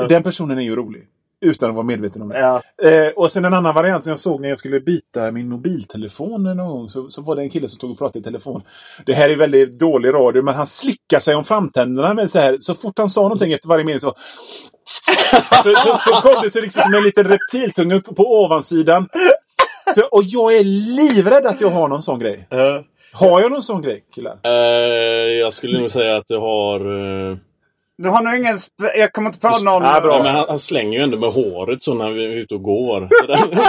Den 0.10 0.24
personen 0.24 0.58
är 0.58 0.62
ju 0.62 0.76
rolig. 0.76 1.04
Utan 1.42 1.70
att 1.70 1.76
vara 1.76 1.86
medveten 1.86 2.22
om 2.22 2.30
det. 2.30 2.40
Ja. 2.40 2.62
Eh, 2.84 3.08
och 3.16 3.32
sen 3.32 3.46
en 3.46 3.54
annan 3.54 3.76
variant 3.76 4.04
som 4.04 4.10
jag 4.10 4.20
såg 4.20 4.42
när 4.42 4.50
jag 4.50 4.60
skulle 4.60 4.80
byta 4.80 5.32
min 5.32 5.50
mobiltelefon 5.50 6.44
någon 6.44 6.58
gång. 6.58 6.90
Så, 6.90 7.10
så 7.10 7.22
var 7.22 7.36
det 7.36 7.42
en 7.42 7.50
kille 7.50 7.68
som 7.68 7.80
tog 7.80 7.92
och 7.92 7.98
pratade 7.98 8.20
i 8.20 8.24
telefon. 8.24 8.62
Det 9.06 9.14
här 9.14 9.30
är 9.30 9.36
väldigt 9.36 9.80
dålig 9.80 10.14
radio 10.14 10.42
men 10.44 10.56
han 10.56 10.68
slickade 10.68 11.22
sig 11.22 11.36
om 11.36 11.46
framtänderna. 11.46 12.14
Men 12.14 12.30
så, 12.30 12.40
här, 12.40 12.58
så 12.60 12.76
fort 12.76 12.98
han 12.98 13.10
sa 13.10 13.22
någonting 13.22 13.54
efter 13.54 13.68
varje 13.70 13.84
mening 13.86 14.00
så... 14.00 14.14
så, 15.64 15.76
så, 15.76 15.98
så 16.02 16.12
kom 16.22 16.44
det 16.44 16.50
sig 16.50 16.62
liksom 16.62 16.82
som 16.82 16.94
en 16.94 17.04
liten 17.04 17.28
reptiltunga 17.28 17.96
upp 17.96 18.16
på 18.16 18.44
ovansidan. 18.44 19.10
Så, 19.96 20.02
och 20.02 20.24
jag 20.24 20.56
är 20.58 20.64
livrädd 20.64 21.46
att 21.46 21.62
jag 21.62 21.70
har 21.70 21.88
någon 21.88 22.04
sån 22.04 22.20
grej. 22.20 22.48
Har 23.14 23.42
jag 23.42 23.52
någon 23.52 23.64
sån 23.64 23.82
grej 23.82 24.04
killar? 24.16 24.38
Eh, 24.44 24.52
jag 25.40 25.54
skulle 25.54 25.80
nog 25.80 25.92
säga 25.92 26.18
att 26.18 26.28
du 26.28 26.38
har... 26.38 26.80
eh, 27.32 27.38
Du 27.98 28.10
har 28.10 28.22
nog 28.22 28.36
ingen... 28.36 28.58
Jag 28.98 29.12
kommer 29.14 29.30
inte 29.30 29.40
på 29.40 29.50
någon... 29.64 29.84
Ah, 29.84 30.02
bra. 30.02 30.18
Ja, 30.18 30.24
men 30.24 30.36
han, 30.36 30.46
han 30.50 30.60
slänger 30.60 30.98
ju 30.98 31.04
ändå 31.04 31.18
med 31.18 31.30
håret 31.32 31.84
så 31.84 31.94
när 31.94 32.10
vi 32.12 32.24
är 32.26 32.30
ute 32.30 32.54
och 32.56 32.64
går. 32.64 33.02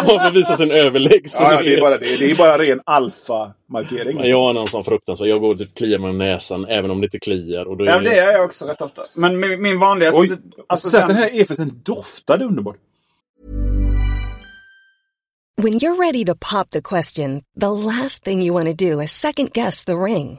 Får 0.05 0.31
visa 0.35 0.57
sin 0.57 0.71
överlägsenhet. 0.71 1.53
Ja, 1.53 1.53
ja, 1.55 1.63
det, 1.63 1.75
är 1.75 1.81
bara, 1.81 1.95
det, 1.97 2.17
det 2.17 2.31
är 2.31 2.35
bara 2.37 2.59
ren 2.59 2.81
alfa-markering. 2.87 4.17
Men 4.17 4.29
Jag 4.29 4.41
har 4.41 4.53
någon 4.53 4.67
sån 4.67 4.85
fruktansvärd. 4.85 5.29
Jag 5.29 5.41
går 5.41 5.55
och 5.55 5.61
kliar 5.77 5.99
mig 5.99 6.11
om 6.11 6.19
näsan 6.19 6.65
även 6.65 6.91
om 6.91 7.01
det 7.01 7.05
inte 7.05 7.19
kliar. 7.19 7.65
Och 7.65 7.77
då 7.77 7.85
är 7.85 7.89
Ja, 7.89 7.99
det 7.99 8.19
är 8.19 8.33
jag 8.33 8.45
också 8.45 8.67
rätt 8.67 8.83
ofta. 8.83 9.03
Men 9.15 9.41
min, 9.41 9.63
min 9.63 9.79
vanligaste... 9.79 10.21
Oj, 10.21 10.37
alltså, 10.67 10.89
så 10.89 10.97
att 10.97 11.07
den 11.09 11.17
den- 11.17 11.23
här 11.25 11.41
EFSen 11.41 11.81
doftade 11.85 12.45
underbart. 12.45 12.77
When 15.63 15.73
you're 15.73 15.97
ready 16.07 16.25
to 16.25 16.35
pop 16.35 16.71
the 16.71 16.81
question, 16.83 17.43
the 17.61 17.67
last 17.67 18.25
thing 18.25 18.43
you 18.43 18.55
want 18.55 18.79
to 18.79 18.85
do 18.85 19.03
is 19.03 19.11
second 19.13 19.53
guess 19.53 19.85
the 19.85 19.93
ring. 19.93 20.39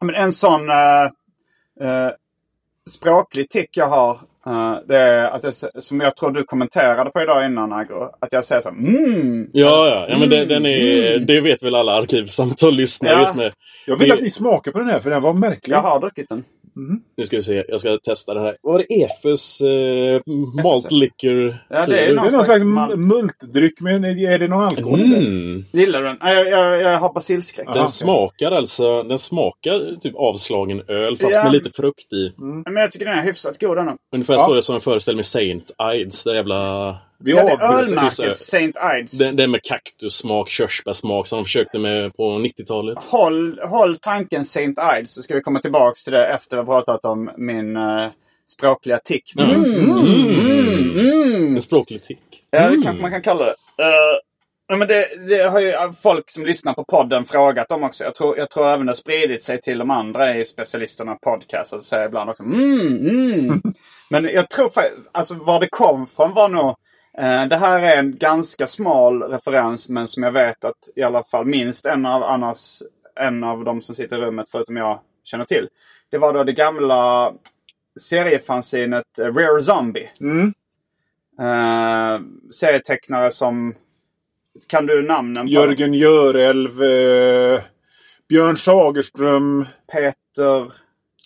Men 0.00 0.14
en 0.14 0.32
sån 0.32 0.70
eh, 0.70 1.02
eh, 1.80 2.10
språklig 2.90 3.50
tick 3.50 3.76
jag 3.76 3.86
har. 3.88 4.10
eh, 4.46 4.74
det 4.88 4.98
är 4.98 5.24
att 5.24 5.44
jag, 5.44 5.54
som 5.54 6.00
jag 6.00 6.16
tror 6.16 6.30
du 6.30 6.44
kommenterade 6.44 7.10
på 7.10 7.22
idag 7.22 7.44
innan 7.46 7.72
Agro. 7.72 8.10
Att 8.20 8.32
jag 8.32 8.44
säger 8.44 8.60
så 8.60 8.68
mm. 8.68 9.50
Ja, 9.52 9.88
ja, 9.88 10.06
ja 10.08 10.18
men 10.18 10.30
det, 10.30 10.44
den 10.44 10.66
är, 10.66 11.18
det 11.18 11.40
vet 11.40 11.62
väl 11.62 11.74
alla 11.74 11.92
arkivsamtal 11.92 12.74
lyssnare 12.74 13.12
Ja. 13.12 13.20
just 13.20 13.34
med. 13.34 13.52
Jag 13.86 13.96
vill 13.96 14.08
Det- 14.08 14.14
att 14.14 14.20
ni 14.22 14.30
smakar 14.30 14.72
på 14.72 14.78
den 14.78 14.88
här 14.88 15.00
för 15.00 15.10
den 15.10 15.22
var 15.22 15.32
märklig. 15.32 15.74
Jag 15.74 15.82
har 15.82 16.00
druckit 16.00 16.28
den. 16.28 16.44
Nu 17.16 17.26
ska 17.26 17.36
vi 17.36 17.42
se, 17.42 17.64
jag 17.68 17.80
ska 17.80 17.98
testa 17.98 18.34
den 18.34 18.42
här. 18.42 18.56
Vad 18.62 18.72
var 18.72 18.84
det? 18.88 19.02
Efes 19.02 19.60
eh, 19.60 20.20
Malt 20.62 20.92
Liquor? 20.92 21.56
Ja, 21.68 21.86
det 21.86 22.00
är? 22.00 22.06
Det 22.08 22.14
någon 22.14 22.26
är 22.26 22.30
någon 22.32 22.44
slags 22.44 22.62
malt. 22.64 22.98
multdryck, 22.98 23.80
men 23.80 24.04
är 24.04 24.38
det 24.38 24.48
någon 24.48 24.64
alkohol 24.64 25.00
i 25.00 25.02
den? 25.02 25.26
Mm. 25.26 25.64
Gillar 25.72 26.02
du 26.02 26.06
den? 26.08 26.16
Nej, 26.20 26.34
Jag, 26.34 26.48
jag, 26.48 26.80
jag 26.82 26.98
har 26.98 27.12
basilskräck. 27.12 27.66
Den 27.66 27.76
Aha. 27.78 27.86
smakar 27.86 28.52
alltså, 28.52 29.02
den 29.02 29.18
smakar 29.18 30.00
typ 30.00 30.14
avslagen 30.16 30.82
öl 30.88 31.16
fast 31.18 31.34
Ja. 31.34 31.44
med 31.44 31.52
lite 31.52 31.70
frukt 31.70 32.12
i. 32.12 32.32
Men 32.66 32.76
jag 32.76 32.92
tycker 32.92 33.06
den 33.06 33.18
är 33.18 33.22
hyfsat 33.22 33.60
god 33.60 33.76
den. 33.76 33.96
Ungefär 34.14 34.34
Ja. 34.34 34.46
så 34.46 34.54
jag 34.54 34.64
som 34.64 34.72
jag 34.72 34.82
föreställer 34.82 35.16
mig 35.16 35.24
Saint 35.24 35.70
Ides, 35.94 36.24
det 36.24 36.34
jävla... 36.34 36.96
Vi 37.20 37.30
Ja, 37.32 37.44
det 37.44 37.64
ölmärket 37.64 38.38
Saint 38.38 38.76
Ides. 38.98 39.18
Den, 39.18 39.36
den 39.36 39.50
med 39.50 39.62
kaktussmak, 39.62 40.48
körsbärssmak 40.48 41.26
som 41.26 41.38
de 41.38 41.44
försökte 41.44 41.78
med 41.78 42.16
på 42.16 42.22
90-talet. 42.22 42.98
Håll, 43.04 43.60
håll 43.60 43.96
tanken 43.96 44.44
Saint 44.44 44.78
Ides 44.98 45.14
så 45.14 45.22
ska 45.22 45.34
vi 45.34 45.40
komma 45.40 45.60
tillbaks 45.60 46.04
till 46.04 46.12
det 46.12 46.26
efter 46.26 46.56
vi 46.56 46.60
har 46.60 46.66
pratat 46.66 47.04
om 47.04 47.30
min 47.36 47.76
eh, 47.76 48.10
språkliga 48.46 48.98
tick. 48.98 49.34
Mm. 49.38 49.64
Mm. 49.64 50.98
Mm. 50.98 51.56
En 51.56 51.62
språklig 51.62 52.02
tick. 52.02 52.42
Ja, 52.50 52.70
det 52.70 52.82
kanske 52.82 53.02
man 53.02 53.10
kan 53.10 53.22
kalla 53.22 53.44
det. 53.44 53.54
Eh, 53.82 54.18
ja, 54.68 54.76
men 54.76 54.88
det, 54.88 55.28
det 55.28 55.42
har 55.42 55.60
ju 55.60 55.92
folk 56.02 56.30
som 56.30 56.46
lyssnar 56.46 56.74
på 56.74 56.84
podden 56.84 57.24
frågat 57.24 57.72
om 57.72 57.82
också. 57.82 58.04
Jag 58.04 58.14
tror, 58.14 58.38
jag 58.38 58.50
tror 58.50 58.68
även 58.68 58.86
det 58.86 58.90
har 58.90 58.94
spridit 58.94 59.42
sig 59.42 59.60
till 59.60 59.78
de 59.78 59.90
andra 59.90 60.36
i 60.36 60.44
specialisterna 60.44 61.14
podcast. 61.14 61.72
Och 61.72 61.80
säger 61.80 62.06
ibland 62.06 62.30
också 62.30 62.42
mm, 62.42 63.08
mm. 63.08 63.62
Men 64.10 64.24
jag 64.24 64.50
tror 64.50 64.70
alltså 65.12 65.34
var 65.34 65.60
det 65.60 65.68
kom 65.68 66.06
från 66.06 66.34
var 66.34 66.48
nog 66.48 66.68
eh, 66.68 66.74
det 67.48 67.56
här 67.56 67.80
är 67.80 67.98
en 67.98 68.16
ganska 68.16 68.66
smal 68.66 69.22
referens 69.22 69.88
men 69.88 70.08
som 70.08 70.22
jag 70.22 70.32
vet 70.32 70.64
att 70.64 70.88
i 70.96 71.02
alla 71.02 71.24
fall 71.24 71.46
minst 71.46 71.86
en 71.86 72.06
av 72.06 72.22
annars 72.22 72.82
en 73.20 73.44
av 73.44 73.64
de 73.64 73.82
som 73.82 73.94
sitter 73.94 74.16
i 74.18 74.20
rummet 74.20 74.46
förutom 74.50 74.76
jag 74.76 75.00
känner 75.24 75.44
till. 75.44 75.68
Det 76.10 76.18
var 76.18 76.32
då 76.32 76.44
det 76.44 76.52
gamla 76.52 77.32
seriefanzinet 78.00 79.18
eh, 79.18 79.34
Rare 79.34 79.62
Zombie. 79.62 80.10
Mm. 80.20 80.52
Uh, 81.40 82.20
serietecknare 82.50 83.30
som... 83.30 83.74
Kan 84.66 84.86
du 84.86 85.02
namnen? 85.02 85.46
på 85.46 85.52
Jörgen 85.52 85.94
Görelv, 85.94 86.82
eh, 86.82 87.60
Björn 88.28 88.56
Sagerström, 88.56 89.66
Peter, 89.92 90.72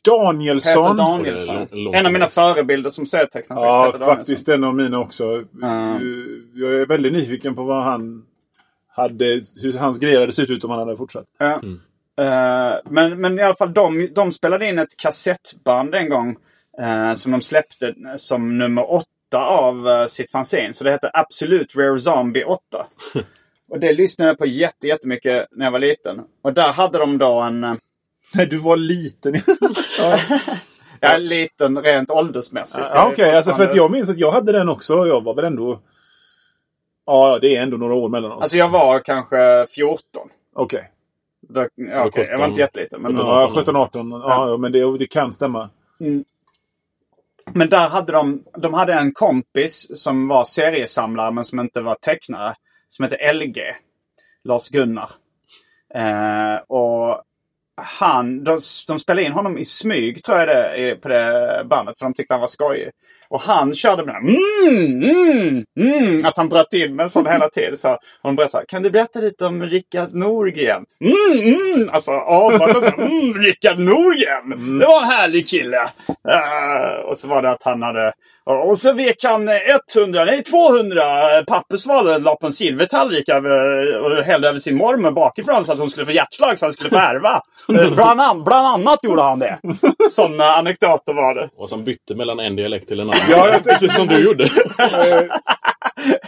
Danielsson. 0.05 0.83
Peter 0.83 0.95
Danielsson. 0.95 1.95
En 1.95 2.07
av 2.07 2.13
mina 2.13 2.29
förebilder 2.29 2.91
som 2.91 3.07
serietecknare. 3.07 3.67
Ja, 3.67 3.95
faktiskt 3.99 4.49
en 4.49 4.65
av 4.65 4.75
mina 4.75 4.99
också. 4.99 5.25
Mm. 5.63 6.01
Jag 6.55 6.75
är 6.75 6.87
väldigt 6.87 7.13
nyfiken 7.13 7.55
på 7.55 7.65
vad 7.65 7.83
han 7.83 8.25
hade, 8.89 9.41
hur 9.63 9.73
hans 9.73 9.99
grejer 9.99 10.21
hade 10.21 10.33
sett 10.33 10.51
ut 10.51 10.65
om 10.65 10.71
han 10.71 10.79
hade 10.79 10.97
fortsatt. 10.97 11.27
Ja. 11.39 11.61
Eh, 12.25 12.79
men, 12.85 13.21
men 13.21 13.39
i 13.39 13.43
alla 13.43 13.55
fall, 13.55 13.73
de, 13.73 14.09
de 14.15 14.33
spelade 14.33 14.69
in 14.69 14.79
ett 14.79 14.97
kassettband 14.97 15.95
en 15.95 16.09
gång. 16.09 16.37
eh, 16.79 17.15
som 17.15 17.33
de 17.33 17.41
släppte 17.41 17.95
som 18.17 18.59
nummer 18.59 18.93
åtta 18.93 19.07
av 19.39 19.87
uh, 19.87 20.07
sitt 20.07 20.31
fanzine. 20.31 20.75
Så 20.75 20.85
det 20.85 20.91
hette 20.91 21.11
Absolut 21.15 21.77
Rare 21.77 22.01
Zombie 22.01 22.45
8. 22.45 22.87
Och 23.71 23.81
det 23.81 23.93
lyssnade 23.93 24.31
jag 24.31 24.39
på 24.39 24.47
jätte, 24.47 24.89
jättemycket 24.89 25.47
när 25.51 25.67
jag 25.67 25.73
var 25.73 25.79
liten. 25.79 26.21
Och 26.43 26.53
där 26.53 26.73
hade 26.73 26.99
de 26.99 27.19
då 27.19 27.41
en... 27.41 27.79
Nej, 28.35 28.47
du 28.47 28.57
var 28.57 28.77
liten. 28.77 29.35
Ja, 31.05 31.17
liten 31.17 31.83
rent 31.83 32.11
åldersmässigt. 32.11 32.87
Ja, 32.93 33.09
Okej, 33.13 33.37
alltså 33.37 33.55
för 33.55 33.65
att 33.69 33.77
jag 33.77 33.91
minns 33.91 34.11
att 34.11 34.19
jag 34.19 34.33
hade 34.33 34.53
den 34.53 34.69
också. 34.69 35.07
Jag 35.07 35.25
var 35.25 35.35
väl 35.35 35.45
ändå... 35.45 35.81
Ja, 37.07 37.39
det 37.39 37.57
är 37.57 37.63
ändå 37.63 37.77
några 37.77 37.95
år 37.95 38.09
mellan 38.09 38.33
oss. 38.33 38.43
Alltså 38.43 38.57
jag 38.57 38.69
var 38.69 38.99
kanske 38.99 39.67
14. 39.71 40.29
Okej. 40.55 40.91
Då, 41.49 41.69
ja, 41.75 42.05
okej, 42.07 42.27
jag 42.31 42.39
var 42.39 42.47
inte 42.49 42.61
jätteliten. 42.61 43.03
Men, 43.03 43.17
Ja, 43.17 43.53
17, 43.55 43.77
18. 43.77 44.11
Ja, 44.11 44.51
ja, 44.51 44.57
men 44.57 44.73
det, 44.73 44.99
det 44.99 45.07
kan 45.07 45.33
stämma. 45.33 45.71
men 47.53 47.69
där 47.69 47.89
hade 47.89 48.13
de, 48.13 48.45
de 48.57 48.75
hade 48.75 48.95
en 48.95 49.13
kompis 49.13 50.03
som 50.03 50.29
var 50.29 50.45
seriesamlare 50.45 51.31
men 51.31 51.45
som 51.45 51.61
inte 51.61 51.81
var 51.81 51.95
tecknare. 51.95 52.55
Som 52.89 53.03
hette 53.03 53.33
LG. 53.33 53.61
Lars-Gunnar. 54.45 55.11
Eh, 55.95 56.57
och 56.67 57.23
han, 57.77 58.45
de, 58.45 58.61
de 58.87 58.99
spelade 58.99 59.27
in 59.27 59.33
honom 59.33 59.59
i 59.59 59.65
smyg 59.65 60.25
tror 60.25 60.39
jag 60.39 60.49
det 60.49 60.91
är 60.91 60.97
på 60.97 61.09
det 61.09 61.65
bandet. 61.65 61.99
För 61.99 62.07
de 62.07 62.15
tyckte 62.15 62.35
han 62.35 62.41
var 62.41 62.49
skojig. 62.49 62.91
Och 63.33 63.41
han 63.41 63.75
körde 63.75 64.05
med 64.05 64.15
den 64.15 64.29
mm, 64.29 65.03
mm, 65.03 65.65
mm, 65.81 66.25
att 66.25 66.37
han 66.37 66.49
bröt 66.49 66.71
till 66.71 66.95
med 66.95 67.11
sån 67.11 67.27
hela 67.27 67.49
tiden. 67.49 67.79
Så 67.79 67.99
hon 68.23 68.37
berättade 68.37 68.51
så 68.51 68.59
här, 68.59 68.65
kan 68.65 68.83
du 68.83 68.91
berätta 68.91 69.19
lite 69.19 69.47
om 69.47 69.63
Rickard 69.63 70.15
Norgren? 70.15 70.85
Mm, 71.01 71.55
mm, 71.55 71.89
alltså 71.93 72.11
och 72.11 72.53
så 72.53 72.85
här, 72.85 72.99
mm, 72.99 73.35
Rickard 73.35 73.79
Norgren! 73.79 74.79
Det 74.79 74.87
var 74.87 75.03
en 75.03 75.09
härlig 75.09 75.49
kille. 75.49 75.83
Eh, 76.29 77.05
och 77.05 77.19
så 77.19 77.29
var 77.29 77.43
det 77.43 77.51
att 77.51 77.63
han 77.63 77.83
hade 77.83 78.13
och 78.45 78.79
så 78.79 78.93
vek 78.93 79.25
han 79.25 79.49
100, 79.97 80.25
nej 80.25 80.43
200 80.43 81.03
pappersvalor 81.47 82.19
la 82.19 82.37
på 82.37 82.47
en 82.47 82.53
silvertallrik 82.53 83.29
över, 83.29 83.51
och 84.01 84.25
hällde 84.25 84.49
över 84.49 84.59
sin 84.59 84.77
mormor 84.77 85.11
bakifrån 85.11 85.65
så 85.65 85.73
att 85.73 85.79
hon 85.79 85.91
skulle 85.91 86.07
få 86.07 86.13
hjärtslag 86.13 86.59
så 86.59 86.67
han 86.67 86.73
skulle 86.73 86.91
få 86.91 86.97
ärva. 86.97 87.41
Eh, 87.69 87.95
bland, 87.95 88.21
an, 88.21 88.45
bland 88.45 88.67
annat 88.67 88.99
gjorde 89.03 89.23
han 89.23 89.39
det. 89.39 89.59
Sådana 90.11 90.45
anekdoter 90.45 91.15
var 91.15 91.35
det. 91.35 91.51
Och 91.57 91.69
som 91.69 91.85
bytte 91.85 92.15
mellan 92.15 92.41
en 92.41 92.57
dialekt 92.57 92.89
till 92.89 93.01
en 93.01 93.11
annan. 93.11 93.22
Ja, 93.31 93.49
jag 93.53 93.65
Precis 93.65 93.95
som 93.95 94.07
du 94.07 94.19
gjorde. 94.19 94.51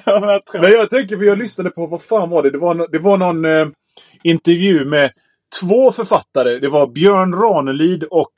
Ja, 0.05 0.41
men 0.53 0.71
jag 0.71 0.91
tänker, 0.91 1.17
för 1.17 1.25
jag 1.25 1.39
lyssnade 1.39 1.71
på, 1.71 1.87
vad 1.87 2.03
fan 2.03 2.31
var 2.31 2.43
det? 2.43 2.51
Det 2.51 2.59
var, 2.59 2.89
det 2.93 2.99
var 2.99 3.17
någon 3.17 3.45
eh, 3.45 3.67
intervju 4.23 4.85
med 4.85 5.11
två 5.61 5.93
författare. 5.93 6.59
Det 6.59 6.69
var 6.69 6.87
Björn 6.87 7.35
Ranelid 7.35 8.05
och 8.05 8.33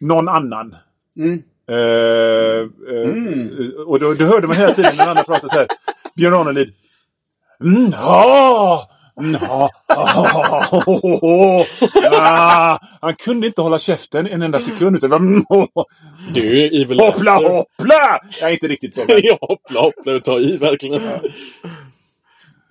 någon 0.00 0.28
annan. 0.28 0.76
Mm. 1.16 1.42
Eh, 1.68 2.60
eh, 2.94 3.70
Och 3.86 4.00
då, 4.00 4.14
då 4.14 4.24
hörde 4.24 4.46
man 4.46 4.56
hela 4.56 4.74
tiden 4.74 4.96
när 4.96 5.08
andra 5.08 5.22
pratade 5.22 5.52
så 5.52 5.58
här. 5.58 5.66
Björn 6.16 6.32
Ranelid. 6.32 6.74
Mm, 7.64 7.92
ja, 9.14 9.70
ja. 12.12 12.78
Han 13.00 13.14
kunde 13.14 13.46
inte 13.46 13.62
hålla 13.62 13.78
käften 13.78 14.26
en 14.26 14.42
enda 14.42 14.60
sekund. 14.60 14.96
Utan 14.96 15.10
var, 15.10 15.18
oh, 15.48 15.84
Du 16.34 16.60
är 16.64 16.82
evil 16.82 17.00
hoppla, 17.00 17.32
after. 17.32 17.48
hoppla! 17.48 18.20
Jag 18.40 18.48
är 18.50 18.52
inte 18.52 18.68
riktigt 18.68 18.94
så. 18.94 19.04
ja, 19.08 19.38
hoppla, 19.40 19.80
hoppla 19.80 20.12
och 20.12 20.24
ta 20.24 20.38
i 20.38 20.56
verkligen. 20.56 21.02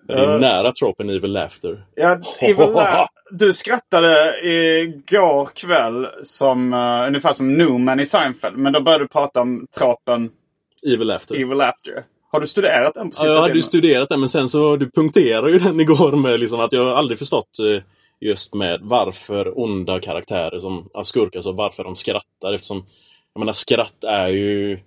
Det 0.07 0.13
är 0.13 0.39
nära 0.39 0.71
tropen 0.71 1.09
evil 1.09 1.31
laughter. 1.31 1.83
Ja, 1.95 2.19
Evil 2.39 2.71
La- 2.71 3.07
du 3.31 3.53
skrattade 3.53 4.39
igår 4.43 5.45
kväll 5.55 6.07
som, 6.23 6.73
uh, 6.73 7.07
ungefär 7.07 7.33
som 7.33 7.53
Newman 7.57 7.99
i 7.99 8.05
Seinfeld. 8.05 8.57
Men 8.57 8.73
då 8.73 8.81
började 8.81 9.03
du 9.03 9.07
prata 9.07 9.41
om 9.41 9.67
tropen 9.77 10.29
Evil 10.87 11.07
laughter. 11.07 11.35
Evil 11.35 11.61
After. 11.61 12.03
Har 12.31 12.39
du 12.39 12.47
studerat 12.47 12.93
den 12.93 13.11
Ja, 13.19 13.27
jag 13.27 13.41
hade 13.41 13.53
ju 13.53 13.61
studerat 13.61 14.09
den 14.09 14.19
men 14.19 14.29
sen 14.29 14.49
så 14.49 14.75
du 14.75 14.91
punkterade 14.91 15.51
ju 15.51 15.59
den 15.59 15.79
igår 15.79 16.11
med 16.11 16.39
liksom 16.39 16.59
att 16.59 16.73
jag 16.73 16.87
aldrig 16.87 17.19
förstått 17.19 17.59
eh, 17.59 17.81
just 18.19 18.53
med 18.53 18.79
varför 18.83 19.59
onda 19.59 19.99
karaktärer 19.99 20.59
som 20.59 20.89
skurkar 21.03 21.41
så 21.41 21.51
varför 21.51 21.83
de 21.83 21.95
skrattar 21.95 22.53
eftersom 22.53 22.85
jag 23.33 23.39
menar 23.39 23.53
skratt 23.53 24.03
är 24.03 24.27
ju 24.27 24.79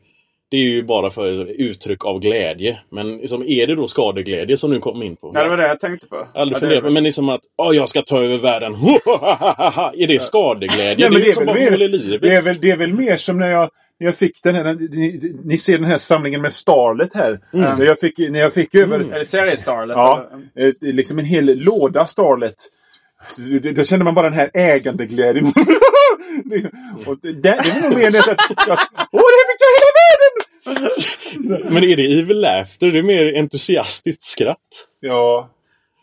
det 0.53 0.57
är 0.57 0.61
ju 0.61 0.83
bara 0.83 1.11
för 1.11 1.45
uttryck 1.61 2.05
av 2.05 2.19
glädje. 2.21 2.81
Men 2.91 3.17
liksom, 3.17 3.43
är 3.43 3.67
det 3.67 3.75
då 3.75 3.89
skadeglädje 3.89 4.57
som 4.57 4.71
du 4.71 4.81
kom 4.81 5.03
in 5.03 5.17
på? 5.17 5.31
Ja, 5.35 5.43
det 5.43 5.49
var 5.49 5.57
det 5.57 5.67
jag 5.69 5.81
tänkte 5.81 6.07
på. 6.07 6.17
Aldrig 6.17 6.31
Ja, 6.35 6.45
det- 6.45 6.61
funderat 6.61 6.85
på, 6.85 6.91
men 6.91 7.05
liksom 7.05 7.29
att 7.29 7.41
åh, 7.57 7.77
jag 7.77 7.89
ska 7.89 8.03
ta 8.03 8.23
över 8.23 8.39
världen. 8.39 8.73
är 8.75 10.07
det 10.07 10.23
skadeglädje? 10.23 11.11
Nej, 11.11 11.23
det 11.23 11.31
är 11.31 11.45
bara 11.45 11.71
mål 11.71 11.83
i 11.83 11.89
livet. 11.89 12.23
det, 12.23 12.35
är 12.35 12.43
väl, 12.43 12.57
det 12.61 12.71
är 12.71 12.77
väl 12.77 12.93
mer 12.93 13.17
som 13.17 13.39
när 13.39 13.51
jag, 13.51 13.71
jag 14.03 14.17
fick 14.17 14.43
den 14.43 14.55
här... 14.55 14.75
Ni, 14.75 15.35
ni 15.45 15.59
ser 15.59 15.79
den 15.79 15.87
här 15.87 15.99
samlingen 15.99 16.43
med 16.43 16.53
Starlet 16.53 17.15
här. 17.15 17.41
När, 17.53 17.85
jag 17.85 17.99
fick, 18.01 18.19
när 18.19 18.41
jag 18.41 18.53
fick 18.55 18.75
över... 18.75 19.01
Är 19.01 19.19
det 19.19 19.25
seriestarlet? 19.25 19.97
Ja, 19.97 20.31
eller? 20.57 20.67
eh, 20.69 20.73
liksom 20.81 21.19
en 21.19 21.25
hel 21.25 21.59
låda 21.65 22.07
Starlet. 22.07 22.55
Då 23.77 23.85
känner 23.85 24.05
man 24.05 24.15
bara 24.15 24.29
den 24.29 24.39
här 24.39 24.51
ägandeglädjen. 24.55 25.53
Det- 26.45 26.71
och 27.07 27.19
det, 27.23 27.33
det 27.33 27.49
är 27.49 27.83
nog 27.91 27.99
mer 27.99 28.07
än 28.07 28.17
att 28.17 28.27
jag, 28.67 28.79
Åh, 29.13 29.23
det 29.33 29.45
fick 29.49 29.61
jag 29.61 29.73
hela 29.79 29.93
världen! 30.01 31.75
Men 31.75 31.85
är 31.85 31.97
det 31.97 32.19
evil 32.21 32.41
laughter? 32.41 32.91
Det 32.91 32.99
är 32.99 33.03
mer 33.03 33.39
entusiastiskt 33.39 34.25
skratt. 34.25 34.59
Ja. 35.01 35.51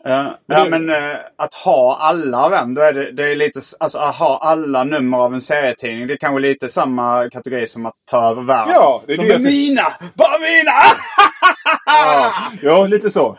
Ja, 0.04 0.38
ja 0.46 0.64
men 0.64 0.90
eh, 0.90 1.16
att 1.38 1.54
ha 1.54 1.96
alla 2.00 2.38
av 2.44 2.54
en, 2.54 2.74
då 2.74 2.82
är 2.82 2.92
det, 2.92 3.12
det 3.12 3.30
är 3.30 3.36
lite, 3.36 3.60
alltså 3.80 3.98
att 3.98 4.16
ha 4.16 4.38
alla 4.42 4.84
nummer 4.84 5.18
av 5.18 5.34
en 5.34 5.40
serietidning. 5.40 6.06
Det 6.06 6.14
är 6.14 6.18
kanske 6.18 6.40
lite 6.40 6.68
samma 6.68 7.28
kategori 7.30 7.66
som 7.66 7.86
att 7.86 7.94
ta 8.10 8.30
över 8.30 8.42
världen. 8.42 8.74
Ja, 8.74 9.02
det 9.06 9.12
är 9.12 9.16
De 9.16 9.26
det 9.28 9.34
är 9.34 9.38
mina! 9.38 9.82
Bara 10.14 10.38
mina! 10.38 10.72
Ja, 11.86 12.32
ja, 12.62 12.86
lite 12.86 13.10
så. 13.10 13.38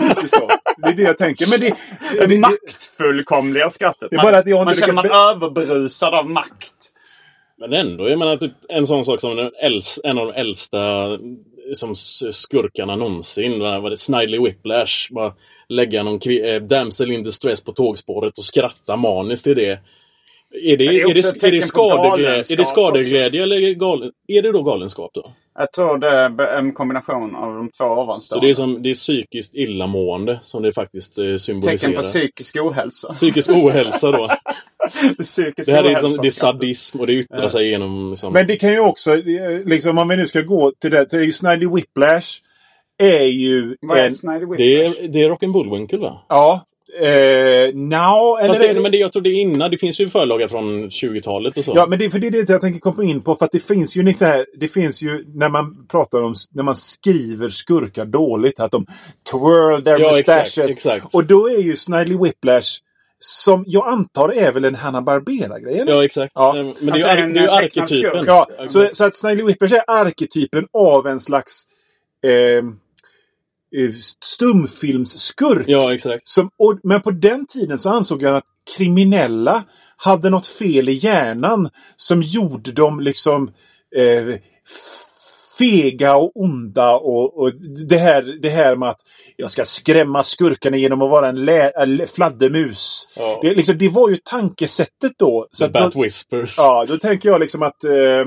Lite 0.00 0.28
så. 0.28 0.48
Det 0.76 0.88
är 0.88 0.92
det 0.92 1.02
jag 1.02 1.18
tänker. 1.18 1.46
Men 1.50 1.60
det, 1.60 1.74
det, 2.12 2.26
Det 2.26 2.38
maktfullkomliga 2.38 3.70
skrattet. 3.70 4.10
Det 4.10 4.16
är 4.16 4.22
bara 4.22 4.38
att 4.38 4.46
jag 4.46 4.56
har 4.58 4.64
man 4.64 4.74
inte 4.74 4.86
känner 4.86 4.94
man 4.94 5.10
överbrusad 5.10 6.14
av 6.14 6.30
makt. 6.30 6.74
Men 7.58 7.72
ändå, 7.72 8.08
jag 8.08 8.18
menar 8.18 8.36
typ 8.36 8.52
en 8.68 8.86
sån 8.86 9.04
sak 9.04 9.20
som 9.20 9.30
äls- 9.64 9.98
en 10.04 10.18
av 10.18 10.26
de 10.26 10.32
äldsta 10.40 10.78
som 11.74 11.92
s- 11.92 12.22
skurkarna 12.42 12.96
någonsin. 12.96 13.60
Var 13.60 13.90
det? 13.90 13.96
Snidely 13.96 14.38
Whiplash. 14.38 15.12
Bara 15.12 15.32
lägga 15.72 16.02
någon 16.02 16.20
eh, 16.30 16.62
damsel 16.62 17.12
in 17.12 17.22
distress 17.22 17.60
på 17.60 17.72
tågspåret 17.72 18.38
och 18.38 18.44
skratta 18.44 18.96
maniskt 18.96 19.44
till 19.44 19.56
det. 19.56 19.78
Är 20.54 20.76
det, 20.76 20.84
det 20.84 20.84
är 20.84 21.10
är 21.10 21.14
det, 21.14 21.46
är 21.46 21.52
det, 21.52 21.62
skadeglädje, 21.62 22.54
är 22.54 22.56
det 22.56 22.64
skadeglädje 22.64 23.42
eller 23.42 23.56
är 23.56 23.60
det, 23.60 23.74
galen, 23.74 24.10
är 24.28 24.42
det 24.42 24.52
då 24.52 24.62
galenskap 24.62 25.10
då? 25.14 25.32
Jag 25.58 25.72
tror 25.72 25.98
det 25.98 26.08
är 26.08 26.58
en 26.58 26.72
kombination 26.72 27.36
av 27.36 27.54
de 27.54 27.68
två 27.68 27.84
Så 27.84 28.02
ovanstående. 28.02 28.46
det 28.46 28.50
är, 28.50 28.54
som, 28.54 28.82
det 28.82 28.90
är 28.90 28.94
psykiskt 28.94 29.54
illamående 29.54 30.40
som 30.42 30.62
det 30.62 30.72
faktiskt 30.72 31.18
eh, 31.18 31.36
symboliserar. 31.36 31.76
Tecken 31.76 31.94
på 31.94 32.02
psykisk 32.02 32.56
ohälsa. 32.56 33.12
Psykisk 33.12 33.50
ohälsa 33.50 34.10
då. 34.10 34.28
Psykisk 35.22 35.66
Det 35.68 35.74
här 35.74 35.84
är, 35.84 35.88
liksom, 35.88 36.16
det 36.22 36.28
är 36.28 36.30
sadism 36.30 37.00
och 37.00 37.06
det 37.06 37.12
yttrar 37.12 37.48
sig 37.48 37.68
genom... 37.68 38.10
Liksom, 38.10 38.32
men 38.32 38.46
det 38.46 38.56
kan 38.56 38.72
ju 38.72 38.80
också, 38.80 39.14
eh, 39.14 39.64
liksom 39.64 39.98
om 39.98 40.08
vi 40.08 40.16
nu 40.16 40.26
ska 40.26 40.40
gå 40.40 40.72
till 40.80 40.90
det, 40.90 41.10
så 41.10 41.16
är 41.16 41.22
ju 41.22 41.32
Snidely 41.32 41.66
Whiplash 41.66 42.40
är 43.02 43.24
ju 43.24 43.76
Vad 43.80 43.98
är 43.98 44.04
en... 44.04 44.14
Snyder 44.14 44.56
det, 44.56 44.84
är, 44.84 45.08
det 45.08 45.20
är 45.22 45.28
Rock'n 45.30 45.52
Bullwinkle 45.52 45.98
va? 45.98 46.24
Ja. 46.28 46.66
Eh, 47.00 47.74
now, 47.74 48.38
eller... 48.40 48.48
Fast 48.48 48.60
det, 48.60 48.80
men 48.80 48.90
det, 48.92 48.96
jag 48.98 49.12
tror 49.12 49.22
det 49.22 49.28
är 49.30 49.40
innan. 49.40 49.70
Det 49.70 49.78
finns 49.78 50.00
ju 50.00 50.08
förlaga 50.10 50.48
från 50.48 50.88
20-talet 50.88 51.58
och 51.58 51.64
så. 51.64 51.72
Ja, 51.76 51.86
men 51.86 51.98
det, 51.98 52.10
för 52.10 52.18
det 52.18 52.26
är 52.26 52.30
det 52.30 52.48
jag 52.48 52.60
tänker 52.60 52.80
komma 52.80 53.04
in 53.04 53.20
på. 53.20 53.34
För 53.34 53.44
att 53.44 53.52
det 53.52 53.66
finns 53.66 53.96
ju 53.96 54.14
så 54.14 54.24
här, 54.24 54.46
det 54.56 54.68
finns 54.68 55.02
ju 55.02 55.24
när 55.34 55.48
man 55.48 55.86
pratar 55.90 56.22
om, 56.22 56.34
när 56.52 56.62
man 56.62 56.76
skriver 56.76 57.48
skurkar 57.48 58.04
dåligt, 58.04 58.60
att 58.60 58.70
de 58.70 58.86
twirl 59.30 59.82
their 59.82 59.98
Ja, 60.00 60.18
exakt, 60.18 60.42
mustaches. 60.46 60.76
exakt. 60.76 61.14
Och 61.14 61.24
då 61.24 61.48
är 61.50 61.58
ju 61.58 61.76
Snidely 61.76 62.16
Whiplash, 62.18 62.68
som 63.18 63.64
jag 63.66 63.88
antar 63.88 64.28
är 64.28 64.52
väl 64.52 64.64
en 64.64 64.74
Hanna-Barbera-grej? 64.74 65.84
Ja, 65.86 66.04
exakt. 66.04 66.32
Ja. 66.36 66.52
Men 66.54 66.64
det 66.80 66.86
är 66.86 66.92
Alltså, 66.92 67.08
ju, 67.08 67.12
ar- 67.12 67.16
en 67.16 67.32
det 67.32 67.40
är 67.40 67.42
ju 67.42 67.48
arketypen. 67.48 68.24
Ja, 68.26 68.48
så, 68.68 68.88
så 68.92 69.04
att 69.04 69.16
Snidely 69.16 69.42
Whiplash 69.42 69.74
är 69.74 69.82
arketypen 69.86 70.66
av 70.72 71.06
en 71.06 71.20
slags 71.20 71.62
eh, 72.24 72.64
stumfilmsskurk. 74.20 75.64
Ja, 75.66 75.94
exakt. 75.94 76.28
Som, 76.28 76.50
och, 76.58 76.78
men 76.82 77.02
på 77.02 77.10
den 77.10 77.46
tiden 77.46 77.78
så 77.78 77.90
ansåg 77.90 78.22
jag 78.22 78.36
att 78.36 78.44
kriminella 78.76 79.64
hade 79.96 80.30
något 80.30 80.46
fel 80.46 80.88
i 80.88 80.92
hjärnan 80.92 81.70
som 81.96 82.22
gjorde 82.22 82.72
dem 82.72 83.00
liksom 83.00 83.52
eh, 83.96 84.36
fega 85.58 86.16
och 86.16 86.32
onda 86.34 86.94
och, 86.94 87.38
och 87.38 87.52
det, 87.88 87.98
här, 87.98 88.38
det 88.42 88.50
här 88.50 88.76
med 88.76 88.88
att 88.88 89.00
jag 89.36 89.50
ska 89.50 89.64
skrämma 89.64 90.22
skurkarna 90.22 90.76
genom 90.76 91.02
att 91.02 91.10
vara 91.10 91.28
en 91.28 91.44
lä, 91.44 92.06
fladdermus. 92.14 93.08
Ja. 93.16 93.38
Det, 93.42 93.54
liksom, 93.54 93.78
det 93.78 93.88
var 93.88 94.08
ju 94.08 94.16
tankesättet 94.16 95.12
då. 95.18 95.48
Så 95.50 95.64
The 95.64 95.66
att 95.66 95.72
då 95.74 95.80
Bat 95.80 96.04
Whispers. 96.04 96.58
Ja, 96.58 96.84
då 96.88 96.98
tänker 96.98 97.28
jag 97.28 97.40
liksom 97.40 97.62
att, 97.62 97.84
eh, 97.84 98.26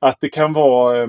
att 0.00 0.16
det 0.20 0.28
kan 0.28 0.52
vara 0.52 1.02
eh, 1.02 1.08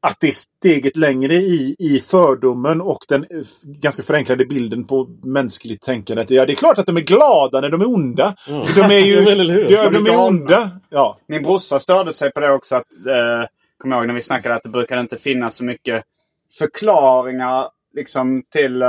att 0.00 0.16
det 0.20 0.28
är 0.28 0.32
steget 0.32 0.96
längre 0.96 1.34
i, 1.34 1.76
i 1.78 2.00
fördomen 2.00 2.80
och 2.80 2.98
den 3.08 3.26
ganska 3.62 4.02
förenklade 4.02 4.44
bilden 4.44 4.84
på 4.84 5.08
mänskligt 5.24 5.82
tänkande. 5.82 6.24
Ja, 6.28 6.46
det 6.46 6.52
är 6.52 6.56
klart 6.56 6.78
att 6.78 6.86
de 6.86 6.96
är 6.96 7.00
glada 7.00 7.60
när 7.60 7.70
de 7.70 7.80
är 7.80 7.88
onda. 7.88 8.34
För 8.46 8.74
De 8.74 8.94
är 8.94 9.06
ju 9.06 9.24
De 9.24 9.30
är 9.30 9.90
de 9.90 10.06
är 10.06 10.18
onda. 10.18 10.70
Ja. 10.88 11.18
Min 11.26 11.42
brorsa 11.42 11.78
störde 11.78 12.12
sig 12.12 12.32
på 12.32 12.40
det 12.40 12.52
också. 12.52 12.76
att 12.76 13.06
eh, 13.06 13.48
Kommer 13.78 13.96
jag 13.96 14.02
ihåg 14.02 14.06
när 14.06 14.14
vi 14.14 14.22
snackade 14.22 14.54
att 14.54 14.62
det 14.62 14.68
brukade 14.68 15.00
inte 15.00 15.18
finnas 15.18 15.56
så 15.56 15.64
mycket 15.64 16.04
förklaringar 16.58 17.68
liksom, 17.94 18.42
till, 18.48 18.82
eh, 18.82 18.88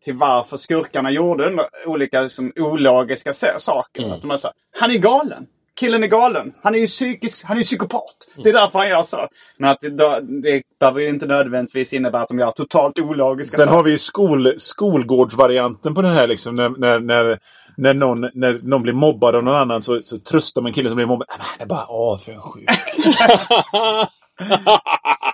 till 0.00 0.14
varför 0.14 0.56
skurkarna 0.56 1.10
gjorde 1.10 1.68
olika 1.86 2.20
liksom, 2.20 2.52
ologiska 2.56 3.32
saker. 3.58 4.02
Mm. 4.02 4.12
Att 4.12 4.20
de 4.22 4.30
är 4.30 4.36
så 4.36 4.46
här, 4.46 4.54
han 4.80 4.90
är 4.90 4.98
galen. 4.98 5.46
Killen 5.80 6.02
är 6.02 6.06
galen. 6.06 6.52
Han 6.62 6.74
är 6.74 6.78
ju 6.78 6.86
psykisk, 6.86 7.44
han 7.44 7.56
är 7.56 7.60
ju 7.60 7.64
psykopat. 7.64 8.14
Det 8.42 8.48
är 8.48 8.52
därför 8.52 8.78
han 8.78 8.88
gör 8.88 9.02
så. 9.02 9.28
Men 9.56 9.70
att 9.70 9.80
det, 9.80 10.20
det 10.42 10.62
behöver 10.80 11.00
ju 11.00 11.08
inte 11.08 11.26
nödvändigtvis 11.26 11.92
innebära 11.92 12.22
att 12.22 12.28
de 12.28 12.38
gör 12.38 12.50
totalt 12.50 12.98
ologiska 13.00 13.56
Sen 13.56 13.64
saker. 13.64 13.76
har 13.76 13.82
vi 13.84 13.90
ju 13.90 13.98
skol, 13.98 14.54
skolgårdsvarianten 14.58 15.94
på 15.94 16.02
den 16.02 16.12
här. 16.14 16.26
Liksom, 16.26 16.54
när, 16.54 16.68
när, 16.68 17.00
när, 17.00 17.38
när, 17.76 17.94
någon, 17.94 18.20
när 18.20 18.60
någon 18.62 18.82
blir 18.82 18.92
mobbad 18.92 19.34
av 19.36 19.44
någon 19.44 19.56
annan 19.56 19.82
så, 19.82 20.00
så 20.04 20.18
tröstar 20.18 20.62
man 20.62 20.72
killen 20.72 20.90
som 20.90 20.96
blir 20.96 21.06
mobbad. 21.06 21.26
"Nej, 21.30 21.38
men 21.38 21.46
Han 21.50 21.60
är 21.60 21.66
bara 21.66 21.84
avundsjuk. 21.84 22.68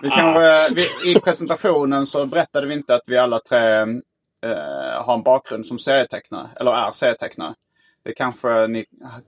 Vi 0.01 0.09
kanske, 0.09 0.73
vi, 0.75 1.11
I 1.11 1.19
presentationen 1.19 2.05
så 2.05 2.25
berättade 2.25 2.67
vi 2.67 2.73
inte 2.73 2.95
att 2.95 3.01
vi 3.07 3.17
alla 3.17 3.39
tre 3.39 3.79
eh, 3.79 5.03
har 5.05 5.13
en 5.13 5.23
bakgrund 5.23 5.65
som 5.65 5.79
serietecknare. 5.79 6.47
Eller 6.59 6.71
är 6.71 6.91
serietecknare. 6.91 7.53
Det 8.03 8.13
kanske 8.13 8.67
ni 8.67 8.85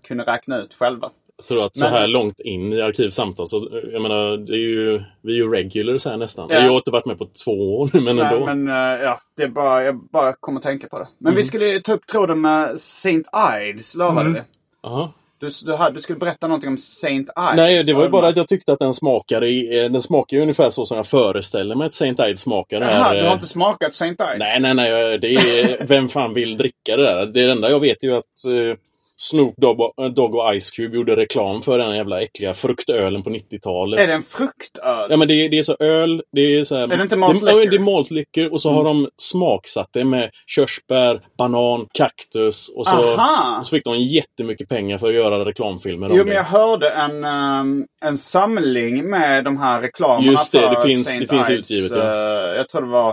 kunde 0.08 0.24
räkna 0.24 0.58
ut 0.58 0.74
själva. 0.74 1.10
Jag 1.38 1.46
tror 1.46 1.66
att 1.66 1.76
så 1.78 1.86
Men- 1.86 1.94
här 1.94 2.08
långt 2.08 2.40
in 2.40 2.74
i 2.74 2.82
Arkivsamtal 2.82 3.48
så, 3.50 3.70
jag 3.94 4.02
menar, 4.02 4.38
det 4.38 4.54
är 4.54 4.58
ju, 4.58 5.04
vi 5.22 5.32
är 5.34 5.38
ju 5.38 5.52
regulars 5.52 6.06
här 6.06 6.18
nästan. 6.18 6.48
Ja. 6.50 6.56
Jag 6.60 6.70
har 6.70 6.76
inte 6.78 6.92
varit 6.92 7.06
med 7.06 7.18
på 7.18 7.28
två 7.46 7.80
år 7.80 7.90
nu, 7.94 8.02
men 8.02 8.16
Nej, 8.16 8.26
ändå. 8.26 8.46
men 8.46 8.68
eh, 8.68 9.02
ja, 9.04 9.20
det 9.38 9.44
är 9.44 9.48
bara, 9.48 9.84
jag 9.84 9.96
bara 10.12 10.34
kommer 10.34 10.60
att 10.60 10.64
tänka 10.64 10.88
på 10.88 11.00
det. 11.00 11.08
Men 11.18 11.28
Mm. 11.32 11.36
vi 11.38 11.44
skulle 11.44 11.66
ju 11.68 11.80
ta 11.80 11.94
upp 11.94 12.06
tråden 12.08 12.42
med 12.42 12.80
Saint 12.82 13.28
Ides, 13.62 13.96
lovade 13.96 14.30
vi. 14.30 14.42
Aha. 14.84 15.14
Du, 15.42 15.50
du, 15.66 15.78
du 15.94 16.02
skulle 16.02 16.20
berätta 16.20 16.48
någonting 16.48 16.70
om 16.70 16.78
Saint 16.78 17.30
Ides. 17.30 17.56
Nej, 17.56 17.84
det 17.84 17.94
var 17.94 18.04
ju 18.04 18.10
bara 18.10 18.28
att 18.28 18.38
jag 18.38 18.48
tyckte 18.48 18.74
att 18.74 18.80
den 18.80 18.94
smakade, 18.94 19.48
i- 19.48 19.84
eh, 19.84 19.92
den 19.92 20.02
smakar 20.02 20.38
ungefär 20.38 20.70
så 20.70 20.86
som 20.86 20.98
jag 20.98 21.08
föreställer 21.08 21.76
mig 21.76 21.88
att 21.88 21.94
Saint 21.94 22.20
Ides 22.20 22.42
smakar. 22.42 22.82
Jaha, 22.82 23.14
du 23.14 23.20
har 23.22 23.28
eh, 23.28 23.34
inte 23.34 23.48
smakat 23.48 23.94
Saint 23.94 24.22
Ides? 24.22 24.40
Nej, 24.40 24.60
nej, 24.60 24.74
nej. 24.74 25.20
Det 25.20 25.28
är, 25.34 25.86
vem 25.88 26.10
fan 26.10 26.34
vill 26.34 26.58
dricka 26.58 26.96
det 26.98 27.04
där? 27.04 27.26
Det 27.26 27.52
enda 27.52 27.70
jag 27.70 27.80
vet 27.80 28.04
är 28.04 28.08
ju 28.08 28.16
att 28.18 28.46
eh, 28.48 28.78
Snoop 29.22 29.54
Dogg 29.58 29.82
och, 29.82 30.14
Dogg 30.14 30.36
och 30.36 30.62
Ice 30.62 30.72
Cube 30.72 30.98
gjorde 30.98 31.16
reklam 31.16 31.62
för 31.62 31.78
den 31.78 31.96
jävla 31.96 32.22
äckliga 32.22 32.54
fruktölen 32.54 33.24
på 33.24 33.30
90-talet. 33.30 34.00
Är 34.00 34.08
det 34.08 34.14
en 34.14 34.24
fruktöl? 34.24 35.08
Ja 35.10 35.18
men 35.18 35.28
det 35.28 35.34
är, 35.34 35.50
det 35.50 35.58
är 35.60 35.64
så 35.64 35.76
öl, 35.80 36.24
det 36.32 36.42
är 36.42 36.64
så 36.64 36.76
här, 36.76 36.84
Är 36.84 36.98
det 36.98 37.04
inte 37.04 37.16
malt 37.16 37.46
det, 37.46 37.70
det 37.70 37.76
är 37.76 37.80
malt 37.80 38.12
liquor 38.12 38.54
och 38.54 38.62
så 38.62 38.72
har 38.72 38.84
de 38.84 39.10
smaksatt 39.18 39.90
det 39.92 40.04
med 40.04 40.30
körsbär, 40.48 41.22
banan, 41.38 41.88
kaktus 41.94 42.70
och 42.70 42.88
så, 42.88 42.96
Aha! 42.96 43.60
och 43.60 43.66
så 43.68 43.76
fick 43.76 43.86
de 43.86 43.98
jättemycket 44.00 44.70
pengar 44.70 44.98
för 44.98 45.08
att 45.08 45.14
göra 45.14 45.46
reklamfilmer 45.46 46.10
Jo, 46.10 46.16
det. 46.16 46.26
men 46.26 46.36
jag 46.36 46.44
hörde 46.44 46.90
en, 46.90 47.24
ehm, 47.24 47.86
en 48.02 48.18
samling 48.18 49.10
med 49.10 49.44
de 49.44 49.58
här 49.58 49.82
reklamerna 49.82 50.32
Just 50.32 50.52
det, 50.52 50.58
för 50.60 50.76
det 50.76 50.82
finns- 50.90 51.06
Saint 51.06 51.30
det 51.30 51.36
finns 51.36 51.50
utgivet, 51.50 51.92
ja. 51.96 52.02
Eh, 52.02 52.56
jag 52.56 52.70
tror 52.70 52.82
det 52.82 52.88
var 52.88 53.10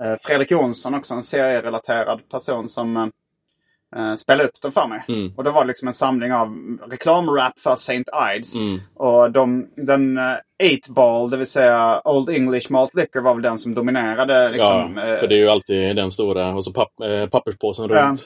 eh, 0.00 0.16
Fredrik 0.22 0.50
Jonsson 0.50 0.94
också, 0.94 1.14
en 1.14 1.22
serierelaterad 1.22 2.28
person 2.28 2.68
som 2.68 2.96
uh, 2.96 3.06
spelade 4.18 4.48
upp 4.48 4.60
den 4.62 4.72
för 4.72 4.86
mig. 4.86 5.04
Mm. 5.08 5.32
Och 5.36 5.44
det 5.44 5.50
var 5.50 5.64
liksom 5.64 5.88
en 5.88 5.94
samling 5.94 6.32
av 6.32 6.78
reklamrap 6.90 7.58
för 7.58 7.76
Saint 7.76 8.08
Ides. 8.36 8.60
Mm. 8.60 8.80
Och 8.94 9.30
de, 9.30 9.68
den 9.76 10.18
uh, 10.18 10.24
8-ball, 10.62 11.30
det 11.30 11.36
vill 11.36 11.46
säga 11.46 12.02
Old 12.04 12.30
English 12.30 12.72
Malt 12.72 12.94
Liquor, 12.94 13.20
var 13.20 13.34
väl 13.34 13.42
den 13.42 13.58
som 13.58 13.74
dominerade. 13.74 14.48
Liksom, 14.48 14.96
ja, 14.96 15.06
eh, 15.06 15.20
för 15.20 15.26
det 15.26 15.34
är 15.34 15.38
ju 15.38 15.48
alltid 15.48 15.96
den 15.96 16.10
stora 16.10 16.54
och 16.54 16.64
så 16.64 16.72
papp, 16.72 17.00
eh, 17.04 17.26
papperspåsen 17.26 17.90
Ja. 17.90 18.08
runt. 18.08 18.22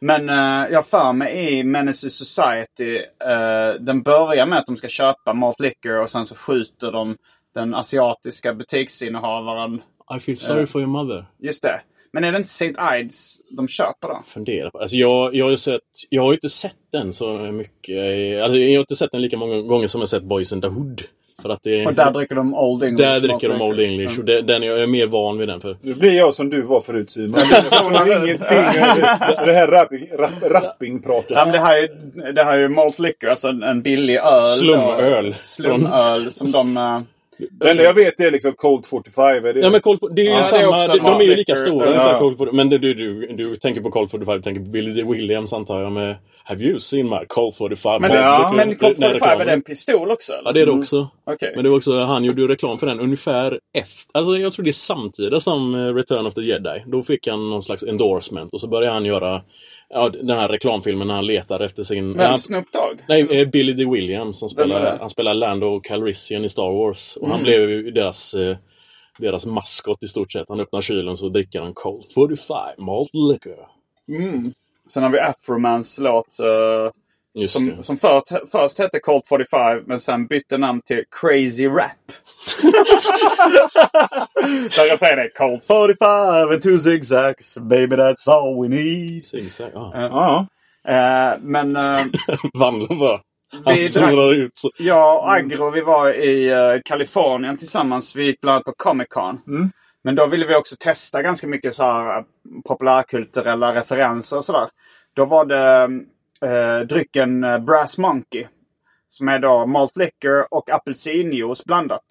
Men 0.00 0.30
uh, 0.30 0.72
jag 0.72 0.86
för 0.86 1.12
mig 1.12 1.58
i 1.58 1.64
Menace 1.64 2.10
Society, 2.10 2.96
eh, 3.24 3.80
den 3.80 4.02
börjar 4.02 4.46
med 4.46 4.58
att 4.58 4.66
de 4.66 4.76
ska 4.76 4.88
köpa 4.88 5.34
malt 5.34 5.60
liquor 5.60 6.00
och 6.02 6.10
sen 6.10 6.26
så 6.26 6.34
skjuter 6.34 6.92
de 6.92 7.16
den 7.54 7.74
asiatiska 7.74 8.54
butiksinnehavaren. 8.54 9.82
I 10.16 10.20
feel 10.20 10.38
sorry 10.38 10.66
for 10.66 10.80
your 10.80 10.90
mother. 10.90 11.26
Just 11.38 11.62
det. 11.62 11.80
Men 12.12 12.24
är 12.24 12.32
det 12.32 12.38
inte 12.38 12.50
Saint 12.50 12.78
Ides 13.00 13.36
de 13.50 13.68
köper 13.68 14.08
då? 14.08 14.22
Fundera 14.26 14.70
på. 14.70 14.78
Alltså 14.78 14.96
jag, 14.96 15.34
jag, 15.34 15.44
har 15.44 15.50
ju 15.50 15.56
sett, 15.56 15.80
jag 16.08 16.22
har 16.22 16.32
inte 16.32 16.50
sett 16.50 16.76
den 16.92 17.12
så 17.12 17.38
mycket. 17.38 18.42
Alltså 18.42 18.58
jag 18.58 18.76
har 18.76 18.80
inte 18.80 18.96
sett 18.96 19.12
den 19.12 19.22
lika 19.22 19.36
många 19.36 19.60
gånger 19.60 19.88
som 19.88 20.00
jag 20.00 20.08
sett 20.08 20.22
Boys 20.22 20.52
in 20.52 20.60
the 20.60 20.68
Hood. 20.68 21.02
För 21.42 21.48
att 21.48 21.62
det, 21.62 21.86
Och 21.86 21.94
där 21.94 22.10
dricker 22.10 22.34
de 22.34 22.54
Old 22.54 22.82
English 22.82 23.02
där 23.02 23.20
dricker 23.20 23.48
de. 23.48 23.62
Old 23.62 23.80
English. 23.80 24.18
Och 24.18 24.24
det, 24.24 24.42
den, 24.42 24.62
jag 24.62 24.80
är 24.80 24.86
mer 24.86 25.06
van 25.06 25.38
vid 25.38 25.48
den. 25.48 25.60
För 25.60 25.76
Nu 25.80 25.94
blir 25.94 26.12
jag 26.12 26.34
som 26.34 26.50
du 26.50 26.62
var 26.62 26.80
förut 26.80 27.10
Simon. 27.10 27.40
Jag 27.50 27.64
förstår 27.64 28.06
ingenting. 28.06 28.46
Det 29.44 29.52
här 29.52 29.66
rapping, 29.66 30.08
rap, 30.18 30.42
rappingpratet. 30.42 31.30
Ja, 31.30 31.44
men 31.44 31.52
det 31.52 31.58
här 31.58 31.78
är, 31.78 32.32
det 32.32 32.44
här 32.44 32.58
är 32.58 32.62
ju 32.62 32.68
malt 32.68 32.98
liquor, 32.98 33.28
alltså 33.28 33.48
en, 33.48 33.82
billig 33.82 34.16
öl. 34.16 34.40
Slumöl. 34.40 35.34
Slumöl 35.42 36.30
som 36.30 36.52
de... 36.52 37.06
Det 37.50 37.70
enda 37.70 37.82
jag 37.82 37.94
vet 37.94 38.20
är 38.20 38.30
liksom 38.30 38.52
Colt 38.52 38.86
45. 38.86 39.44
Är 39.44 39.54
det... 39.54 39.60
Ja 39.60 39.70
men 39.70 39.80
Colt, 39.80 40.00
det 40.10 40.22
är 40.22 40.24
ju 40.24 40.30
Ja, 40.30 40.38
är 40.38 40.42
samma, 40.42 40.68
också 40.68 40.92
de, 40.92 40.98
de 40.98 41.20
är 41.20 41.22
ju 41.22 41.34
lika 41.34 41.56
stora 41.56 41.90
Ja. 41.90 42.18
45. 42.18 42.56
Men 42.56 42.68
du, 42.68 42.78
du, 42.78 43.26
du 43.26 43.56
tänker 43.56 43.80
på 43.80 43.90
Colt 43.90 44.10
45, 44.10 44.36
du 44.36 44.42
tänker 44.42 44.60
på 44.60 44.70
Billy 44.70 45.02
D. 45.02 45.02
Williams 45.12 45.52
antar 45.52 45.80
jag 45.80 45.92
med 45.92 46.16
Have 46.44 46.64
you 46.64 46.80
seen 46.80 47.08
my 47.08 47.26
Colt 47.28 47.56
45? 47.56 48.02
Men, 48.02 48.10
ja, 48.10 48.52
men 48.56 48.76
Colt 48.76 49.00
Den 49.00 49.10
45 49.10 49.40
är 49.40 49.44
det 49.44 49.52
en 49.52 49.62
pistol 49.62 50.10
också? 50.10 50.32
Eller? 50.32 50.48
Ja 50.48 50.52
det 50.52 50.60
är 50.60 50.66
det 50.66 50.72
också. 50.72 51.08
Okej. 51.24 51.52
Men 51.54 51.64
det 51.64 51.70
var 51.70 51.76
också, 51.76 51.98
han 51.98 52.24
gjorde 52.24 52.40
ju 52.40 52.48
reklam 52.48 52.78
för 52.78 52.86
den 52.86 53.00
ungefär 53.00 53.60
efter, 53.72 54.18
alltså 54.18 54.36
jag 54.36 54.52
tror 54.52 54.64
det 54.64 54.70
är 54.70 54.72
samtidigt 54.72 55.42
som 55.42 55.74
eh, 55.74 55.94
Return 55.94 56.26
of 56.26 56.34
the 56.34 56.40
Jedi. 56.40 56.84
Då 56.86 57.02
fick 57.02 57.26
han 57.26 57.50
någon 57.50 57.62
slags 57.62 57.82
endorsement 57.82 58.54
och 58.54 58.60
så 58.60 58.66
började 58.66 58.94
han 58.94 59.04
göra 59.04 59.42
ja, 59.90 60.08
den 60.08 60.38
här 60.38 60.48
reklamfilmen 60.48 61.06
när 61.08 61.14
han 61.14 61.26
letar 61.26 61.60
efter 61.60 61.82
sin... 61.82 62.16
Vem? 62.16 62.38
Snoop 62.38 62.72
Dogg? 62.72 63.00
Nej, 63.08 63.40
eh, 63.40 63.48
Billy 63.48 63.72
D. 63.72 63.84
Williams 63.90 64.38
som 64.38 64.50
spelar, 64.50 64.98
han 64.98 65.10
spelar 65.10 65.34
Lando 65.34 65.80
Calrissian 65.80 66.44
i 66.44 66.48
Star 66.48 66.70
Wars. 66.72 67.16
Och 67.16 67.22
Mm. 67.26 67.34
han 67.34 67.42
blev 67.42 67.70
ju 67.70 67.90
deras, 67.90 68.34
eh, 68.34 68.56
deras 69.18 69.46
maskot 69.46 70.02
i 70.02 70.08
stort 70.08 70.32
sett. 70.32 70.44
Han 70.48 70.60
öppnar 70.60 70.80
kylen 70.80 71.16
så 71.16 71.28
dricker 71.28 71.60
han 71.60 71.74
Colt 71.74 72.12
45 72.12 72.56
Malt 72.78 73.10
Liquor. 73.32 73.66
Sen 74.88 75.02
har 75.02 75.10
vi 75.10 75.18
Afromans 75.20 75.98
låt 75.98 76.40
eh, 76.40 76.90
Just 77.34 77.52
som, 77.52 77.66
det. 77.66 77.82
som 77.82 77.96
först, 77.96 78.26
först 78.52 78.78
hette 78.78 79.00
Colt 79.00 79.28
45 79.28 79.82
men 79.86 80.00
sen 80.00 80.26
bytte 80.26 80.58
namn 80.58 80.80
till 80.80 81.04
Crazy 81.20 81.66
Rap. 81.66 82.12
Där 84.76 84.90
refrängen 84.92 85.18
är 85.18 85.28
Colt 85.34 85.64
45 85.64 86.50
and 86.52 86.62
two 86.62 86.78
zigzags, 86.78 87.58
baby 87.58 87.96
that's 87.96 88.28
all 88.30 88.62
we 88.62 88.68
need. 88.68 89.24
Zigzag, 89.24 89.70
ja. 89.74 89.92
Ja. 89.94 90.46
Eh, 90.92 91.38
men 91.40 91.76
eh, 91.76 92.00
Vandlar 92.54 92.98
bara. 92.98 93.20
Han 93.64 93.74
Vi 93.74 93.80
zonar 93.80 94.34
ut 94.34 94.50
så. 94.54 94.70
jag 94.78 95.16
och 95.18 95.32
Agro 95.32 95.70
vi 95.70 95.80
var 95.80 96.12
i 96.14 96.48
eh, 96.48 96.80
Kalifornien 96.84 97.56
tillsammans. 97.56 98.16
Vi 98.16 98.24
gick 98.24 98.40
bland 98.40 98.54
annat 98.54 98.64
på 98.64 98.72
Comic 98.76 99.08
Con. 99.10 99.40
Men 100.04 100.14
då 100.14 100.26
ville 100.26 100.46
vi 100.46 100.54
också 100.54 100.76
testa 100.80 101.22
ganska 101.22 101.46
mycket 101.46 101.74
så 101.74 101.82
här 101.82 102.24
populärkulturella 102.64 103.74
referenser 103.74 104.36
och 104.36 104.44
sådär. 104.44 104.68
Då 105.14 105.24
var 105.24 105.44
det 105.44 105.82
eh, 106.48 106.80
drycken 106.86 107.40
Brass 107.66 107.98
Monkey. 107.98 108.46
Som 109.08 109.28
är 109.28 109.38
då 109.38 109.66
malt 109.66 109.96
liquor 109.96 110.46
och 110.50 110.70
apelsinjuice 110.70 111.64
blandat. 111.64 112.02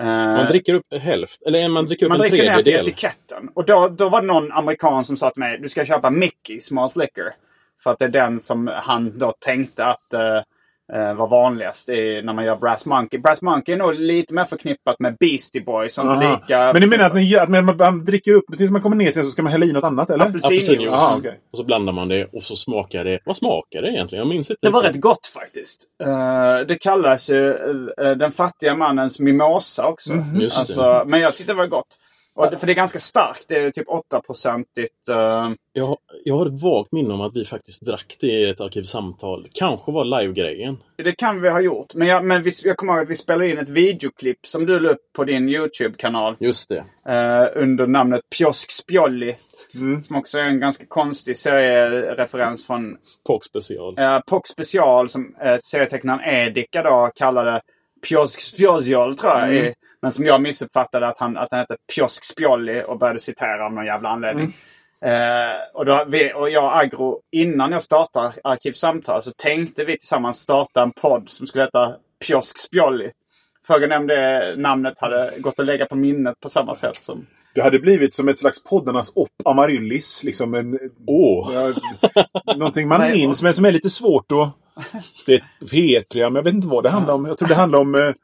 Eh, 0.00 0.06
Man 0.06 0.46
dricker 0.46 0.74
upp 0.74 0.94
hälft, 1.00 1.42
eller 1.42 1.68
man 1.68 1.86
dricker 1.86 2.06
upp 2.06 2.10
man 2.10 2.20
en 2.20 2.28
dricker 2.30 2.44
ner 2.44 2.54
till 2.56 2.64
tredjedel. 2.64 2.88
etiketten. 2.88 3.48
Och 3.54 3.64
då, 3.64 3.88
då 3.88 4.08
var 4.08 4.20
det 4.20 4.26
någon 4.26 4.52
amerikan 4.52 5.04
som 5.04 5.16
sa 5.16 5.30
till 5.30 5.40
mig 5.40 5.58
du 5.58 5.68
ska 5.68 5.84
köpa 5.84 6.10
Mickey's 6.10 6.72
Malt 6.72 6.96
Liquor. 6.96 7.32
För 7.82 7.90
att 7.90 7.98
det 7.98 8.04
är 8.04 8.08
den 8.08 8.40
som 8.40 8.70
han 8.74 9.18
då 9.18 9.32
tänkte 9.38 9.84
att 9.84 10.14
eh, 10.14 10.40
eh, 10.94 11.14
var 11.14 11.28
vanligast 11.28 11.88
i, 11.88 12.22
när 12.24 12.32
man 12.32 12.44
gör 12.44 12.56
Brass 12.56 12.86
Monkey. 12.86 13.20
Brass 13.20 13.42
Monkey 13.42 13.74
är 13.74 13.78
nog 13.78 13.94
lite 13.94 14.34
mer 14.34 14.44
förknippat 14.44 15.00
med 15.00 15.16
Beastie 15.20 15.62
Boys. 15.62 15.94
Som 15.94 16.08
Aha. 16.08 16.40
lika 16.40 16.72
Men 16.72 16.82
ni 16.82 16.86
menar 16.86 17.06
att, 17.06 17.14
ni, 17.14 17.36
att 17.36 17.48
man, 17.48 17.76
man 17.76 18.04
dricker 18.04 18.32
upp 18.32 18.44
tills 18.56 18.70
man 18.70 18.82
kommer 18.82 18.96
ner 18.96 19.12
till 19.12 19.24
så 19.24 19.30
ska 19.30 19.42
man 19.42 19.52
hälla 19.52 19.66
i 19.66 19.72
något 19.72 19.84
annat 19.84 20.10
eller? 20.10 20.24
Apelsinjuice. 20.26 20.68
Apelsinjuice. 20.68 20.92
Aha, 20.92 21.16
okej. 21.18 21.40
Och 21.52 21.58
så 21.58 21.64
blandar 21.64 21.92
man 21.92 22.08
det 22.08 22.24
och 22.32 22.42
så 22.42 22.56
smakar 22.56 23.04
det. 23.04 23.18
Vad 23.24 23.36
smakar 23.36 23.82
det 23.82 23.88
egentligen? 23.88 24.20
Jag 24.20 24.34
minns 24.34 24.50
inte. 24.50 24.66
Det 24.66 24.70
var 24.70 24.82
rätt 24.82 25.00
gott 25.00 25.26
faktiskt. 25.26 25.82
Eh, 26.02 26.66
det 26.68 26.74
kallas 26.80 27.30
ju 27.30 27.50
eh, 27.50 28.10
den 28.10 28.32
fattiga 28.32 28.76
mannens 28.76 29.20
mimosa 29.20 29.86
också. 29.86 30.12
Det. 30.12 30.44
alltså, 30.44 31.04
men 31.06 31.20
jag 31.20 31.36
tyckte 31.36 31.52
det 31.52 31.56
var 31.56 31.66
gott. 31.66 31.98
Och 32.34 32.50
det, 32.50 32.58
för 32.58 32.66
det 32.66 32.72
är 32.72 32.74
ganska 32.74 32.98
starkt. 32.98 33.44
Det 33.48 33.56
är 33.56 33.70
typ 33.70 33.88
8-procentigt. 33.88 35.08
Uh, 35.10 35.54
Jag, 35.72 35.86
har- 35.86 35.98
jag 36.24 36.36
har 36.36 36.46
ett 36.46 36.62
vagt 36.62 36.92
minne 36.92 37.14
om 37.14 37.20
att 37.20 37.36
vi 37.36 37.44
faktiskt 37.44 37.86
drack 37.86 38.16
det 38.20 38.26
i 38.26 38.50
ett 38.50 38.60
arkivsamtal. 38.60 39.46
Kanske 39.52 39.92
var 39.92 40.04
live-grejen. 40.20 40.76
det 40.96 41.12
kan 41.12 41.40
vi 41.42 41.48
ha 41.50 41.60
gjort. 41.60 41.94
Men, 41.94 42.08
jag, 42.08 42.24
men 42.24 42.42
vi, 42.42 42.50
jag 42.64 42.76
kommer 42.76 42.92
ihåg 42.92 43.02
att 43.02 43.08
vi 43.10 43.16
spelade 43.16 43.50
in 43.50 43.58
ett 43.58 43.68
videoklipp 43.68 44.46
som 44.46 44.66
du 44.66 44.80
la 44.80 44.88
upp 44.90 45.12
på 45.16 45.24
din 45.24 45.48
YouTube-kanal. 45.48 46.36
Just 46.40 46.68
det. 46.68 46.84
eh, 47.12 47.62
under 47.62 47.86
namnet 47.86 48.20
Pjosk 48.38 48.70
Spjolli. 48.70 49.36
Som 50.02 50.16
också 50.16 50.38
är 50.38 50.42
en 50.44 50.60
ganska 50.60 50.84
konstig 50.88 51.36
seriereferens 51.36 52.66
från 52.66 52.96
Pock 53.26 53.44
special. 53.44 53.98
uh, 53.98 54.20
Pock 54.26 54.46
Special 54.46 55.08
som 55.08 55.24
uh, 55.44 55.56
serietecknaren 55.62 56.20
Edika 56.34 56.82
då 56.82 57.10
kallade 57.14 57.60
Pjosk 58.08 58.40
Spjozjol 58.40 59.18
tror 59.18 59.32
jag. 59.32 59.54
i- 59.54 59.74
Men 60.02 60.12
som 60.12 60.24
jag 60.24 60.42
missuppfattade 60.42 61.08
att 61.08 61.18
han, 61.18 61.36
att 61.36 61.48
han 61.50 61.60
hette 61.60 61.76
Pjosk 61.94 62.24
Spjolli 62.24 62.82
och 62.86 62.98
började 62.98 63.18
citera 63.18 63.66
av 63.66 63.72
någon 63.72 63.86
jävla 63.86 64.08
anledning. 64.08 64.54
Eh, 65.04 65.54
och, 65.74 65.84
då, 65.86 66.04
vi, 66.08 66.32
och 66.34 66.50
jag 66.50 66.64
och 66.64 66.76
Agro, 66.78 67.20
innan 67.32 67.72
jag 67.72 67.82
startade 67.82 68.32
Arkivsamtal 68.44 69.22
så 69.22 69.30
tänkte 69.30 69.84
vi 69.84 69.98
tillsammans 69.98 70.38
starta 70.38 70.82
en 70.82 70.92
podd 70.92 71.28
som 71.28 71.46
skulle 71.46 71.64
heta 71.64 71.94
Pjosk 72.26 72.58
Spjolli. 72.58 73.10
Föga 73.66 73.86
nämnde 73.86 74.54
namnet 74.56 74.98
hade 74.98 75.32
gått 75.38 75.60
att 75.60 75.66
lägga 75.66 75.86
på 75.86 75.96
minnet 75.96 76.40
på 76.40 76.48
samma 76.48 76.74
sätt 76.74 76.96
som... 76.96 77.26
Det 77.54 77.62
hade 77.62 77.78
blivit 77.78 78.14
som 78.14 78.28
ett 78.28 78.38
slags 78.38 78.64
poddarnas 78.64 79.12
Op 79.14 79.30
Amaryllis. 79.44 80.24
Liksom 80.24 80.54
en, 80.54 80.78
Åh! 81.06 81.50
ja, 81.54 81.72
någonting 82.56 82.88
man 82.88 83.10
minns 83.12 83.42
men 83.42 83.54
som 83.54 83.64
är 83.64 83.72
lite 83.72 83.90
svårt 83.90 84.32
att... 84.32 84.50
Det 85.26 85.34
är 85.34 85.36
ett 85.36 85.70
P1-program. 85.70 86.36
Jag 86.36 86.42
vet 86.42 86.54
inte 86.54 86.68
vad 86.68 86.84
det 86.84 86.90
handlar 86.90 87.14
om. 87.14 87.24
Jag 87.24 87.38
tror 87.38 87.48
det 87.48 87.54
handlar 87.54 87.78
om... 87.78 88.14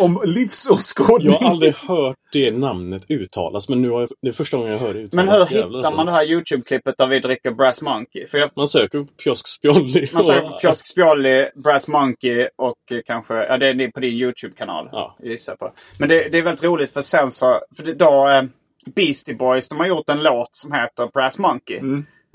Om 0.00 0.22
livsåskådning. 0.24 1.32
Jag 1.32 1.38
har 1.38 1.50
aldrig 1.50 1.74
hört 1.74 2.16
det 2.32 2.50
namnet 2.50 3.10
uttalas, 3.10 3.68
men 3.68 3.82
nu 3.82 3.90
har 3.90 4.00
jag, 4.00 4.10
det 4.22 4.28
är 4.28 4.32
första 4.32 4.56
gången 4.56 4.72
jag 4.72 4.78
hör 4.78 4.94
det 4.94 5.00
uttalas. 5.00 5.26
Men 5.26 5.34
hur 5.34 5.46
hittar 5.46 5.76
alltså. 5.76 5.96
man 5.96 6.06
det 6.06 6.12
här 6.12 6.24
YouTube-klippet 6.24 6.94
där 6.98 7.06
vi 7.06 7.20
dricker 7.20 7.50
Brass 7.50 7.82
Monkey? 7.82 8.26
För 8.26 8.38
jag, 8.38 8.50
Man 8.56 8.68
söker 8.68 8.98
upp 8.98 9.16
Pjosk 9.16 9.48
Spjolli. 9.48 10.10
man 10.12 10.24
säger 10.24 10.58
Pjosk 10.60 10.86
Spjolli, 10.86 11.50
Brass 11.54 11.88
Monkey 11.88 12.48
och 12.56 12.92
kanske... 13.06 13.34
Ja, 13.34 13.58
det 13.58 13.68
är 13.68 13.90
på 13.90 14.00
din 14.00 14.14
YouTube-kanal. 14.14 14.88
Ja. 14.92 15.16
Gissar 15.22 15.56
på. 15.56 15.72
Men 15.98 16.08
det, 16.08 16.28
det 16.28 16.38
är 16.38 16.42
väldigt 16.42 16.64
roligt 16.64 16.92
för 16.92 17.00
sen 17.00 17.30
så... 17.30 17.60
För 17.76 17.84
det, 17.84 17.94
då... 17.94 18.28
Eh, 18.28 18.42
Beastie 18.86 19.34
Boys, 19.34 19.68
de 19.68 19.78
har 19.78 19.86
gjort 19.86 20.10
en 20.10 20.22
låt 20.22 20.56
som 20.56 20.72
heter 20.72 21.10
Brass 21.14 21.38
Monkey. 21.38 21.76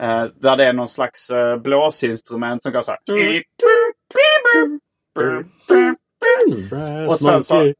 Eh, 0.01 0.26
där 0.36 0.57
det 0.57 0.66
är 0.66 0.74
någon 0.74 0.88
slags 0.88 1.30
eh, 1.30 1.57
blåsinstrument 1.57 2.64
som 2.64 2.72
går 2.72 2.82
så 2.82 2.91
här. 2.91 2.99
Och 7.09 7.20
sen 7.20 7.43
så, 7.43 7.74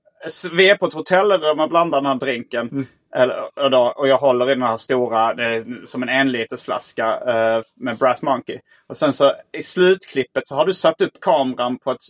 vi 0.51 0.69
är 0.69 0.77
på 0.77 0.85
ett 0.85 0.93
hotellrum 0.93 1.59
och 1.59 1.69
blandar 1.69 1.97
den 1.97 2.05
här 2.05 2.15
drinken. 2.15 2.87
Eller, 3.15 3.63
och, 3.63 3.71
då, 3.71 3.93
och 3.97 4.07
jag 4.07 4.17
håller 4.17 4.51
i 4.51 4.53
den 4.53 4.63
här 4.63 4.77
stora, 4.77 5.33
det 5.33 5.65
som 5.85 6.03
en 6.03 6.09
enlitersflaska 6.09 7.19
eh, 7.27 7.63
med 7.75 7.97
Brass 7.97 8.21
Monkey. 8.21 8.59
Och 8.87 8.97
sen 8.97 9.13
så 9.13 9.33
i 9.51 9.63
slutklippet 9.63 10.47
så 10.47 10.55
har 10.55 10.65
du 10.65 10.73
satt 10.73 11.01
upp 11.01 11.19
kameran 11.21 11.77
på 11.77 11.91
ett, 11.91 12.01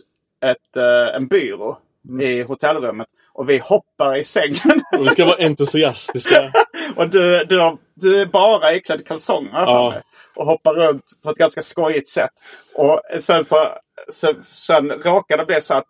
ett, 0.44 0.76
eh, 0.76 1.16
en 1.16 1.26
byrå 1.26 1.78
i 2.22 2.42
hotellrummet. 2.42 3.08
Och 3.32 3.48
vi 3.48 3.58
hoppar 3.58 4.16
i 4.16 4.24
sängen. 4.24 4.82
Och 4.98 5.06
vi 5.06 5.08
ska 5.08 5.24
vara 5.24 5.44
entusiastiska. 5.44 6.52
och 6.96 7.08
du, 7.08 7.44
du, 7.44 7.60
har, 7.60 7.78
du 7.94 8.20
är 8.20 8.26
bara 8.26 8.74
iklädd 8.74 9.06
kalsonger 9.06 9.50
Ja. 9.52 9.94
Och 10.36 10.46
hoppar 10.46 10.74
runt 10.74 11.04
på 11.22 11.30
ett 11.30 11.36
ganska 11.36 11.62
skojigt 11.62 12.08
sätt. 12.08 12.30
Och 12.74 13.00
sen 13.20 13.44
så, 13.44 13.68
så 14.12 14.34
sen 14.50 14.90
råkar 14.90 15.36
det 15.36 15.44
bli 15.44 15.60
så 15.60 15.74
att 15.74 15.86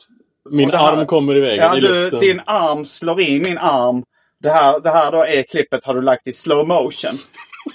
Min 0.50 0.70
här- 0.70 0.92
arm 0.92 1.06
kommer 1.06 1.36
i 1.36 1.40
vägen 1.40 1.64
Ja, 1.64 1.76
i 1.76 1.80
du, 1.80 1.88
luften. 1.88 2.20
din 2.20 2.40
arm 2.46 2.84
slår 2.84 3.20
in 3.20 3.42
min 3.42 3.58
arm. 3.58 4.02
Det 4.42 4.50
här, 4.50 4.80
det 4.80 4.90
här 4.90 5.12
då 5.12 5.24
är 5.24 5.42
klippet 5.42 5.84
har 5.84 5.94
du 5.94 6.02
lagt 6.02 6.26
i 6.28 6.32
slow 6.32 6.68
motion. 6.68 7.18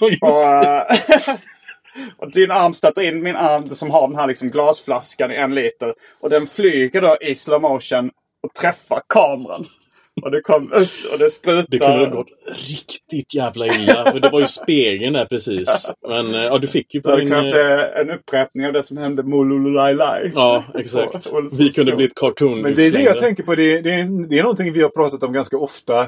Och, 0.20 0.42
eh, 0.42 0.82
och 2.18 2.30
din 2.32 2.50
arm 2.50 2.74
stöter 2.74 3.02
in 3.02 3.22
min 3.22 3.36
arm 3.36 3.70
som 3.70 3.90
har 3.90 4.08
den 4.08 4.16
här 4.18 4.26
liksom 4.26 4.50
glasflaskan 4.50 5.32
i 5.32 5.34
en 5.36 5.54
liter. 5.54 5.94
Och 6.20 6.30
den 6.30 6.46
flyger 6.46 7.00
då 7.00 7.16
i 7.20 7.34
slow 7.34 7.60
motion 7.60 8.10
och 8.42 8.54
träffar 8.54 9.02
kameran. 9.08 9.66
Och 10.22 10.30
det, 10.30 10.40
kom, 10.40 10.72
och 11.12 11.18
det 11.18 11.30
sprutar. 11.30 11.66
Det 11.68 11.78
kunde 11.78 11.98
ha 11.98 12.06
gått 12.06 12.28
riktigt 12.68 13.34
jävla 13.34 13.66
illa. 13.66 14.12
För 14.12 14.20
det 14.20 14.28
var 14.28 14.40
ju 14.40 14.46
spegeln 14.46 15.12
där 15.12 15.26
precis. 15.26 15.90
Men 16.08 16.34
eh, 16.34 16.42
ja, 16.42 16.58
du 16.58 16.66
fick 16.66 16.94
ju 16.94 17.00
Det 17.00 17.10
på 17.10 17.16
din... 17.16 17.32
eh, 17.32 17.40
bli 17.40 17.50
en 18.00 18.10
upprepning 18.10 18.66
av 18.66 18.72
det 18.72 18.82
som 18.82 18.96
hände 18.96 19.22
Mololulai. 19.22 20.32
Ja, 20.34 20.64
exakt. 20.74 21.32
Vi 21.58 21.72
kunde 21.72 21.96
bli 21.96 22.04
ett 22.04 22.14
cartoon 22.14 22.60
Men 22.60 22.74
det 22.74 22.86
är 22.86 22.92
det 22.92 23.02
jag 23.02 23.18
tänker 23.18 23.42
på. 23.42 23.54
Det 23.54 23.78
är, 23.78 23.82
det, 23.82 23.92
är, 23.92 24.28
det 24.28 24.38
är 24.38 24.42
någonting 24.42 24.72
vi 24.72 24.82
har 24.82 24.88
pratat 24.88 25.22
om 25.22 25.32
ganska 25.32 25.58
ofta. 25.58 26.00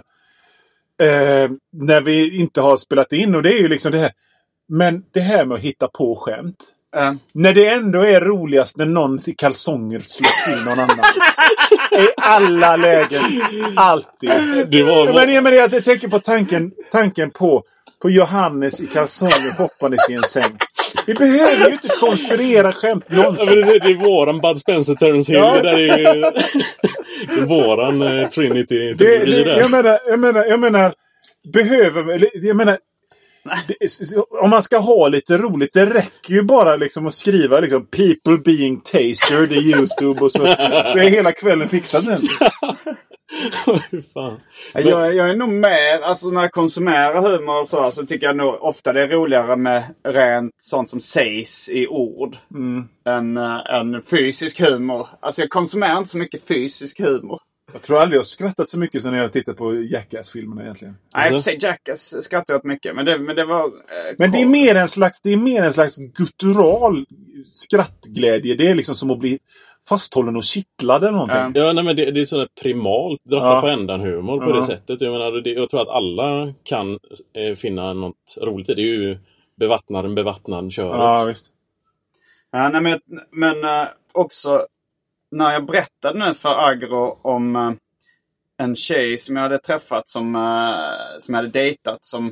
Eh, 1.03 1.51
när 1.73 2.01
vi 2.01 2.41
inte 2.41 2.61
har 2.61 2.77
spelat 2.77 3.13
in. 3.13 3.35
Och 3.35 3.43
det 3.43 3.53
är 3.53 3.61
ju 3.61 3.69
liksom 3.69 3.93
det 3.93 3.99
här. 3.99 4.13
Men 4.69 5.05
det 5.13 5.21
här 5.21 5.45
med 5.45 5.55
att 5.55 5.61
hitta 5.61 5.89
på 5.89 6.17
skämt. 6.17 6.75
Eh, 6.97 7.13
När 7.35 7.53
det 7.53 7.69
ändå 7.69 8.03
är 8.03 8.21
roligast 8.21 8.77
när 8.77 8.87
någon 8.87 9.19
i 9.27 9.33
kalsonger 9.35 10.01
slår 10.07 10.55
till 10.55 10.65
någon 10.65 10.79
annan. 10.79 11.05
I 12.05 12.09
alla 12.17 12.77
lägen. 12.77 13.23
Alltid. 13.77 14.31
Det 14.71 14.83
var... 14.83 15.07
Ja, 15.07 15.13
Men, 15.13 15.35
jag, 15.35 15.45
men 15.45 15.55
jag 15.55 15.85
tänker 15.85 16.09
på 16.09 16.19
tanken, 16.19 16.73
tanken 16.93 17.31
på, 17.31 17.63
på 18.03 18.11
Johannes 18.11 18.81
i 18.81 18.87
kalsonger 18.87 19.57
hoppandes 19.59 20.11
i 20.11 20.15
en 20.15 20.23
säng. 20.23 20.59
Vi 21.07 21.15
behöver 21.15 21.67
ju 21.67 21.73
inte 21.73 21.89
konstruera 21.89 22.73
skämt 22.73 23.05
Ja, 23.09 23.17
någonsin. 23.23 23.47
det, 23.61 23.79
det 23.79 23.89
är 23.91 24.05
våran 24.05 24.41
Bud 24.41 24.59
Spencer 24.59 24.95
Terence 24.95 25.33
Hill. 25.33 25.41
Ja. 25.45 25.55
Det 25.55 25.63
där 25.63 25.73
är 25.79 26.15
ju... 26.15 26.25
är 27.43 27.47
våran 27.47 28.03
eh, 28.03 28.29
Trinity. 28.29 28.95
Det, 28.95 29.19
det, 29.19 29.41
jag, 29.59 29.71
menar, 29.71 29.99
jag 30.09 30.19
menar, 30.21 30.45
jag 30.45 30.61
menar, 30.61 30.95
behöver, 31.53 32.29
jag 32.47 32.57
menar, 32.57 32.79
om 34.43 34.51
man 34.51 34.63
ska 34.63 34.79
ha 34.79 35.09
lite 35.09 35.39
roligt, 35.39 35.73
det 35.73 35.87
räcker 35.87 36.35
ju 36.35 36.43
bara 36.43 36.77
liksom 36.77 37.07
att 37.07 37.15
skriva 37.15 37.61
liksom 37.61 37.87
people 37.87 38.39
being 38.39 38.81
tasered 38.81 39.53
i 39.53 39.71
YouTube 39.73 40.21
och 40.21 40.33
så, 40.33 40.39
så 40.39 40.99
är 40.99 41.11
hela 41.11 41.33
kvällen 41.33 41.69
fixad 41.69 42.05
sen. 42.05 42.21
Fan. 44.15 44.41
Jag, 44.73 45.15
jag 45.15 45.31
är 45.31 45.37
nog 45.37 45.49
mer, 45.49 46.01
alltså 46.03 46.31
när 46.31 46.41
jag 46.41 46.53
konsumerar 46.53 47.23
humor 47.23 47.61
och 47.61 47.69
så, 47.69 47.91
så 47.91 48.07
tycker 48.07 48.27
jag 48.27 48.37
nog 48.37 48.63
ofta 48.63 48.93
det 48.93 49.03
är 49.03 49.09
roligare 49.09 49.57
med 49.57 49.95
rent 50.05 50.55
sånt 50.59 50.91
som 50.91 51.01
sägs 51.01 51.69
i 51.69 51.87
ord. 51.87 52.37
Än, 53.07 53.37
äh, 53.37 53.75
än 53.75 54.03
fysisk 54.03 54.61
humor. 54.61 55.09
Alltså 55.21 55.43
jag 55.43 55.51
konsumerar 55.51 55.99
inte 55.99 56.11
så 56.11 56.19
mycket 56.19 56.49
fysisk 56.49 57.01
humor. 57.01 57.41
Jag 57.73 57.83
tror 57.83 57.99
aldrig 57.99 58.17
jag 58.17 58.21
har 58.21 58.25
skrattat 58.25 58.71
så 58.71 58.79
mycket 58.79 59.03
som 59.03 59.11
när 59.13 59.19
jag 59.19 59.33
tittat 59.33 59.57
på 59.57 59.75
Jackass-filmerna 59.75 60.63
egentligen. 60.63 60.97
Nej, 61.17 61.29
i 61.29 61.35
och 61.35 61.37
för 61.37 61.43
sig 61.43 61.59
Jackass 61.63 62.25
skrattar 62.25 62.55
jag 62.55 62.59
åt 62.59 62.65
mycket. 62.65 62.95
Men 62.97 63.05
det, 63.05 63.19
men 63.19 63.37
det 63.37 63.45
var... 63.45 63.65
Eh, 63.65 64.15
Men 64.19 64.31
det 64.31 64.39
är 64.43 64.47
mer 64.47 64.75
en 64.75 64.89
slags, 64.89 65.23
det 65.23 65.33
är 65.33 65.37
mer 65.37 65.63
en 65.63 65.73
slags 65.73 65.97
guttural 65.97 67.05
skrattglädje. 67.53 68.55
Det 68.55 68.67
är 68.69 68.75
liksom 68.75 68.95
som 68.95 69.11
att 69.11 69.19
bli 69.19 69.39
fasthållen 69.89 70.37
och 70.37 70.45
kittlad 70.45 71.03
eller 71.03 71.13
någonting. 71.13 71.63
Ja, 71.63 71.73
nej, 71.73 71.85
men 71.85 71.97
det, 71.97 72.11
det 72.11 72.21
är 72.21 72.25
sådär 72.25 72.49
primalt 72.63 73.21
dratta 73.25 73.47
Ja. 73.47 73.61
på 73.61 73.69
ändan-humor 73.69 74.39
på 74.45 74.51
Ja. 74.51 74.57
det 74.57 74.67
sättet. 74.67 75.01
Jag, 75.01 75.13
menar, 75.13 75.31
det, 75.41 75.51
jag 75.51 75.71
tror 75.71 75.83
att 75.83 75.89
alla 75.89 76.55
kan 76.63 76.99
eh, 77.37 77.57
finna 77.57 77.93
något 77.93 78.35
roligt 78.43 78.69
i 78.69 78.75
det. 78.75 78.83
Det 78.83 78.89
är 78.89 78.93
ju 78.95 79.19
bevattnaren 79.57 80.15
bevattnad 80.15 80.73
köret. 80.73 80.91
Ja, 80.99 81.25
visst. 81.29 81.47
Ja, 82.53 82.69
nej, 82.69 82.81
men 82.81 83.01
men 83.31 83.65
eh, 83.65 83.89
också 84.13 84.67
när 85.31 85.53
jag 85.53 85.67
berättade 85.67 86.19
nu 86.19 86.35
för 86.35 86.69
Agro 86.69 87.19
om 87.23 87.57
eh, 87.57 87.73
en 88.57 88.77
tjej 88.77 89.19
som 89.19 89.37
jag 89.37 89.43
hade 89.43 89.59
träffat 89.59 90.09
som, 90.09 90.35
eh, 90.35 91.19
som 91.19 91.35
jag 91.35 91.43
hade 91.43 91.49
dejtat. 91.49 92.05
Som, 92.05 92.27